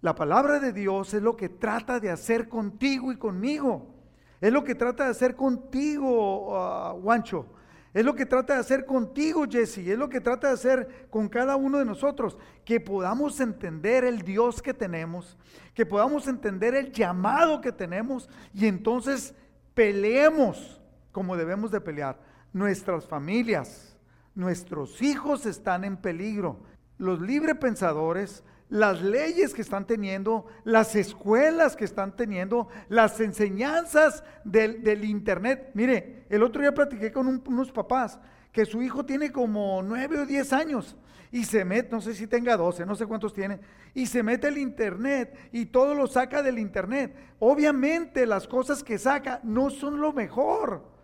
La 0.00 0.14
palabra 0.14 0.58
de 0.58 0.72
Dios 0.72 1.14
es 1.14 1.22
lo 1.22 1.36
que 1.36 1.48
trata 1.48 2.00
de 2.00 2.10
hacer 2.10 2.48
contigo 2.48 3.12
y 3.12 3.16
conmigo. 3.16 3.94
Es 4.40 4.52
lo 4.52 4.64
que 4.64 4.74
trata 4.74 5.04
de 5.04 5.10
hacer 5.10 5.36
contigo, 5.36 6.48
uh, 6.48 7.00
Juancho. 7.02 7.46
Es 7.92 8.04
lo 8.04 8.14
que 8.14 8.24
trata 8.24 8.54
de 8.54 8.60
hacer 8.60 8.86
contigo, 8.86 9.44
Jesse. 9.50 9.78
Es 9.78 9.98
lo 9.98 10.08
que 10.08 10.20
trata 10.20 10.48
de 10.48 10.54
hacer 10.54 11.08
con 11.10 11.28
cada 11.28 11.56
uno 11.56 11.78
de 11.78 11.84
nosotros. 11.84 12.38
Que 12.64 12.80
podamos 12.80 13.40
entender 13.40 14.04
el 14.04 14.22
Dios 14.22 14.62
que 14.62 14.72
tenemos. 14.72 15.36
Que 15.74 15.84
podamos 15.84 16.26
entender 16.28 16.74
el 16.74 16.92
llamado 16.92 17.60
que 17.60 17.72
tenemos. 17.72 18.28
Y 18.54 18.66
entonces 18.66 19.34
peleemos 19.74 20.80
como 21.12 21.36
debemos 21.36 21.70
de 21.70 21.80
pelear. 21.80 22.18
Nuestras 22.52 23.06
familias, 23.06 23.89
nuestros 24.34 25.02
hijos 25.02 25.46
están 25.46 25.84
en 25.84 25.96
peligro. 25.96 26.60
Los 26.98 27.20
libre 27.20 27.54
pensadores 27.54 28.44
las 28.70 29.02
leyes 29.02 29.52
que 29.52 29.62
están 29.62 29.86
teniendo, 29.86 30.46
las 30.64 30.94
escuelas 30.94 31.76
que 31.76 31.84
están 31.84 32.16
teniendo, 32.16 32.68
las 32.88 33.20
enseñanzas 33.20 34.24
del, 34.44 35.04
Internet. 35.04 35.72
Mire, 35.74 36.24
el 36.30 36.42
otro 36.42 36.62
día 36.62 36.72
platiqué 36.72 37.12
con 37.12 37.42
unos 37.46 37.72
papás 37.72 38.18
que 38.52 38.64
su 38.64 38.80
hijo 38.80 39.04
tiene 39.04 39.30
como 39.30 39.82
nueve 39.82 40.20
o 40.20 40.26
diez 40.26 40.52
años 40.52 40.96
y 41.32 41.44
se 41.44 41.64
mete, 41.64 41.90
no 41.90 42.00
sé 42.00 42.14
si 42.14 42.26
tenga 42.26 42.56
doce, 42.56 42.86
no 42.86 42.94
sé 42.94 43.06
cuántos 43.06 43.34
tiene, 43.34 43.60
y 43.92 44.06
se 44.06 44.22
mete 44.22 44.48
el 44.48 44.58
internet 44.58 45.36
y 45.52 45.66
todo 45.66 45.94
lo 45.94 46.06
saca 46.06 46.42
del 46.42 46.58
internet. 46.58 47.14
Obviamente 47.40 48.24
las 48.24 48.46
cosas 48.46 48.84
que 48.84 48.98
saca 48.98 49.40
no 49.42 49.70
son 49.70 50.00
lo 50.00 50.12
mejor. 50.12 50.99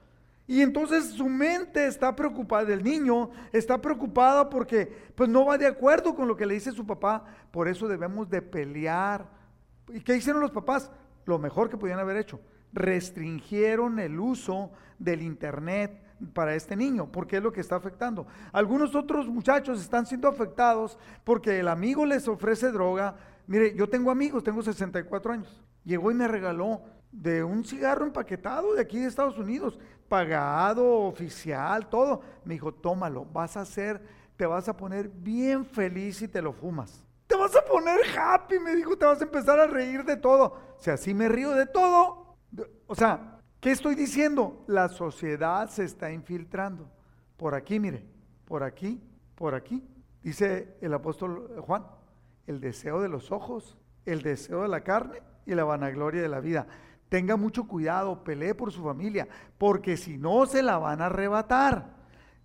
Y 0.49 0.63
entonces 0.63 1.07
su 1.07 1.29
mente 1.29 1.87
está 1.87 2.15
preocupada, 2.15 2.73
el 2.73 2.85
niño 2.85 3.31
está 3.53 3.81
preocupada 3.81 4.49
porque 4.49 5.11
pues 5.15 5.29
no 5.29 5.45
va 5.45 5.59
de 5.59 5.67
acuerdo 5.67 6.15
con 6.15 6.29
lo 6.29 6.37
que 6.37 6.47
le 6.47 6.55
dice 6.55 6.71
su 6.71 6.87
papá, 6.87 7.25
por 7.51 7.67
eso 7.67 7.89
debemos 7.89 8.31
de 8.31 8.43
pelear. 8.43 9.27
¿Y 9.89 10.01
qué 10.01 10.17
hicieron 10.17 10.41
los 10.41 10.53
papás? 10.53 10.91
Lo 11.25 11.39
mejor 11.39 11.69
que 11.69 11.77
podían 11.77 11.99
haber 11.99 12.17
hecho, 12.17 12.41
restringieron 12.73 13.99
el 13.99 14.21
uso 14.21 14.71
del 14.99 15.23
internet 15.23 16.01
para 16.33 16.55
este 16.55 16.77
niño, 16.77 17.11
porque 17.11 17.39
es 17.39 17.43
lo 17.43 17.53
que 17.53 17.61
está 17.61 17.77
afectando. 17.77 18.27
Algunos 18.53 18.95
otros 18.95 19.27
muchachos 19.27 19.81
están 19.81 20.07
siendo 20.07 20.29
afectados 20.29 20.97
porque 21.25 21.59
el 21.59 21.69
amigo 21.69 22.07
les 22.07 22.29
ofrece 22.29 22.71
droga. 22.71 23.17
Mire, 23.49 23.75
yo 23.75 23.89
tengo 23.89 24.13
amigos, 24.13 24.45
tengo 24.45 24.63
64 24.63 25.33
años. 25.33 25.63
Llegó 25.85 26.11
y 26.11 26.15
me 26.15 26.29
regaló 26.29 26.83
de 27.17 27.43
un 27.43 27.65
cigarro 27.65 28.05
empaquetado 28.05 28.75
de 28.75 28.83
aquí 28.83 29.01
de 29.01 29.07
Estados 29.07 29.39
Unidos, 29.39 29.79
pagado, 30.09 31.03
oficial, 31.03 31.89
todo. 31.89 32.21
Me 32.45 32.55
dijo, 32.55 32.73
tómalo, 32.73 33.25
vas 33.25 33.57
a 33.57 33.63
hacer, 33.63 34.03
te 34.37 34.45
vas 34.45 34.69
a 34.69 34.77
poner 34.77 35.09
bien 35.09 35.65
feliz 35.65 36.19
si 36.19 36.29
te 36.29 36.43
lo 36.43 36.53
fumas. 36.53 37.05
Te 37.27 37.35
vas 37.35 37.57
a 37.57 37.65
poner 37.65 37.99
happy, 38.17 38.59
me 38.59 38.77
dijo, 38.77 38.97
te 38.97 39.07
vas 39.07 39.21
a 39.21 39.25
empezar 39.25 39.59
a 39.59 39.67
reír 39.67 40.05
de 40.05 40.17
todo. 40.17 40.59
Si 40.99 41.15
me 41.15 41.29
río 41.29 41.53
de 41.53 41.67
todo. 41.67 42.37
O 42.87 42.95
sea, 42.95 43.41
¿qué 43.61 43.73
estoy 43.73 43.95
diciendo? 43.95 44.63
La 44.67 44.89
sociedad 44.89 45.69
se 45.71 45.85
está 45.85 46.13
infiltrando. 46.13 46.89
Por 47.37 47.55
aquí, 47.55 47.81
mire, 47.81 48.05
por 48.45 48.63
aquí, 48.63 49.03
por 49.35 49.55
aquí. 49.55 49.83
Dice 50.23 50.77
el 50.83 50.93
apóstol 50.93 51.61
Juan, 51.61 51.87
el 52.47 52.61
deseo 52.61 53.01
de 53.01 53.09
los 53.09 53.33
ojos, 53.33 53.79
el 54.05 54.23
deseo 54.23 54.63
de 54.63 54.69
la 54.69 54.83
carne 54.83 55.23
y 55.47 55.55
la 55.55 55.65
vanagloria 55.65 56.21
de 56.21 56.29
la 56.29 56.41
vida. 56.41 56.67
Tenga 57.09 57.37
mucho 57.37 57.69
cuidado, 57.69 58.25
pelee 58.25 58.55
por 58.55 58.73
su 58.73 58.83
familia, 58.83 59.29
porque 59.59 59.97
si 59.97 60.19
no 60.19 60.47
se 60.47 60.63
la 60.63 60.79
van 60.79 61.01
a 61.01 61.07
arrebatar. 61.07 61.95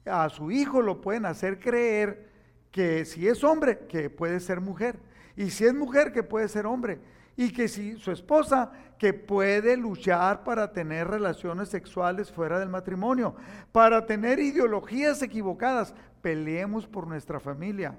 A 0.05 0.29
su 0.29 0.51
hijo 0.51 0.81
lo 0.81 1.01
pueden 1.01 1.25
hacer 1.25 1.59
creer 1.59 2.29
que 2.71 3.05
si 3.05 3.27
es 3.27 3.43
hombre, 3.43 3.79
que 3.87 4.09
puede 4.09 4.39
ser 4.39 4.61
mujer. 4.61 4.99
Y 5.35 5.49
si 5.49 5.65
es 5.65 5.73
mujer, 5.73 6.11
que 6.11 6.23
puede 6.23 6.47
ser 6.47 6.65
hombre. 6.65 6.99
Y 7.35 7.51
que 7.51 7.67
si 7.67 7.97
su 7.97 8.11
esposa, 8.11 8.71
que 8.97 9.13
puede 9.13 9.77
luchar 9.77 10.43
para 10.43 10.71
tener 10.71 11.07
relaciones 11.07 11.69
sexuales 11.69 12.31
fuera 12.31 12.59
del 12.59 12.69
matrimonio, 12.69 13.35
para 13.71 14.05
tener 14.05 14.39
ideologías 14.39 15.21
equivocadas, 15.21 15.93
peleemos 16.21 16.87
por 16.87 17.07
nuestra 17.07 17.39
familia. 17.39 17.97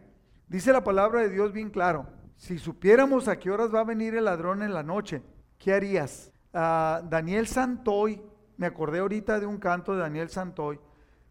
Dice 0.48 0.72
la 0.72 0.84
palabra 0.84 1.20
de 1.22 1.30
Dios 1.30 1.52
bien 1.52 1.70
claro, 1.70 2.06
si 2.36 2.58
supiéramos 2.58 3.26
a 3.28 3.38
qué 3.38 3.50
horas 3.50 3.74
va 3.74 3.80
a 3.80 3.84
venir 3.84 4.14
el 4.14 4.26
ladrón 4.26 4.62
en 4.62 4.74
la 4.74 4.82
noche, 4.82 5.22
¿qué 5.58 5.72
harías? 5.72 6.31
Daniel 6.52 7.46
Santoy, 7.46 8.20
me 8.56 8.66
acordé 8.66 8.98
ahorita 8.98 9.40
de 9.40 9.46
un 9.46 9.58
canto 9.58 9.92
de 9.92 10.00
Daniel 10.00 10.28
Santoy, 10.28 10.78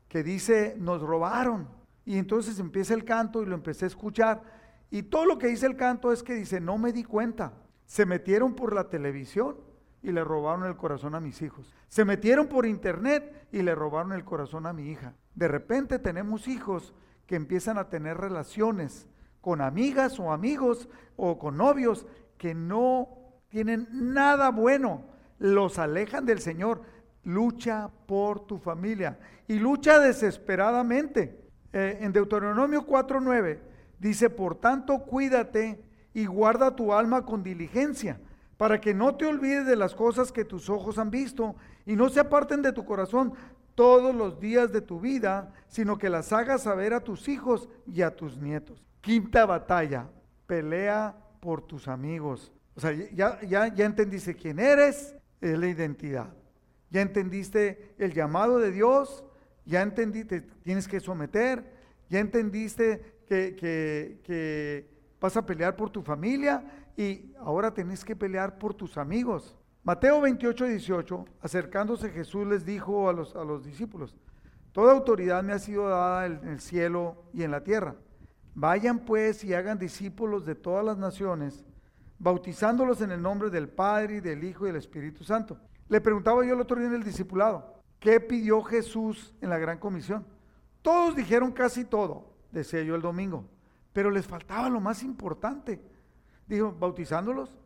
que 0.07 0.23
dice, 0.23 0.75
nos 0.77 1.01
robaron. 1.01 1.67
Y 2.05 2.17
entonces 2.17 2.59
empieza 2.59 2.93
el 2.93 3.05
canto 3.05 3.41
y 3.41 3.45
lo 3.45 3.55
empecé 3.55 3.85
a 3.85 3.89
escuchar. 3.89 4.41
Y 4.89 5.03
todo 5.03 5.25
lo 5.25 5.37
que 5.37 5.47
dice 5.47 5.67
el 5.67 5.77
canto 5.77 6.11
es 6.11 6.23
que 6.23 6.33
dice, 6.33 6.59
no 6.59 6.77
me 6.77 6.91
di 6.91 7.03
cuenta. 7.03 7.53
Se 7.85 8.05
metieron 8.05 8.55
por 8.55 8.73
la 8.73 8.89
televisión 8.89 9.57
y 10.03 10.11
le 10.11 10.23
robaron 10.23 10.65
el 10.65 10.75
corazón 10.75 11.15
a 11.15 11.19
mis 11.19 11.41
hijos. 11.41 11.73
Se 11.87 12.03
metieron 12.03 12.47
por 12.47 12.65
internet 12.65 13.47
y 13.51 13.61
le 13.61 13.75
robaron 13.75 14.13
el 14.13 14.25
corazón 14.25 14.65
a 14.65 14.73
mi 14.73 14.89
hija. 14.89 15.13
De 15.35 15.47
repente 15.47 15.99
tenemos 15.99 16.47
hijos 16.47 16.93
que 17.27 17.35
empiezan 17.35 17.77
a 17.77 17.89
tener 17.89 18.17
relaciones 18.17 19.07
con 19.39 19.61
amigas 19.61 20.19
o 20.19 20.31
amigos 20.31 20.89
o 21.15 21.37
con 21.37 21.57
novios 21.57 22.05
que 22.37 22.53
no 22.53 23.20
tienen 23.51 23.87
nada 23.91 24.49
bueno 24.49 25.03
los 25.37 25.77
alejan 25.77 26.25
del 26.25 26.39
Señor. 26.39 26.81
Lucha 27.23 27.89
por 28.07 28.47
tu 28.47 28.57
familia 28.57 29.19
y 29.47 29.59
lucha 29.59 29.99
desesperadamente. 29.99 31.39
Eh, 31.73 31.99
en 32.01 32.11
Deuteronomio 32.13 32.87
4:9 32.87 33.59
dice, 33.99 34.29
por 34.29 34.55
tanto, 34.55 34.99
cuídate 34.99 35.83
y 36.13 36.25
guarda 36.25 36.75
tu 36.75 36.93
alma 36.93 37.25
con 37.25 37.43
diligencia, 37.43 38.19
para 38.57 38.81
que 38.81 38.93
no 38.93 39.15
te 39.15 39.25
olvides 39.25 39.65
de 39.67 39.75
las 39.75 39.93
cosas 39.93 40.31
que 40.31 40.45
tus 40.45 40.69
ojos 40.69 40.97
han 40.97 41.11
visto 41.11 41.55
y 41.85 41.95
no 41.95 42.09
se 42.09 42.19
aparten 42.19 42.61
de 42.61 42.73
tu 42.73 42.85
corazón 42.85 43.33
todos 43.75 44.13
los 44.15 44.39
días 44.39 44.71
de 44.71 44.81
tu 44.81 44.99
vida, 44.99 45.53
sino 45.67 45.97
que 45.97 46.09
las 46.09 46.33
hagas 46.33 46.63
saber 46.63 46.93
a 46.93 47.01
tus 47.01 47.29
hijos 47.29 47.69
y 47.85 48.01
a 48.01 48.15
tus 48.15 48.37
nietos. 48.37 48.83
Quinta 49.01 49.45
batalla, 49.45 50.07
pelea 50.47 51.15
por 51.39 51.61
tus 51.61 51.87
amigos. 51.87 52.51
O 52.75 52.79
sea, 52.79 52.91
ya, 52.91 53.39
ya, 53.41 53.73
ya 53.73 53.85
entendiste 53.85 54.35
quién 54.35 54.59
eres, 54.59 55.15
es 55.41 55.57
la 55.57 55.67
identidad. 55.67 56.33
Ya 56.89 57.01
entendiste 57.01 57.93
el 57.97 58.13
llamado 58.13 58.59
de 58.59 58.71
Dios, 58.71 59.23
ya 59.65 59.81
entendiste, 59.81 60.41
tienes 60.63 60.87
que 60.87 60.99
someter, 60.99 61.63
ya 62.09 62.19
entendiste 62.19 63.21
que, 63.27 63.55
que, 64.23 64.89
vas 65.19 65.37
a 65.37 65.45
pelear 65.45 65.75
por 65.75 65.89
tu 65.89 66.01
familia 66.01 66.63
y 66.97 67.31
ahora 67.39 67.73
tenés 67.73 68.03
que 68.03 68.15
pelear 68.15 68.57
por 68.57 68.73
tus 68.73 68.97
amigos. 68.97 69.55
Mateo 69.83 70.19
28, 70.19 70.65
18, 70.65 71.25
acercándose 71.41 72.09
Jesús 72.09 72.45
les 72.47 72.65
dijo 72.65 73.07
a 73.07 73.13
los, 73.13 73.35
a 73.35 73.43
los 73.43 73.63
discípulos, 73.63 74.15
Toda 74.71 74.93
autoridad 74.93 75.43
me 75.43 75.53
ha 75.53 75.59
sido 75.59 75.89
dada 75.89 76.25
en 76.25 76.47
el 76.47 76.61
cielo 76.61 77.25
y 77.33 77.43
en 77.43 77.51
la 77.51 77.63
tierra. 77.63 77.95
Vayan 78.55 78.99
pues 78.99 79.43
y 79.43 79.53
hagan 79.53 79.77
discípulos 79.77 80.45
de 80.45 80.55
todas 80.55 80.83
las 80.83 80.97
naciones, 80.97 81.65
bautizándolos 82.21 83.01
en 83.01 83.11
el 83.11 83.21
nombre 83.21 83.49
del 83.49 83.67
Padre 83.67 84.17
y 84.17 84.19
del 84.19 84.43
Hijo 84.43 84.65
y 84.65 84.67
del 84.67 84.75
Espíritu 84.75 85.23
Santo. 85.23 85.57
Le 85.89 85.99
preguntaba 85.99 86.45
yo 86.45 86.53
el 86.53 86.61
otro 86.61 86.77
día 86.77 86.87
en 86.87 86.93
el 86.93 87.03
discipulado, 87.03 87.73
¿qué 87.99 88.19
pidió 88.19 88.61
Jesús 88.61 89.33
en 89.41 89.49
la 89.49 89.57
gran 89.57 89.79
comisión? 89.79 90.23
Todos 90.83 91.15
dijeron 91.15 91.51
casi 91.51 91.83
todo, 91.83 92.31
decía 92.51 92.83
yo 92.83 92.95
el 92.95 93.01
domingo, 93.01 93.45
pero 93.91 94.11
les 94.11 94.27
faltaba 94.27 94.69
lo 94.69 94.79
más 94.79 95.01
importante. 95.01 95.81
Dijo, 96.45 96.71
bautizándolos, 96.71 97.57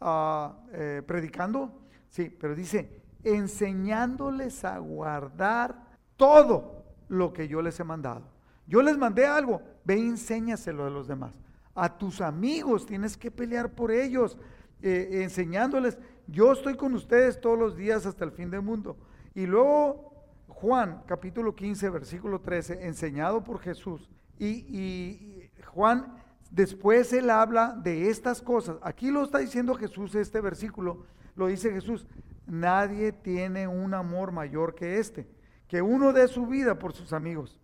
ah, 0.00 0.58
eh, 0.72 1.02
predicando, 1.04 1.72
sí, 2.08 2.30
pero 2.30 2.54
dice, 2.54 3.02
enseñándoles 3.24 4.64
a 4.64 4.78
guardar 4.78 5.74
todo 6.16 6.84
lo 7.08 7.32
que 7.32 7.48
yo 7.48 7.60
les 7.62 7.80
he 7.80 7.84
mandado. 7.84 8.22
Yo 8.66 8.80
les 8.80 8.96
mandé 8.96 9.26
algo, 9.26 9.60
ve 9.84 9.98
y 9.98 10.06
enséñaselo 10.08 10.86
a 10.86 10.90
los 10.90 11.08
demás. 11.08 11.32
A 11.74 11.98
tus 11.98 12.20
amigos 12.20 12.86
tienes 12.86 13.16
que 13.16 13.30
pelear 13.30 13.72
por 13.72 13.90
ellos, 13.90 14.38
eh, 14.80 15.22
enseñándoles, 15.22 15.98
yo 16.26 16.52
estoy 16.52 16.76
con 16.76 16.94
ustedes 16.94 17.40
todos 17.40 17.58
los 17.58 17.76
días 17.76 18.06
hasta 18.06 18.24
el 18.24 18.32
fin 18.32 18.50
del 18.50 18.62
mundo. 18.62 18.96
Y 19.34 19.46
luego 19.46 20.12
Juan, 20.48 21.02
capítulo 21.06 21.54
15, 21.54 21.90
versículo 21.90 22.40
13, 22.40 22.86
enseñado 22.86 23.42
por 23.42 23.58
Jesús. 23.58 24.08
Y, 24.38 24.46
y 24.46 25.50
Juan, 25.66 26.14
después 26.50 27.12
él 27.12 27.28
habla 27.30 27.74
de 27.82 28.08
estas 28.08 28.40
cosas. 28.40 28.76
Aquí 28.82 29.10
lo 29.10 29.24
está 29.24 29.38
diciendo 29.38 29.74
Jesús, 29.74 30.14
este 30.14 30.40
versículo, 30.40 31.04
lo 31.34 31.48
dice 31.48 31.70
Jesús. 31.72 32.06
Nadie 32.46 33.12
tiene 33.12 33.66
un 33.66 33.94
amor 33.94 34.32
mayor 34.32 34.74
que 34.74 34.98
este, 34.98 35.26
que 35.66 35.82
uno 35.82 36.12
dé 36.12 36.28
su 36.28 36.46
vida 36.46 36.78
por 36.78 36.92
sus 36.92 37.12
amigos. 37.12 37.58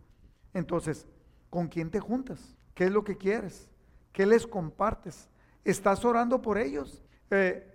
Entonces, 0.52 1.06
¿con 1.48 1.68
quién 1.68 1.90
te 1.90 2.00
juntas? 2.00 2.56
¿Qué 2.74 2.84
es 2.84 2.90
lo 2.90 3.04
que 3.04 3.16
quieres? 3.16 3.68
¿Qué 4.12 4.26
les 4.26 4.46
compartes? 4.46 5.28
¿Estás 5.64 6.04
orando 6.04 6.40
por 6.40 6.58
ellos? 6.58 7.02
Eh, 7.30 7.66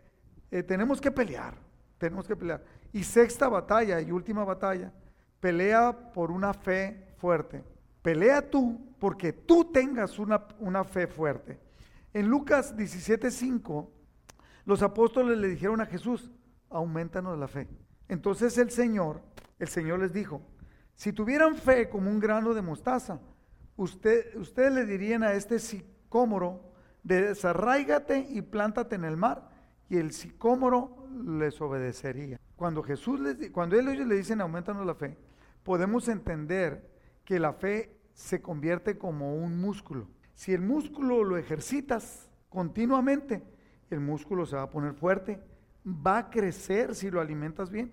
eh, 0.51 0.63
tenemos 0.63 0.99
que 0.99 1.11
pelear, 1.11 1.55
tenemos 1.97 2.27
que 2.27 2.35
pelear. 2.35 2.63
Y 2.91 3.03
sexta 3.03 3.47
batalla 3.47 4.01
y 4.01 4.11
última 4.11 4.43
batalla, 4.43 4.91
pelea 5.39 6.11
por 6.13 6.31
una 6.31 6.53
fe 6.53 7.13
fuerte. 7.17 7.63
Pelea 8.01 8.49
tú 8.49 8.95
porque 8.99 9.33
tú 9.33 9.65
tengas 9.65 10.19
una, 10.19 10.45
una 10.59 10.83
fe 10.83 11.07
fuerte. 11.07 11.59
En 12.13 12.27
Lucas 12.27 12.75
17:5, 12.75 13.89
los 14.65 14.81
apóstoles 14.81 15.37
le 15.37 15.47
dijeron 15.47 15.81
a 15.81 15.85
Jesús, 15.85 16.31
aumentanos 16.69 17.37
la 17.37 17.47
fe. 17.47 17.67
Entonces 18.07 18.57
el 18.57 18.71
Señor, 18.71 19.21
el 19.59 19.67
Señor 19.67 19.99
les 19.99 20.13
dijo, 20.13 20.41
si 20.93 21.11
tuvieran 21.11 21.55
fe 21.55 21.89
como 21.89 22.09
un 22.09 22.19
grano 22.19 22.53
de 22.53 22.61
mostaza, 22.61 23.19
usted, 23.75 24.35
ustedes 24.37 24.71
le 24.71 24.85
dirían 24.85 25.23
a 25.23 25.33
este 25.33 25.59
sicómoro, 26.05 26.61
desarráigate 27.03 28.27
y 28.29 28.41
plántate 28.41 28.95
en 28.95 29.05
el 29.05 29.17
mar, 29.17 29.49
y 29.89 29.97
el 29.97 30.11
sicómoro 30.11 31.07
les 31.25 31.59
obedecería. 31.61 32.39
Cuando 32.55 32.83
Jesús 32.83 33.19
les, 33.19 33.49
cuando 33.51 33.77
ellos 33.77 34.05
le 34.05 34.15
dicen 34.15 34.41
aumentanos 34.41 34.85
la 34.85 34.95
fe, 34.95 35.17
podemos 35.63 36.07
entender 36.07 36.89
que 37.23 37.39
la 37.39 37.53
fe 37.53 37.97
se 38.13 38.41
convierte 38.41 38.97
como 38.97 39.35
un 39.35 39.59
músculo. 39.59 40.07
Si 40.33 40.53
el 40.53 40.61
músculo 40.61 41.23
lo 41.23 41.37
ejercitas 41.37 42.29
continuamente, 42.49 43.43
el 43.89 43.99
músculo 43.99 44.45
se 44.45 44.55
va 44.55 44.63
a 44.63 44.69
poner 44.69 44.93
fuerte, 44.93 45.41
va 45.85 46.17
a 46.17 46.29
crecer 46.29 46.95
si 46.95 47.09
lo 47.09 47.19
alimentas 47.19 47.69
bien. 47.69 47.91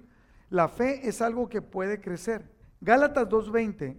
La 0.51 0.69
fe 0.69 1.09
es 1.09 1.23
algo 1.23 1.49
que 1.49 1.63
puede 1.63 2.01
crecer. 2.01 2.51
Gálatas 2.81 3.29
2.20 3.29 3.97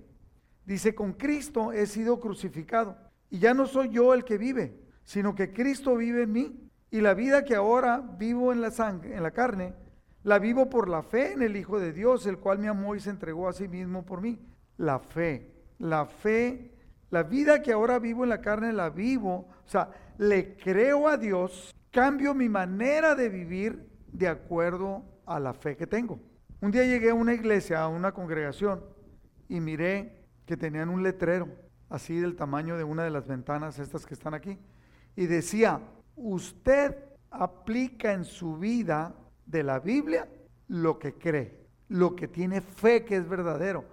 dice, 0.65 0.93
con 0.93 1.13
Cristo 1.13 1.71
he 1.71 1.85
sido 1.87 2.19
crucificado 2.19 3.02
y 3.33 3.39
ya 3.39 3.55
no 3.55 3.65
soy 3.65 3.89
yo 3.89 4.13
el 4.13 4.25
que 4.25 4.37
vive, 4.37 4.79
sino 5.03 5.33
que 5.33 5.51
Cristo 5.51 5.95
vive 5.95 6.21
en 6.21 6.31
mí. 6.31 6.69
Y 6.91 7.01
la 7.01 7.15
vida 7.15 7.43
que 7.43 7.55
ahora 7.55 7.99
vivo 7.99 8.53
en 8.53 8.61
la 8.61 8.69
sangre, 8.69 9.15
en 9.17 9.23
la 9.23 9.31
carne, 9.31 9.73
la 10.21 10.37
vivo 10.37 10.69
por 10.69 10.87
la 10.87 11.01
fe 11.01 11.33
en 11.33 11.41
el 11.41 11.57
Hijo 11.57 11.79
de 11.79 11.93
Dios, 11.93 12.27
el 12.27 12.37
cual 12.37 12.59
me 12.59 12.67
amó 12.67 12.93
y 12.93 12.99
se 12.99 13.09
entregó 13.09 13.49
a 13.49 13.53
sí 13.53 13.67
mismo 13.67 14.05
por 14.05 14.21
mí. 14.21 14.39
La 14.77 14.99
fe, 14.99 15.49
la 15.79 16.05
fe, 16.05 16.75
la 17.09 17.23
vida 17.23 17.63
que 17.63 17.71
ahora 17.71 17.97
vivo 17.97 18.23
en 18.23 18.29
la 18.29 18.39
carne, 18.39 18.71
la 18.71 18.91
vivo. 18.91 19.47
O 19.65 19.67
sea, 19.67 19.89
le 20.19 20.55
creo 20.55 21.07
a 21.07 21.17
Dios 21.17 21.73
cambio 21.89 22.35
mi 22.35 22.49
manera 22.49 23.15
de 23.15 23.29
vivir 23.29 23.89
de 24.11 24.27
acuerdo 24.27 25.03
a 25.25 25.39
la 25.39 25.55
fe 25.55 25.75
que 25.75 25.87
tengo. 25.87 26.19
Un 26.61 26.69
día 26.69 26.85
llegué 26.85 27.09
a 27.09 27.15
una 27.15 27.33
iglesia, 27.33 27.81
a 27.81 27.87
una 27.87 28.11
congregación, 28.11 28.83
y 29.49 29.59
miré 29.59 30.23
que 30.45 30.55
tenían 30.55 30.89
un 30.89 31.01
letrero, 31.01 31.62
así 31.93 32.17
del 32.17 32.35
tamaño 32.35 32.77
de 32.77 32.83
una 32.83 33.03
de 33.03 33.09
las 33.09 33.27
ventanas 33.27 33.79
estas 33.79 34.05
que 34.05 34.13
están 34.13 34.33
aquí, 34.33 34.57
y 35.15 35.25
decía, 35.27 35.79
usted 36.15 36.95
aplica 37.29 38.13
en 38.13 38.25
su 38.25 38.57
vida 38.57 39.15
de 39.45 39.63
la 39.63 39.79
Biblia 39.79 40.27
lo 40.67 40.99
que 40.99 41.13
cree, 41.13 41.59
lo 41.89 42.15
que 42.15 42.27
tiene 42.27 42.61
fe 42.61 43.05
que 43.05 43.15
es 43.15 43.27
verdadero. 43.27 43.85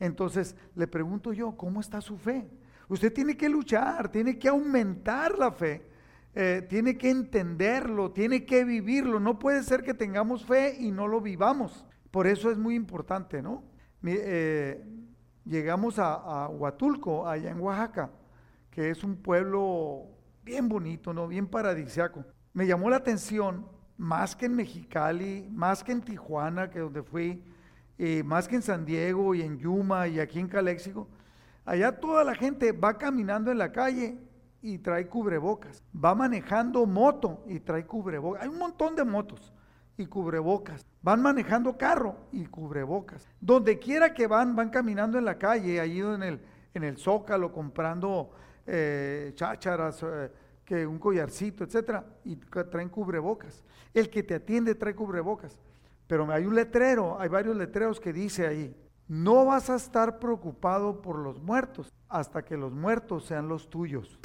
Entonces 0.00 0.54
le 0.74 0.86
pregunto 0.86 1.32
yo, 1.32 1.56
¿cómo 1.56 1.80
está 1.80 2.00
su 2.00 2.16
fe? 2.16 2.48
Usted 2.88 3.12
tiene 3.12 3.36
que 3.36 3.48
luchar, 3.48 4.10
tiene 4.10 4.38
que 4.38 4.48
aumentar 4.48 5.38
la 5.38 5.52
fe 5.52 5.88
eh, 6.40 6.64
tiene 6.68 6.96
que 6.96 7.10
entenderlo, 7.10 8.12
tiene 8.12 8.44
que 8.44 8.64
vivirlo. 8.64 9.18
No 9.18 9.40
puede 9.40 9.64
ser 9.64 9.82
que 9.82 9.92
tengamos 9.92 10.44
fe 10.44 10.76
y 10.78 10.92
no 10.92 11.08
lo 11.08 11.20
vivamos. 11.20 11.84
Por 12.12 12.28
eso 12.28 12.50
es 12.52 12.58
muy 12.58 12.76
importante, 12.76 13.42
¿no? 13.42 13.64
Eh, 14.04 14.84
llegamos 15.48 15.98
a, 15.98 16.48
Huatulco, 16.48 17.26
allá 17.26 17.50
en 17.50 17.60
Oaxaca, 17.60 18.10
que 18.70 18.90
es 18.90 19.02
un 19.02 19.16
pueblo 19.16 20.06
bien 20.44 20.68
bonito, 20.68 21.12
¿no? 21.12 21.26
Bien 21.26 21.46
paradisiaco. 21.46 22.24
Me 22.52 22.66
llamó 22.66 22.90
la 22.90 22.96
atención, 22.96 23.66
más 23.96 24.36
que 24.36 24.46
en 24.46 24.54
Mexicali, 24.54 25.48
más 25.50 25.82
que 25.82 25.92
en 25.92 26.02
Tijuana, 26.02 26.70
que 26.70 26.80
donde 26.80 27.02
fui, 27.02 27.42
eh, 27.98 28.22
más 28.22 28.46
que 28.46 28.56
en 28.56 28.62
San 28.62 28.84
Diego 28.84 29.34
y 29.34 29.42
en 29.42 29.58
Yuma 29.58 30.06
y 30.06 30.20
aquí 30.20 30.38
en 30.38 30.48
Caléxico, 30.48 31.08
allá 31.64 31.98
toda 31.98 32.22
la 32.22 32.34
gente 32.34 32.72
va 32.72 32.96
caminando 32.96 33.50
en 33.50 33.58
la 33.58 33.72
calle 33.72 34.18
y 34.62 34.78
trae 34.78 35.08
cubrebocas. 35.08 35.82
Va 35.92 36.14
manejando 36.14 36.86
moto 36.86 37.44
y 37.46 37.60
trae 37.60 37.86
cubrebocas. 37.86 38.42
Hay 38.42 38.48
un 38.48 38.58
montón 38.58 38.94
de 38.94 39.04
motos 39.04 39.52
y 39.98 40.06
cubrebocas. 40.06 40.86
Van 41.02 41.20
manejando 41.20 41.76
carro 41.76 42.16
y 42.32 42.46
cubrebocas. 42.46 43.28
Donde 43.40 43.78
quiera 43.78 44.14
que 44.14 44.26
van, 44.26 44.56
van 44.56 44.70
caminando 44.70 45.18
en 45.18 45.24
la 45.24 45.36
calle, 45.36 45.80
allí 45.80 46.00
en 46.00 46.22
el, 46.22 46.40
en 46.72 46.84
el 46.84 46.96
zócalo, 46.96 47.52
comprando 47.52 48.30
eh, 48.66 49.32
chácharas, 49.34 50.02
eh, 50.02 50.30
que 50.64 50.86
un 50.86 50.98
collarcito, 50.98 51.64
etcétera, 51.64 52.04
y 52.24 52.36
traen 52.36 52.88
cubrebocas. 52.88 53.62
El 53.92 54.08
que 54.08 54.22
te 54.22 54.34
atiende 54.34 54.74
trae 54.74 54.94
cubrebocas. 54.94 55.58
Pero 56.06 56.30
hay 56.30 56.46
un 56.46 56.54
letrero, 56.54 57.20
hay 57.20 57.28
varios 57.28 57.56
letreros 57.56 58.00
que 58.00 58.12
dice 58.12 58.46
ahí, 58.46 58.74
no 59.08 59.46
vas 59.46 59.70
a 59.70 59.76
estar 59.76 60.18
preocupado 60.18 61.00
por 61.00 61.18
los 61.18 61.40
muertos 61.40 61.90
hasta 62.08 62.44
que 62.44 62.56
los 62.56 62.72
muertos 62.72 63.24
sean 63.24 63.48
los 63.48 63.68
tuyos. 63.68 64.18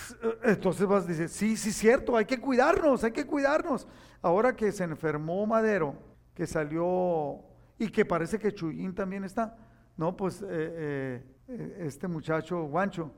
Entonces 0.43 0.86
vas 0.86 1.05
a 1.05 1.07
decir, 1.07 1.29
sí, 1.29 1.57
sí, 1.57 1.71
cierto, 1.71 2.15
hay 2.15 2.25
que 2.25 2.39
cuidarnos, 2.39 3.03
hay 3.03 3.11
que 3.11 3.25
cuidarnos. 3.25 3.88
Ahora 4.21 4.55
que 4.55 4.71
se 4.71 4.84
enfermó 4.84 5.45
Madero, 5.45 5.95
que 6.34 6.45
salió 6.45 7.39
y 7.77 7.89
que 7.89 8.05
parece 8.05 8.38
que 8.38 8.53
Chuyín 8.53 8.93
también 8.93 9.23
está, 9.23 9.57
no, 9.97 10.15
pues 10.15 10.41
eh, 10.41 10.47
eh, 10.49 11.23
eh, 11.47 11.77
este 11.81 12.07
muchacho 12.07 12.63
Guancho, 12.63 13.11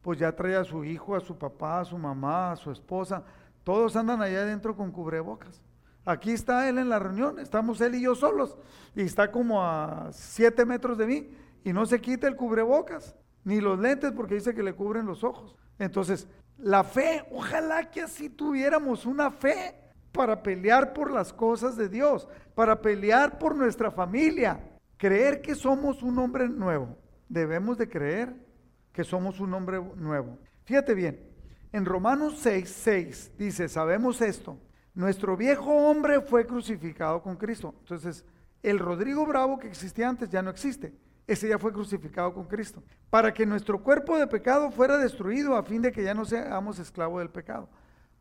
pues 0.00 0.18
ya 0.18 0.34
trae 0.34 0.56
a 0.56 0.64
su 0.64 0.84
hijo, 0.84 1.14
a 1.14 1.20
su 1.20 1.36
papá, 1.38 1.80
a 1.80 1.84
su 1.84 1.96
mamá, 1.98 2.52
a 2.52 2.56
su 2.56 2.70
esposa, 2.70 3.24
todos 3.62 3.94
andan 3.94 4.20
allá 4.22 4.42
adentro 4.42 4.76
con 4.76 4.90
cubrebocas. 4.90 5.62
Aquí 6.04 6.32
está 6.32 6.68
él 6.68 6.78
en 6.78 6.88
la 6.88 6.98
reunión, 6.98 7.38
estamos 7.38 7.80
él 7.80 7.94
y 7.94 8.02
yo 8.02 8.14
solos, 8.14 8.56
y 8.94 9.02
está 9.02 9.30
como 9.30 9.62
a 9.62 10.10
siete 10.12 10.64
metros 10.64 10.98
de 10.98 11.06
mí, 11.06 11.30
y 11.64 11.72
no 11.72 11.86
se 11.86 12.00
quita 12.00 12.26
el 12.26 12.34
cubrebocas, 12.34 13.14
ni 13.44 13.60
los 13.60 13.78
lentes, 13.78 14.12
porque 14.12 14.34
dice 14.34 14.54
que 14.54 14.62
le 14.62 14.74
cubren 14.74 15.06
los 15.06 15.22
ojos. 15.22 15.56
Entonces, 15.78 16.26
la 16.58 16.82
fe, 16.82 17.24
ojalá 17.30 17.90
que 17.90 18.02
así 18.02 18.28
tuviéramos 18.28 19.06
una 19.06 19.30
fe 19.30 19.74
para 20.12 20.42
pelear 20.42 20.92
por 20.92 21.10
las 21.10 21.32
cosas 21.32 21.76
de 21.76 21.88
Dios, 21.88 22.28
para 22.54 22.80
pelear 22.80 23.38
por 23.38 23.56
nuestra 23.56 23.90
familia, 23.90 24.60
creer 24.96 25.40
que 25.40 25.54
somos 25.54 26.02
un 26.02 26.18
hombre 26.18 26.48
nuevo. 26.48 26.98
Debemos 27.28 27.78
de 27.78 27.88
creer 27.88 28.34
que 28.92 29.04
somos 29.04 29.40
un 29.40 29.54
hombre 29.54 29.80
nuevo. 29.96 30.38
Fíjate 30.64 30.94
bien, 30.94 31.20
en 31.72 31.84
Romanos 31.84 32.38
6, 32.40 32.68
6 32.70 33.32
dice, 33.38 33.68
sabemos 33.68 34.20
esto, 34.20 34.58
nuestro 34.94 35.36
viejo 35.36 35.72
hombre 35.72 36.20
fue 36.20 36.46
crucificado 36.46 37.22
con 37.22 37.36
Cristo. 37.36 37.74
Entonces, 37.80 38.24
el 38.62 38.78
Rodrigo 38.78 39.26
Bravo 39.26 39.58
que 39.58 39.68
existía 39.68 40.08
antes 40.08 40.28
ya 40.28 40.42
no 40.42 40.50
existe. 40.50 40.92
Ese 41.26 41.48
ya 41.48 41.58
fue 41.58 41.72
crucificado 41.72 42.34
con 42.34 42.44
Cristo. 42.44 42.82
Para 43.08 43.32
que 43.32 43.46
nuestro 43.46 43.82
cuerpo 43.82 44.18
de 44.18 44.26
pecado 44.26 44.70
fuera 44.70 44.98
destruido 44.98 45.56
a 45.56 45.62
fin 45.62 45.80
de 45.82 45.92
que 45.92 46.02
ya 46.02 46.14
no 46.14 46.24
seamos 46.24 46.78
esclavos 46.78 47.20
del 47.20 47.30
pecado. 47.30 47.68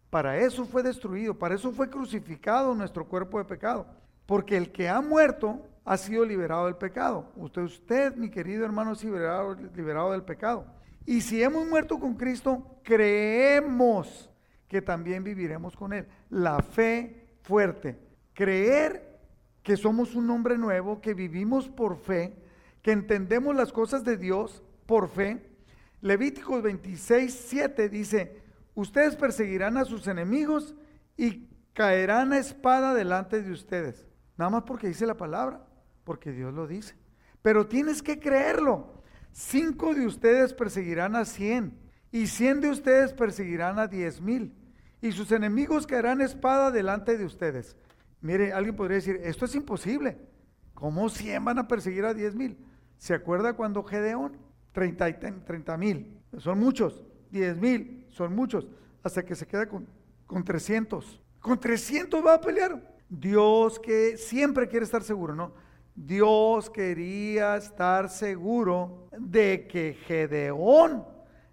Para 0.10 0.38
eso 0.38 0.66
fue 0.66 0.84
destruido, 0.84 1.34
para 1.38 1.56
eso 1.56 1.72
fue 1.72 1.90
crucificado 1.90 2.76
nuestro 2.76 3.06
cuerpo 3.08 3.38
de 3.38 3.46
pecado. 3.46 3.88
Porque 4.26 4.56
el 4.56 4.72
que 4.72 4.88
ha 4.88 5.02
muerto 5.02 5.62
ha 5.84 5.98
sido 5.98 6.24
liberado 6.26 6.66
del 6.66 6.76
pecado. 6.76 7.32
Usted, 7.36 7.62
usted 7.64 8.16
mi 8.16 8.30
querido 8.30 8.64
hermano, 8.64 8.94
es 8.94 9.04
liberado, 9.04 9.56
liberado 9.76 10.12
del 10.12 10.24
pecado. 10.24 10.66
Y 11.06 11.22
si 11.22 11.42
hemos 11.42 11.68
muerto 11.68 12.00
con 12.00 12.14
Cristo, 12.14 12.80
creemos 12.84 14.31
que 14.72 14.82
también 14.82 15.22
viviremos 15.22 15.76
con 15.76 15.92
Él. 15.92 16.08
La 16.30 16.62
fe 16.62 17.28
fuerte, 17.42 18.00
creer 18.34 19.20
que 19.64 19.76
somos 19.76 20.16
un 20.16 20.30
hombre 20.30 20.58
nuevo, 20.58 21.02
que 21.02 21.14
vivimos 21.14 21.68
por 21.68 21.98
fe, 21.98 22.38
que 22.82 22.94
entendemos 22.94 23.54
las 23.54 23.74
cosas 23.74 24.06
de 24.06 24.16
Dios 24.16 24.64
por 24.86 25.10
fe. 25.10 25.46
Levíticos 26.00 26.64
26, 26.64 27.34
7 27.50 27.90
dice, 27.90 28.42
ustedes 28.74 29.18
perseguirán 29.18 29.76
a 29.76 29.84
sus 29.84 30.08
enemigos 30.08 30.74
y 31.18 31.50
caerán 31.74 32.32
a 32.32 32.38
espada 32.38 32.94
delante 32.94 33.42
de 33.42 33.52
ustedes. 33.52 34.06
Nada 34.38 34.52
más 34.52 34.64
porque 34.64 34.88
dice 34.88 35.06
la 35.06 35.18
palabra, 35.18 35.66
porque 36.06 36.32
Dios 36.32 36.54
lo 36.54 36.66
dice. 36.66 36.96
Pero 37.42 37.68
tienes 37.68 38.02
que 38.02 38.22
creerlo. 38.22 39.04
cinco 39.34 39.94
de 39.94 40.06
ustedes 40.06 40.54
perseguirán 40.54 41.18
a 41.18 41.26
cien, 41.26 41.78
y 42.10 42.28
cien 42.28 42.62
de 42.62 42.70
ustedes 42.70 43.12
perseguirán 43.12 43.80
a 43.80 43.88
diez 43.88 44.22
mil, 44.22 44.54
y 45.02 45.12
sus 45.12 45.32
enemigos 45.32 45.88
caerán 45.88 46.22
espada 46.22 46.72
delante 46.72 47.18
de 47.18 47.26
ustedes. 47.26 47.76
Mire, 48.22 48.54
alguien 48.54 48.76
podría 48.76 48.98
decir, 48.98 49.20
esto 49.24 49.46
es 49.46 49.56
imposible. 49.56 50.18
¿Cómo 50.76 51.10
cien 51.10 51.44
van 51.44 51.60
a 51.60 51.68
perseguir 51.68 52.06
a 52.06 52.14
diez 52.14 52.36
mil? 52.36 52.58
¿Se 52.98 53.14
acuerda 53.14 53.54
cuando 53.54 53.84
Gedeón? 53.84 54.38
Treinta 54.72 55.78
mil, 55.78 56.22
son 56.38 56.60
muchos. 56.60 57.04
Diez 57.32 57.58
mil, 57.58 58.06
son 58.10 58.36
muchos. 58.36 58.68
Hasta 59.04 59.24
que 59.24 59.36
se 59.36 59.48
queda 59.48 59.68
con, 59.68 59.88
con 60.28 60.44
300. 60.44 61.22
Con 61.40 61.60
300 61.60 62.24
va 62.26 62.36
a 62.36 62.42
pelear. 62.42 62.96
Dios 63.10 63.80
que 63.80 64.18
siempre 64.18 64.68
quiere 64.68 64.86
estar 64.86 65.04
seguro, 65.04 65.36
¿no? 65.36 65.54
Dios 65.96 66.70
quería 66.70 67.58
estar 67.58 68.10
seguro 68.10 69.08
de 69.18 69.68
que 69.68 69.98
Gedeón 70.06 71.06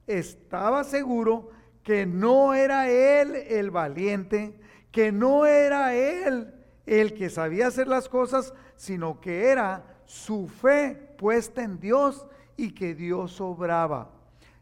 estaba 0.06 0.84
seguro 0.84 1.50
que 1.88 2.04
no 2.04 2.52
era 2.52 2.90
él 2.90 3.34
el 3.34 3.70
valiente, 3.70 4.60
que 4.92 5.10
no 5.10 5.46
era 5.46 5.94
él 5.94 6.52
el 6.84 7.14
que 7.14 7.30
sabía 7.30 7.68
hacer 7.68 7.88
las 7.88 8.10
cosas, 8.10 8.52
sino 8.76 9.22
que 9.22 9.46
era 9.46 10.02
su 10.04 10.48
fe 10.48 11.14
puesta 11.16 11.62
en 11.62 11.80
Dios 11.80 12.26
y 12.58 12.74
que 12.74 12.94
Dios 12.94 13.40
obraba. 13.40 14.10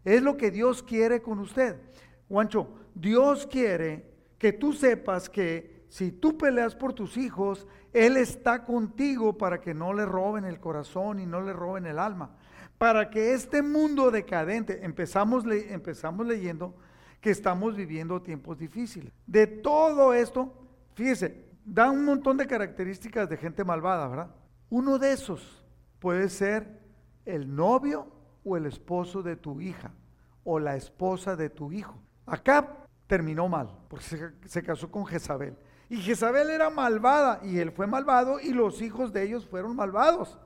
Es 0.05 0.23
lo 0.23 0.37
que 0.37 0.53
Dios 0.53 0.85
quiere 0.85 1.21
con 1.21 1.41
usted. 1.41 1.81
Juancho, 2.29 2.69
Dios 2.95 3.45
quiere 3.49 4.09
que 4.39 4.53
tú 4.53 4.73
sepas 4.73 5.29
que 5.29 5.85
si 5.89 6.13
tú 6.13 6.39
peleas 6.39 6.77
por 6.77 6.93
tus 6.93 7.17
hijos, 7.17 7.67
Él 7.93 8.19
está 8.19 8.65
contigo 8.65 9.37
para 9.37 9.61
que 9.61 9.75
no 9.75 9.93
le 9.95 10.07
roben 10.07 10.45
el 10.45 10.61
corazón 10.61 11.19
y 11.19 11.27
no 11.27 11.41
le 11.41 11.53
roben 11.53 11.87
el 11.87 11.99
alma. 11.99 12.37
Para 12.79 13.11
que 13.11 13.35
este 13.35 13.63
mundo 13.63 14.13
decadente, 14.13 14.85
empezamos, 14.85 15.45
empezamos 15.45 16.25
leyendo 16.25 16.77
que 17.27 17.33
estamos 17.33 17.75
viviendo 17.75 18.23
tiempos 18.23 18.57
difíciles. 18.57 19.13
De 19.27 19.49
todo 19.49 20.15
esto, 20.15 20.55
fíjese, 20.95 21.45
da 21.65 21.91
un 21.91 22.05
montón 22.05 22.37
de 22.37 22.47
características 22.47 23.29
de 23.29 23.37
gente 23.37 23.65
malvada, 23.65 24.07
¿verdad? 24.07 24.31
Uno 24.71 24.97
de 24.97 25.11
esos 25.11 25.65
puede 25.99 26.29
ser 26.29 26.81
el 27.25 27.53
novio 27.53 28.07
o 28.45 28.57
el 28.57 28.67
esposo 28.67 29.25
de 29.25 29.35
tu 29.35 29.61
hija 29.61 29.91
o 30.45 30.61
la 30.61 30.77
esposa 30.77 31.35
de 31.35 31.51
tu 31.51 31.73
hijo. 31.73 32.01
Acá 32.27 32.87
terminó 33.09 33.49
mal, 33.49 33.77
porque 33.89 34.05
se, 34.45 34.63
casó 34.63 34.89
con 34.89 35.05
Jezabel. 35.05 35.57
Y 35.89 35.97
Jezabel 35.97 36.49
era 36.51 36.71
malvada 36.71 37.41
y 37.43 37.59
él 37.59 37.73
fue 37.73 37.89
malvado 37.89 38.39
y 38.39 38.53
los 38.53 38.81
hijos 38.81 39.13
de 39.13 39.25
ellos 39.25 39.45
fueron 39.49 39.75
malvados. 39.75 40.39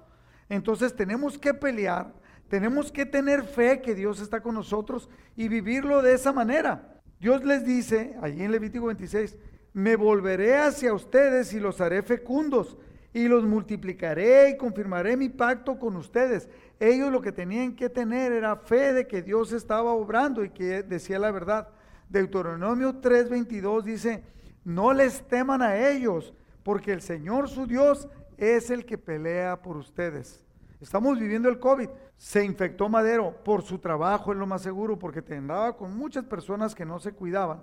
Entonces 0.49 0.97
tenemos 0.97 1.37
que 1.37 1.53
pelear, 1.53 2.15
tenemos 2.51 2.91
que 2.91 3.07
tener 3.07 3.45
fe 3.45 3.81
que 3.81 3.95
Dios 3.95 4.21
está 4.21 4.43
con 4.43 4.57
nosotros 4.57 5.09
y 5.37 5.47
vivirlo 5.47 6.03
de 6.03 6.15
esa 6.15 6.33
manera. 6.33 7.01
Dios 7.21 7.45
les 7.45 7.65
dice, 7.65 8.17
allí 8.21 8.43
en 8.43 8.51
Levítico 8.51 8.87
26, 8.87 9.39
me 9.73 9.95
volveré 9.95 10.57
hacia 10.57 10.93
ustedes 10.93 11.55
y 11.55 11.61
los 11.61 11.81
haré 11.81 12.03
fecundos 12.03 12.77
y 13.15 13.29
los 13.29 13.45
multiplicaré 13.45 14.51
y 14.51 14.57
confirmaré 14.57 15.17
mi 15.17 15.29
pacto 15.29 15.79
con 15.79 15.95
ustedes. 15.95 16.49
Ellos 16.81 17.13
lo 17.13 17.21
que 17.21 17.31
tenían 17.31 17.77
que 17.77 17.89
tener 17.89 18.33
era 18.33 18.57
fe 18.57 18.93
de 18.95 19.07
que 19.07 19.23
Dios 19.23 19.53
estaba 19.53 19.93
obrando 19.93 20.43
y 20.45 20.51
que 20.51 20.83
decía 20.83 21.21
la 21.21 21.31
verdad. 21.31 21.69
Deuteronomio 22.09 23.01
3:22 23.01 23.85
dice, 23.85 24.25
no 24.65 24.93
les 24.93 25.23
teman 25.29 25.63
a 25.63 25.89
ellos, 25.89 26.35
porque 26.65 26.93
el 26.93 27.01
Señor 27.01 27.49
su 27.49 27.69
Dios 27.69 28.09
es 28.37 28.71
el 28.71 28.85
que 28.85 28.99
pelea 28.99 29.63
por 29.63 29.77
ustedes. 29.77 30.43
Estamos 30.81 31.19
viviendo 31.19 31.49
el 31.49 31.59
COVID. 31.59 31.91
Se 32.17 32.43
infectó 32.43 32.89
Madero 32.89 33.35
por 33.45 33.63
su 33.63 33.79
trabajo, 33.79 34.33
es 34.33 34.39
lo 34.39 34.47
más 34.47 34.63
seguro, 34.63 34.99
porque 34.99 35.21
te 35.21 35.37
andaba 35.37 35.77
con 35.77 35.95
muchas 35.95 36.25
personas 36.25 36.75
que 36.75 36.87
no 36.87 36.99
se 36.99 37.13
cuidaban. 37.13 37.63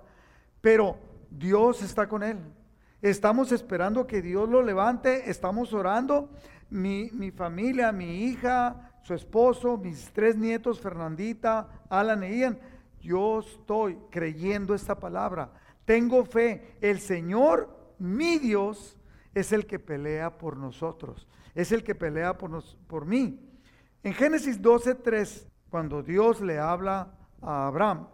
Pero 0.60 0.96
Dios 1.30 1.82
está 1.82 2.08
con 2.08 2.22
él. 2.22 2.38
Estamos 3.02 3.50
esperando 3.50 4.06
que 4.06 4.22
Dios 4.22 4.48
lo 4.48 4.62
levante, 4.62 5.30
estamos 5.30 5.72
orando. 5.72 6.30
Mi, 6.70 7.10
mi, 7.12 7.30
familia, 7.30 7.90
mi 7.92 8.24
hija, 8.24 8.92
su 9.02 9.14
esposo, 9.14 9.76
mis 9.76 10.12
tres 10.12 10.36
nietos, 10.36 10.80
Fernandita, 10.80 11.68
Alan 11.88 12.22
e 12.22 12.36
Ian, 12.36 12.58
yo 13.00 13.40
estoy 13.40 13.98
creyendo 14.10 14.74
esta 14.74 14.98
palabra. 14.98 15.50
Tengo 15.84 16.24
fe. 16.24 16.76
El 16.80 17.00
Señor, 17.00 17.94
mi 17.98 18.38
Dios, 18.38 18.96
es 19.34 19.52
el 19.52 19.66
que 19.66 19.78
pelea 19.78 20.36
por 20.36 20.56
nosotros. 20.56 21.26
Es 21.58 21.72
el 21.72 21.82
que 21.82 21.96
pelea 21.96 22.38
por, 22.38 23.04
mí. 23.04 23.40
En 24.04 24.14
Génesis 24.14 24.62
12:3, 24.62 25.48
cuando 25.68 26.04
Dios 26.04 26.40
le 26.40 26.60
habla 26.60 27.18
a 27.42 27.66
Abraham, 27.66 28.06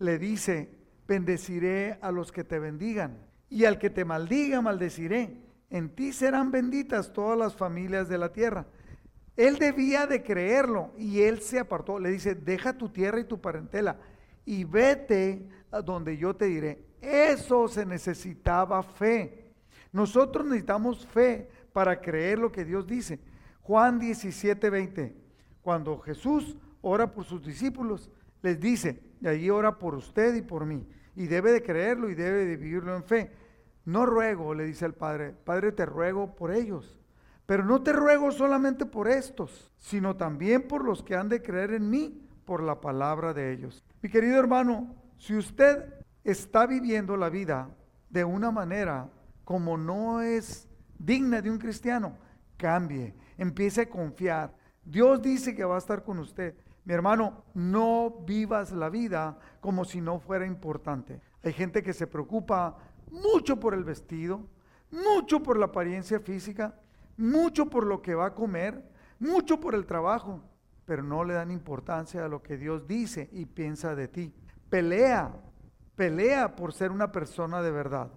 le 0.00 0.18
dice, 0.18 0.76
bendeciré 1.06 1.96
a 2.02 2.10
los 2.10 2.32
que 2.32 2.42
te 2.42 2.58
bendigan 2.58 3.24
y 3.48 3.66
al 3.66 3.78
que 3.78 3.88
te 3.88 4.04
maldiga, 4.04 4.60
maldeciré. 4.62 5.40
En 5.70 5.94
ti 5.94 6.12
serán 6.12 6.50
benditas 6.50 7.12
todas 7.12 7.38
las 7.38 7.54
familias 7.54 8.08
de 8.08 8.18
la 8.18 8.32
tierra. 8.32 8.66
Él 9.36 9.58
debía 9.60 10.08
de 10.08 10.24
creerlo 10.24 10.90
y 10.98 11.20
él 11.20 11.40
se 11.40 11.60
apartó. 11.60 12.00
Le 12.00 12.10
dice, 12.10 12.34
deja 12.34 12.76
tu 12.76 12.88
tierra 12.88 13.20
y 13.20 13.24
tu 13.24 13.40
parentela 13.40 13.96
y 14.44 14.64
vete 14.64 15.48
donde 15.84 16.16
yo 16.16 16.34
te 16.34 16.46
diré. 16.46 16.84
Eso 17.00 17.68
se 17.68 17.86
necesitaba 17.86 18.82
fe. 18.82 19.52
Nosotros 19.92 20.44
necesitamos 20.44 21.06
fe 21.06 21.48
para 21.78 22.00
creer 22.00 22.40
lo 22.40 22.50
que 22.50 22.64
Dios 22.64 22.88
dice. 22.88 23.20
Juan 23.62 24.00
17, 24.00 24.68
20. 24.68 25.14
Cuando 25.62 25.96
Jesús 26.00 26.56
ora 26.80 27.12
por 27.12 27.24
sus 27.24 27.46
discípulos, 27.46 28.10
les 28.42 28.58
dice, 28.58 29.00
y 29.20 29.28
allí 29.28 29.48
ora 29.48 29.78
por 29.78 29.94
usted 29.94 30.34
y 30.34 30.42
por 30.42 30.66
mí 30.66 30.84
y 31.14 31.28
debe 31.28 31.52
de 31.52 31.62
creerlo 31.62 32.10
y 32.10 32.16
debe 32.16 32.46
de 32.46 32.56
vivirlo 32.56 32.96
en 32.96 33.04
fe. 33.04 33.30
No 33.84 34.06
ruego, 34.06 34.54
le 34.54 34.64
dice 34.64 34.86
el 34.86 34.94
Padre, 34.94 35.36
Padre 35.44 35.70
te 35.70 35.86
ruego 35.86 36.34
por 36.34 36.50
ellos, 36.50 36.98
pero 37.46 37.64
no 37.64 37.80
te 37.80 37.92
ruego 37.92 38.32
solamente 38.32 38.84
por 38.84 39.06
estos, 39.06 39.70
sino 39.76 40.16
también 40.16 40.66
por 40.66 40.84
los 40.84 41.04
que 41.04 41.14
han 41.14 41.28
de 41.28 41.42
creer 41.42 41.74
en 41.74 41.88
mí 41.88 42.28
por 42.44 42.60
la 42.60 42.80
palabra 42.80 43.32
de 43.32 43.52
ellos. 43.52 43.84
Mi 44.02 44.10
querido 44.10 44.40
hermano, 44.40 44.96
si 45.16 45.36
usted 45.36 45.94
está 46.24 46.66
viviendo 46.66 47.16
la 47.16 47.28
vida 47.28 47.70
de 48.10 48.24
una 48.24 48.50
manera 48.50 49.08
como 49.44 49.78
no 49.78 50.22
es 50.22 50.67
digna 50.98 51.40
de 51.40 51.50
un 51.50 51.58
cristiano, 51.58 52.16
cambie, 52.56 53.14
empiece 53.36 53.82
a 53.82 53.88
confiar. 53.88 54.54
Dios 54.84 55.22
dice 55.22 55.54
que 55.54 55.64
va 55.64 55.76
a 55.76 55.78
estar 55.78 56.02
con 56.02 56.18
usted. 56.18 56.54
Mi 56.84 56.94
hermano, 56.94 57.44
no 57.54 58.22
vivas 58.26 58.72
la 58.72 58.88
vida 58.88 59.38
como 59.60 59.84
si 59.84 60.00
no 60.00 60.18
fuera 60.18 60.46
importante. 60.46 61.20
Hay 61.42 61.52
gente 61.52 61.82
que 61.82 61.92
se 61.92 62.06
preocupa 62.06 62.76
mucho 63.10 63.60
por 63.60 63.74
el 63.74 63.84
vestido, 63.84 64.46
mucho 64.90 65.42
por 65.42 65.58
la 65.58 65.66
apariencia 65.66 66.20
física, 66.20 66.74
mucho 67.16 67.66
por 67.68 67.86
lo 67.86 68.00
que 68.00 68.14
va 68.14 68.26
a 68.26 68.34
comer, 68.34 68.82
mucho 69.18 69.60
por 69.60 69.74
el 69.74 69.86
trabajo, 69.86 70.42
pero 70.84 71.02
no 71.02 71.24
le 71.24 71.34
dan 71.34 71.50
importancia 71.50 72.24
a 72.24 72.28
lo 72.28 72.42
que 72.42 72.56
Dios 72.56 72.86
dice 72.86 73.28
y 73.32 73.44
piensa 73.44 73.94
de 73.94 74.08
ti. 74.08 74.34
Pelea, 74.70 75.34
pelea 75.94 76.56
por 76.56 76.72
ser 76.72 76.90
una 76.90 77.12
persona 77.12 77.60
de 77.60 77.70
verdad. 77.70 78.10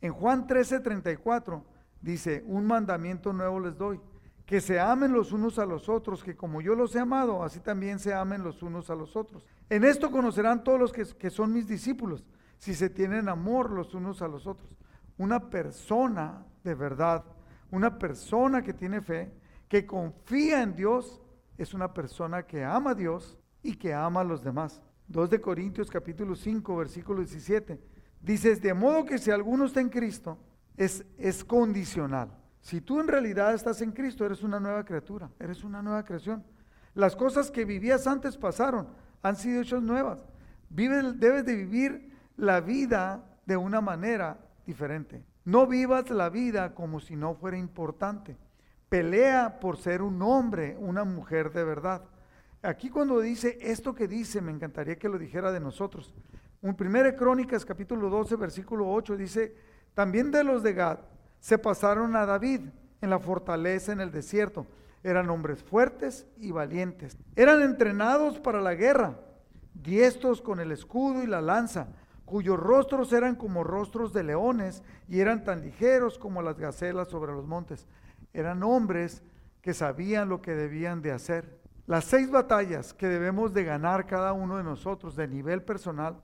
En 0.00 0.12
Juan 0.12 0.46
13:34 0.46 1.62
dice, 2.00 2.42
un 2.46 2.66
mandamiento 2.66 3.32
nuevo 3.32 3.60
les 3.60 3.76
doy 3.76 4.00
que 4.46 4.60
se 4.60 4.78
amen 4.78 5.12
los 5.12 5.32
unos 5.32 5.58
a 5.58 5.66
los 5.66 5.88
otros, 5.88 6.22
que 6.22 6.36
como 6.36 6.60
yo 6.62 6.76
los 6.76 6.94
he 6.94 7.00
amado, 7.00 7.42
así 7.42 7.58
también 7.58 7.98
se 7.98 8.14
amen 8.14 8.44
los 8.44 8.62
unos 8.62 8.88
a 8.90 8.94
los 8.94 9.16
otros. 9.16 9.44
En 9.68 9.84
esto 9.84 10.10
conocerán 10.12 10.62
todos 10.62 10.78
los 10.78 10.92
que, 10.92 11.30
son 11.30 11.52
mis 11.52 11.66
discípulos, 11.66 12.24
si 12.56 12.72
se 12.72 12.88
tienen 12.88 13.28
amor 13.28 13.70
los 13.70 13.92
unos 13.92 14.22
a 14.22 14.28
los 14.28 14.46
otros. 14.46 14.70
Una 15.18 15.50
persona 15.50 16.46
de 16.62 16.74
verdad, 16.76 17.24
una 17.72 17.98
persona 17.98 18.62
que 18.62 18.72
tiene 18.72 19.00
fe, 19.00 19.32
que 19.68 19.84
confía 19.84 20.62
en 20.62 20.76
Dios, 20.76 21.20
es 21.58 21.74
una 21.74 21.92
persona 21.92 22.44
que 22.44 22.64
ama 22.64 22.92
a 22.92 22.94
Dios 22.94 23.36
y 23.64 23.74
que 23.74 23.92
ama 23.92 24.20
a 24.20 24.24
los 24.24 24.44
demás. 24.44 24.80
2 25.08 25.28
de 25.28 25.40
Corintios 25.40 25.90
capítulo 25.90 26.36
5, 26.36 26.76
versículo 26.76 27.18
17. 27.18 27.80
Dices, 28.20 28.62
de 28.62 28.74
modo 28.74 29.04
que 29.04 29.18
si 29.18 29.32
alguno 29.32 29.64
está 29.64 29.80
en 29.80 29.88
Cristo, 29.88 30.38
es, 30.76 31.44
condicional. 31.44 32.30
Si 32.60 32.80
tú 32.80 33.00
en 33.00 33.08
realidad 33.08 33.54
estás 33.54 33.80
en 33.80 33.92
Cristo, 33.92 34.24
eres 34.24 34.42
una 34.42 34.60
nueva 34.60 34.84
criatura, 34.84 35.30
eres 35.38 35.64
una 35.64 35.82
nueva 35.82 36.04
creación. 36.04 36.44
Las 36.94 37.14
cosas 37.14 37.50
que 37.50 37.64
vivías 37.64 38.06
antes 38.06 38.36
pasaron, 38.36 38.88
han 39.22 39.36
sido 39.36 39.62
hechas 39.62 39.82
nuevas. 39.82 40.24
debes 40.68 41.44
de 41.44 41.54
vivir 41.54 42.12
la 42.36 42.60
vida 42.60 43.24
de 43.44 43.56
una 43.56 43.80
manera 43.80 44.38
diferente. 44.66 45.22
No 45.44 45.66
vivas 45.66 46.10
la 46.10 46.28
vida 46.28 46.74
como 46.74 47.00
si 47.00 47.14
no 47.16 47.34
fuera 47.34 47.56
importante. 47.56 48.36
Pelea 48.88 49.60
por 49.60 49.76
ser 49.76 50.02
un 50.02 50.20
hombre, 50.22 50.76
una 50.78 51.04
mujer 51.04 51.52
de 51.52 51.64
verdad. 51.64 52.02
Aquí 52.62 52.90
cuando 52.90 53.20
dice 53.20 53.58
esto 53.60 53.94
que 53.94 54.08
dice, 54.08 54.40
me 54.40 54.50
encantaría 54.50 54.96
que 54.96 55.08
lo 55.08 55.18
dijera 55.18 55.52
de 55.52 55.60
nosotros. 55.60 56.12
Un 56.62 56.74
primera 56.74 57.14
Crónicas 57.14 57.64
capítulo 57.64 58.08
12 58.10 58.34
versículo 58.36 58.90
8 58.90 59.16
dice, 59.16 59.54
también 59.96 60.30
de 60.30 60.44
los 60.44 60.62
de 60.62 60.74
Gad 60.74 60.98
se 61.40 61.56
pasaron 61.56 62.16
a 62.16 62.26
David 62.26 62.60
en 63.00 63.08
la 63.08 63.18
fortaleza 63.18 63.92
en 63.92 64.02
el 64.02 64.12
desierto. 64.12 64.66
Eran 65.02 65.30
hombres 65.30 65.62
fuertes 65.62 66.26
y 66.36 66.50
valientes. 66.50 67.16
Eran 67.34 67.62
entrenados 67.62 68.38
para 68.38 68.60
la 68.60 68.74
guerra, 68.74 69.18
diestros 69.72 70.42
con 70.42 70.60
el 70.60 70.70
escudo 70.70 71.22
y 71.22 71.26
la 71.26 71.40
lanza, 71.40 71.88
cuyos 72.26 72.60
rostros 72.60 73.10
eran 73.14 73.36
como 73.36 73.64
rostros 73.64 74.12
de 74.12 74.22
leones 74.22 74.82
y 75.08 75.20
eran 75.20 75.44
tan 75.44 75.62
ligeros 75.62 76.18
como 76.18 76.42
las 76.42 76.58
gacelas 76.58 77.08
sobre 77.08 77.32
los 77.32 77.46
montes. 77.46 77.86
Eran 78.34 78.62
hombres 78.64 79.22
que 79.62 79.72
sabían 79.72 80.28
lo 80.28 80.42
que 80.42 80.54
debían 80.54 81.00
de 81.00 81.12
hacer. 81.12 81.58
Las 81.86 82.04
seis 82.04 82.30
batallas 82.30 82.92
que 82.92 83.06
debemos 83.06 83.54
de 83.54 83.64
ganar 83.64 84.06
cada 84.06 84.34
uno 84.34 84.58
de 84.58 84.62
nosotros 84.62 85.16
de 85.16 85.26
nivel 85.26 85.62
personal 85.62 86.20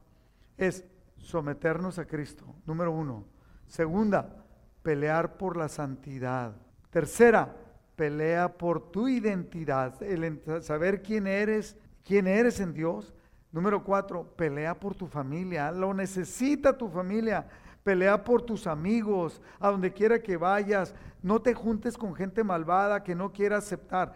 es 0.59 0.85
someternos 1.17 1.99
a 1.99 2.05
Cristo, 2.05 2.45
número 2.67 2.93
uno. 2.93 3.33
Segunda, 3.67 4.45
pelear 4.83 5.37
por 5.37 5.57
la 5.57 5.69
santidad. 5.69 6.55
Tercera, 6.91 7.57
pelea 7.97 8.57
por 8.57 8.91
tu 8.91 9.09
identidad, 9.09 10.03
el 10.03 10.43
saber 10.63 11.03
quién 11.03 11.27
eres, 11.27 11.77
quién 12.05 12.27
eres 12.27 12.61
en 12.61 12.73
Dios. 12.73 13.15
Número 13.51 13.85
cuatro, 13.85 14.25
pelea 14.37 14.79
por 14.79 14.95
tu 14.95 15.07
familia, 15.07 15.71
lo 15.71 15.93
necesita 15.95 16.77
tu 16.77 16.89
familia. 16.89 17.47
Pelea 17.83 18.23
por 18.23 18.43
tus 18.43 18.69
amigos, 18.69 19.43
a 19.59 19.69
donde 19.69 19.93
quiera 19.93 20.23
que 20.23 20.37
vayas. 20.37 20.95
No 21.21 21.43
te 21.43 21.53
juntes 21.53 21.99
con 21.99 22.15
gente 22.15 22.45
malvada 22.45 23.03
que 23.03 23.17
no 23.17 23.33
quiera 23.33 23.57
aceptar 23.57 24.15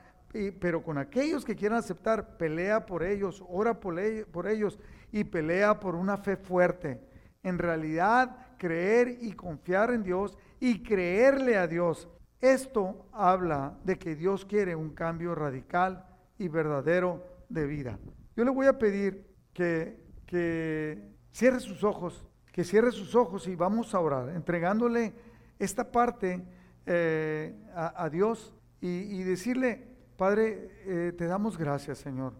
pero 0.60 0.82
con 0.82 0.98
aquellos 0.98 1.44
que 1.44 1.56
quieran 1.56 1.78
aceptar, 1.78 2.36
pelea 2.36 2.84
por 2.84 3.02
ellos, 3.02 3.42
ora 3.48 3.80
por, 3.80 3.96
por 4.26 4.46
ellos 4.46 4.78
y 5.12 5.24
pelea 5.24 5.80
por 5.80 5.94
una 5.94 6.16
fe 6.16 6.36
fuerte. 6.36 7.00
En 7.42 7.58
realidad, 7.58 8.36
creer 8.56 9.18
y 9.20 9.32
confiar 9.32 9.92
en 9.92 10.02
Dios 10.02 10.36
y 10.60 10.82
creerle 10.82 11.56
a 11.56 11.66
Dios. 11.66 12.08
Esto 12.40 13.06
habla 13.12 13.78
de 13.84 13.98
que 13.98 14.14
Dios 14.14 14.44
quiere 14.44 14.76
un 14.76 14.90
cambio 14.90 15.34
radical 15.34 16.06
y 16.38 16.48
verdadero 16.48 17.24
de 17.48 17.66
vida. 17.66 17.98
Yo 18.36 18.44
le 18.44 18.50
voy 18.50 18.66
a 18.66 18.78
pedir 18.78 19.26
que, 19.52 19.98
que 20.26 21.16
cierre 21.32 21.60
sus 21.60 21.82
ojos, 21.84 22.24
que 22.52 22.64
cierre 22.64 22.92
sus 22.92 23.14
ojos 23.14 23.46
y 23.48 23.54
vamos 23.54 23.94
a 23.94 24.00
orar, 24.00 24.30
entregándole 24.30 25.14
esta 25.58 25.90
parte 25.90 26.42
eh, 26.86 27.54
a, 27.74 28.08
Dios 28.10 28.54
y, 28.80 29.22
decirle, 29.24 29.88
Padre, 30.16 30.70
eh, 30.84 31.12
te 31.16 31.26
damos 31.26 31.58
gracias, 31.58 31.98
Señor, 31.98 32.34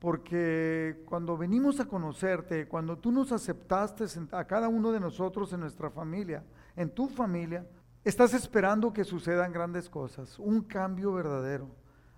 porque 0.00 1.02
cuando 1.04 1.36
venimos 1.36 1.78
a 1.78 1.84
conocerte, 1.84 2.66
cuando 2.66 2.96
tú 2.96 3.12
nos 3.12 3.32
aceptaste 3.32 4.04
a 4.32 4.44
cada 4.46 4.68
uno 4.68 4.92
de 4.92 4.98
nosotros 4.98 5.52
en 5.52 5.60
nuestra 5.60 5.90
familia, 5.90 6.42
en 6.74 6.88
tu 6.90 7.08
familia, 7.08 7.66
estás 8.02 8.32
esperando 8.32 8.94
que 8.94 9.04
sucedan 9.04 9.52
grandes 9.52 9.90
cosas, 9.90 10.38
un 10.38 10.62
cambio 10.62 11.12
verdadero. 11.12 11.68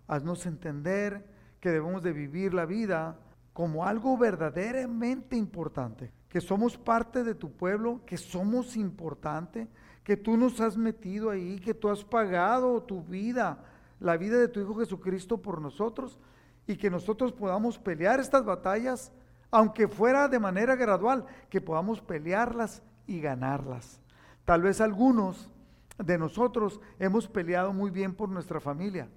Haznos 0.07 0.47
entender 0.47 1.27
que 1.59 1.71
debemos 1.71 2.05
de 2.05 2.13
vivir 2.13 2.55
la 2.55 2.67
vida 2.67 3.19
como 3.53 3.85
algo 3.85 4.17
verdaderamente 4.17 5.37
importante, 5.37 6.13
que 6.29 6.41
somos 6.41 6.79
parte 6.79 7.25
de 7.25 7.35
tu 7.35 7.51
pueblo, 7.51 8.01
que 8.07 8.17
somos 8.17 8.77
importante, 8.77 9.69
que 10.05 10.17
tú 10.17 10.37
nos 10.37 10.61
has 10.61 10.77
metido 10.77 11.31
ahí, 11.31 11.59
que 11.59 11.75
tú 11.75 11.89
has 11.89 12.05
pagado 12.05 12.81
tu 12.85 13.03
vida 13.03 13.65
la 13.99 14.17
vida 14.17 14.37
de 14.39 14.49
tu 14.49 14.61
Hijo 14.61 14.75
Jesucristo 14.77 15.39
por 15.39 15.61
nosotros 15.61 16.19
y 16.67 16.77
que 16.77 16.91
nosotros 16.91 17.33
podamos 17.33 17.79
pelear 17.79 18.21
estas 18.21 18.45
batallas, 18.45 19.13
aunque 19.51 19.89
fuera 19.89 20.29
de 20.29 20.39
manera 20.39 20.77
gradual, 20.77 21.27
que 21.51 21.61
podamos 21.61 22.01
pelearlas 22.01 22.83
y 23.07 23.21
ganarlas. 23.21 24.01
Tal 24.45 24.63
vez 24.63 24.81
algunos 24.81 25.51
de 25.99 26.19
nosotros 26.19 26.81
hemos 26.99 27.29
peleado 27.29 27.73
muy 27.73 27.91
bien 27.91 28.15
por 28.15 28.29
nuestra 28.29 28.61
familia, 28.61 29.09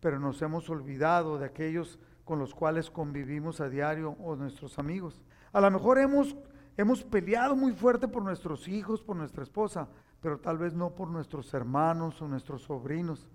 pero 0.00 0.18
nos 0.18 0.40
hemos 0.42 0.68
olvidado 0.70 1.38
de 1.38 1.46
aquellos 1.46 1.98
con 2.24 2.38
los 2.38 2.54
cuales 2.54 2.90
convivimos 2.90 3.60
a 3.60 3.68
diario 3.68 4.16
o 4.20 4.36
nuestros 4.36 4.78
amigos. 4.78 5.22
A 5.52 5.60
lo 5.60 5.70
mejor 5.70 5.98
hemos, 5.98 6.36
hemos 6.76 7.02
peleado 7.02 7.56
muy 7.56 7.72
fuerte 7.72 8.06
por 8.06 8.22
nuestros 8.22 8.68
hijos, 8.68 9.02
por 9.02 9.16
nuestra 9.16 9.42
esposa, 9.42 9.88
pero 10.20 10.38
tal 10.38 10.58
vez 10.58 10.74
no 10.74 10.90
por 10.90 11.08
nuestros 11.08 11.52
hermanos 11.54 12.20
o 12.22 12.28
nuestros 12.28 12.62
sobrinos. 12.62 13.28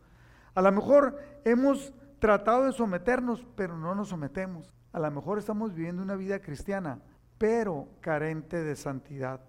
A 0.53 0.61
lo 0.61 0.71
mejor 0.71 1.19
hemos 1.43 1.93
tratado 2.26 2.65
de 2.65 2.71
someternos, 2.71 3.45
pero 3.55 3.78
no 3.78 3.93
nos 3.93 4.09
sometemos. 4.09 4.73
A 4.91 4.99
lo 4.99 5.11
mejor 5.11 5.38
estamos 5.38 5.76
viviendo 5.76 6.01
una 6.01 6.15
vida 6.15 6.39
cristiana, 6.39 6.99
pero 7.38 7.88
carente 8.01 8.63
de 8.63 8.76
santidad. 8.76 9.41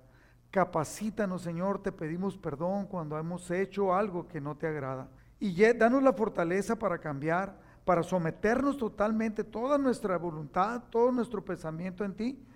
Capacítanos, 0.50 1.40
Señor, 1.40 1.82
te 1.82 1.90
pedimos 1.90 2.36
perdón 2.36 2.84
cuando 2.84 3.16
hemos 3.16 3.50
hecho 3.50 3.94
algo 3.94 4.28
que 4.28 4.42
no 4.42 4.58
te 4.58 4.66
agrada. 4.66 5.08
Y 5.40 5.54
danos 5.72 6.02
la 6.02 6.12
fortaleza 6.12 6.76
para 6.76 6.98
cambiar, 6.98 7.58
para 7.86 8.02
someternos 8.02 8.76
totalmente 8.76 9.42
toda 9.42 9.78
nuestra 9.78 10.18
voluntad, 10.18 10.82
todo 10.90 11.10
nuestro 11.12 11.42
pensamiento 11.42 12.04
en 12.04 12.12
ti, 12.12 12.46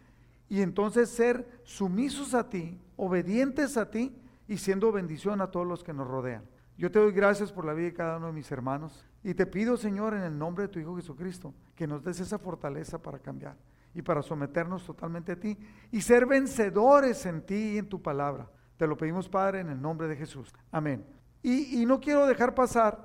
y 0.51 0.61
entonces 0.61 1.09
ser 1.09 1.63
sumisos 1.65 2.35
a 2.35 2.47
ti, 2.51 2.79
obedientes 2.97 3.79
a 3.79 3.91
ti 3.91 4.15
y 4.47 4.59
siendo 4.59 4.93
bendición 4.93 5.41
a 5.41 5.51
todos 5.51 5.67
los 5.67 5.83
que 5.83 5.95
nos 5.95 6.07
rodean. 6.07 6.45
Yo 6.77 6.91
te 6.91 6.99
doy 6.99 7.13
gracias 7.13 7.51
por 7.51 7.65
la 7.65 7.73
vida 7.73 7.87
de 7.87 7.95
cada 7.95 8.19
uno 8.19 8.27
de 8.27 8.33
mis 8.35 8.53
hermanos 8.53 9.07
y 9.23 9.35
te 9.35 9.47
pido, 9.47 9.77
Señor, 9.77 10.15
en 10.15 10.23
el 10.23 10.39
nombre 10.39 10.67
de 10.67 10.69
tu 10.69 10.79
Hijo 10.79 10.97
Jesucristo, 10.97 11.55
que 11.75 11.87
nos 11.87 12.03
des 12.03 12.21
esa 12.21 12.39
fortaleza 12.39 13.01
para 13.01 13.19
cambiar 13.19 13.57
y 13.95 14.03
para 14.03 14.23
someternos 14.23 14.85
totalmente 14.85 15.33
a 15.33 15.37
ti 15.37 15.59
y 15.91 16.01
ser 16.01 16.27
vencedores 16.27 17.27
en 17.27 17.43
ti 17.43 17.73
y 17.75 17.79
en 17.79 17.89
tu 17.89 18.01
palabra. 18.01 18.49
Te 18.77 18.87
lo 18.87 18.97
pedimos, 18.97 19.29
Padre, 19.29 19.61
en 19.61 19.69
el 19.69 19.81
nombre 19.81 20.09
de 20.09 20.17
Jesús. 20.17 20.55
Amén. 20.71 21.05
Y, 21.43 21.85
no 21.87 22.01
quiero 22.01 22.27
dejar 22.27 22.55
pasar 22.55 22.99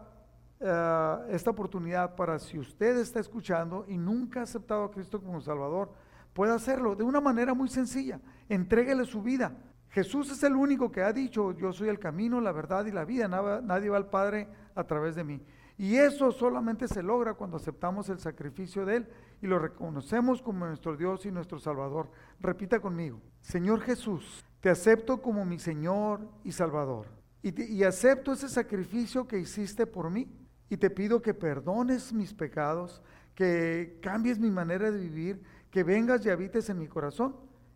eh, 0.59 1.18
esta 1.30 1.51
oportunidad 1.51 2.16
para 2.16 2.38
si 2.39 2.59
usted 2.59 2.97
está 2.97 3.20
escuchando 3.20 3.86
y 3.88 3.97
nunca 3.97 4.41
ha 4.41 4.43
aceptado 4.43 4.86
a 4.86 4.91
Cristo 4.91 5.22
como 5.22 5.41
Salvador, 5.41 5.91
pueda 6.34 6.55
hacerlo 6.55 6.95
de 6.95 7.03
una 7.03 7.22
manera 7.22 7.53
muy 7.53 7.70
sencilla. 7.70 8.20
Entréguele 8.47 9.05
su 9.05 9.22
vida. 9.22 9.53
Jesús 9.89 10.30
es 10.32 10.43
el 10.43 10.53
único 10.53 10.91
que 10.91 11.01
ha 11.01 11.13
dicho, 11.13 11.53
yo 11.53 11.72
soy 11.72 11.88
el 11.88 11.99
camino, 11.99 12.41
la 12.41 12.51
verdad 12.51 12.86
y 12.86 12.91
la 12.91 13.05
vida, 13.05 13.30
nadie 13.30 13.89
va 13.89 13.95
al 13.95 14.09
Padre 14.09 14.49
a 14.76 14.84
través 14.84 15.16
de 15.16 15.24
mí. 15.24 15.41
Y 15.78 15.97
eso 15.97 16.32
solamente 16.32 16.88
se 16.88 17.03
logra 17.03 17.34
cuando 17.34 17.57
aceptamos 17.57 18.09
el 18.09 18.19
sacrificio 18.19 18.86
de 18.86 18.97
Él 18.97 19.07
y 19.41 19.47
lo 19.47 19.59
reconocemos 19.59 20.41
como 20.41 20.65
nuestro 20.65 20.95
Dios 20.95 21.26
y 21.26 21.32
nuestro 21.32 21.59
Salvador. 21.59 22.09
Repita 22.39 22.80
conmigo, 22.80 23.19
Señor 23.41 23.82
Jesús, 23.82 24.45
te 24.61 24.69
acepto 24.69 25.21
como 25.21 25.43
mi 25.45 25.59
Señor 25.59 26.28
y 26.43 26.51
Salvador. 26.51 27.07
Y, 27.43 27.84
acepto 27.84 28.34
ese 28.34 28.49
sacrificio 28.49 29.28
que 29.28 29.38
hiciste 29.38 29.86
por 29.86 30.09
mí. 30.09 30.28
Y 30.67 30.78
te 30.78 30.89
pido 30.89 31.21
que 31.21 31.36
perdones 31.36 32.11
mis 32.11 32.34
pecados, 32.34 33.03
que 33.36 33.99
cambies 34.01 34.39
mi 34.39 34.49
manera 34.49 34.89
de 34.89 34.97
vivir, 34.97 35.43
que 35.69 35.84
vengas 35.84 36.26
y 36.26 36.32
habites 36.32 36.69
en 36.71 36.80
mi 36.80 36.88
corazón 36.88 37.36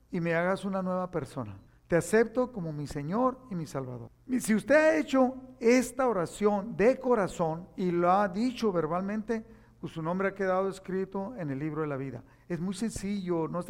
y 0.09 0.21
me 0.21 0.33
hagas 0.33 0.65
una 0.65 0.81
nueva 0.81 1.11
persona. 1.11 1.59
Te 1.87 1.95
acepto 1.95 2.51
como 2.51 2.73
mi 2.73 2.87
Señor 2.87 3.37
y 3.51 3.55
mi 3.55 3.67
Salvador. 3.67 4.09
Si 4.37 4.53
usted 4.53 4.75
ha 4.75 4.97
hecho 4.97 5.35
esta 5.59 6.07
oración 6.07 6.77
de 6.77 6.99
corazón 6.99 7.67
y 7.75 7.89
lo 7.89 8.11
ha 8.11 8.27
dicho 8.27 8.71
verbalmente, 8.71 9.43
pues 9.81 9.93
su 9.93 10.03
nombre 10.03 10.27
ha 10.27 10.35
quedado 10.35 10.69
escrito 10.69 11.35
en 11.37 11.49
el 11.49 11.57
libro 11.57 11.81
de 11.81 11.87
la 11.87 11.97
vida. 11.97 12.23
Es 12.47 12.59
muy 12.59 12.75
sencillo, 12.75 13.47
no 13.47 13.61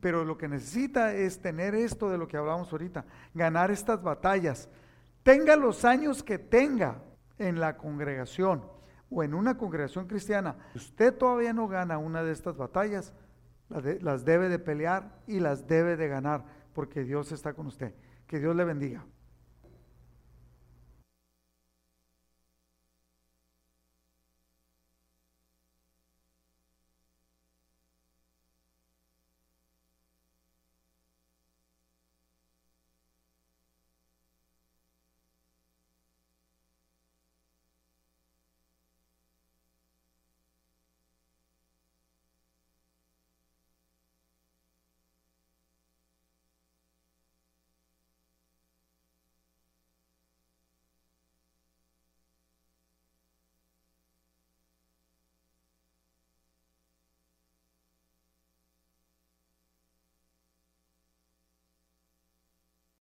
pero 0.00 0.24
lo 0.24 0.36
que 0.36 0.48
necesita 0.48 1.14
es 1.14 1.40
tener 1.40 1.74
esto 1.76 2.10
de 2.10 2.18
lo 2.18 2.26
que 2.26 2.36
hablamos 2.36 2.72
ahorita, 2.72 3.04
ganar 3.34 3.70
estas 3.70 4.02
batallas. 4.02 4.68
Tenga 5.22 5.54
los 5.54 5.84
años 5.84 6.24
que 6.24 6.38
tenga 6.38 7.02
en 7.38 7.60
la 7.60 7.76
congregación 7.76 8.64
o 9.10 9.22
en 9.22 9.32
una 9.34 9.56
congregación 9.56 10.06
cristiana, 10.06 10.56
usted 10.74 11.16
todavía 11.16 11.52
no 11.52 11.68
gana 11.68 11.98
una 11.98 12.22
de 12.22 12.32
estas 12.32 12.56
batallas, 12.56 13.12
las 13.68 14.24
debe 14.24 14.48
de 14.48 14.58
pelear 14.58 15.20
y 15.26 15.40
las 15.40 15.66
debe 15.66 15.96
de 15.96 16.08
ganar 16.08 16.44
porque 16.74 17.04
Dios 17.04 17.32
está 17.32 17.52
con 17.52 17.66
usted. 17.66 17.94
Que 18.26 18.38
Dios 18.38 18.54
le 18.54 18.64
bendiga. 18.64 19.04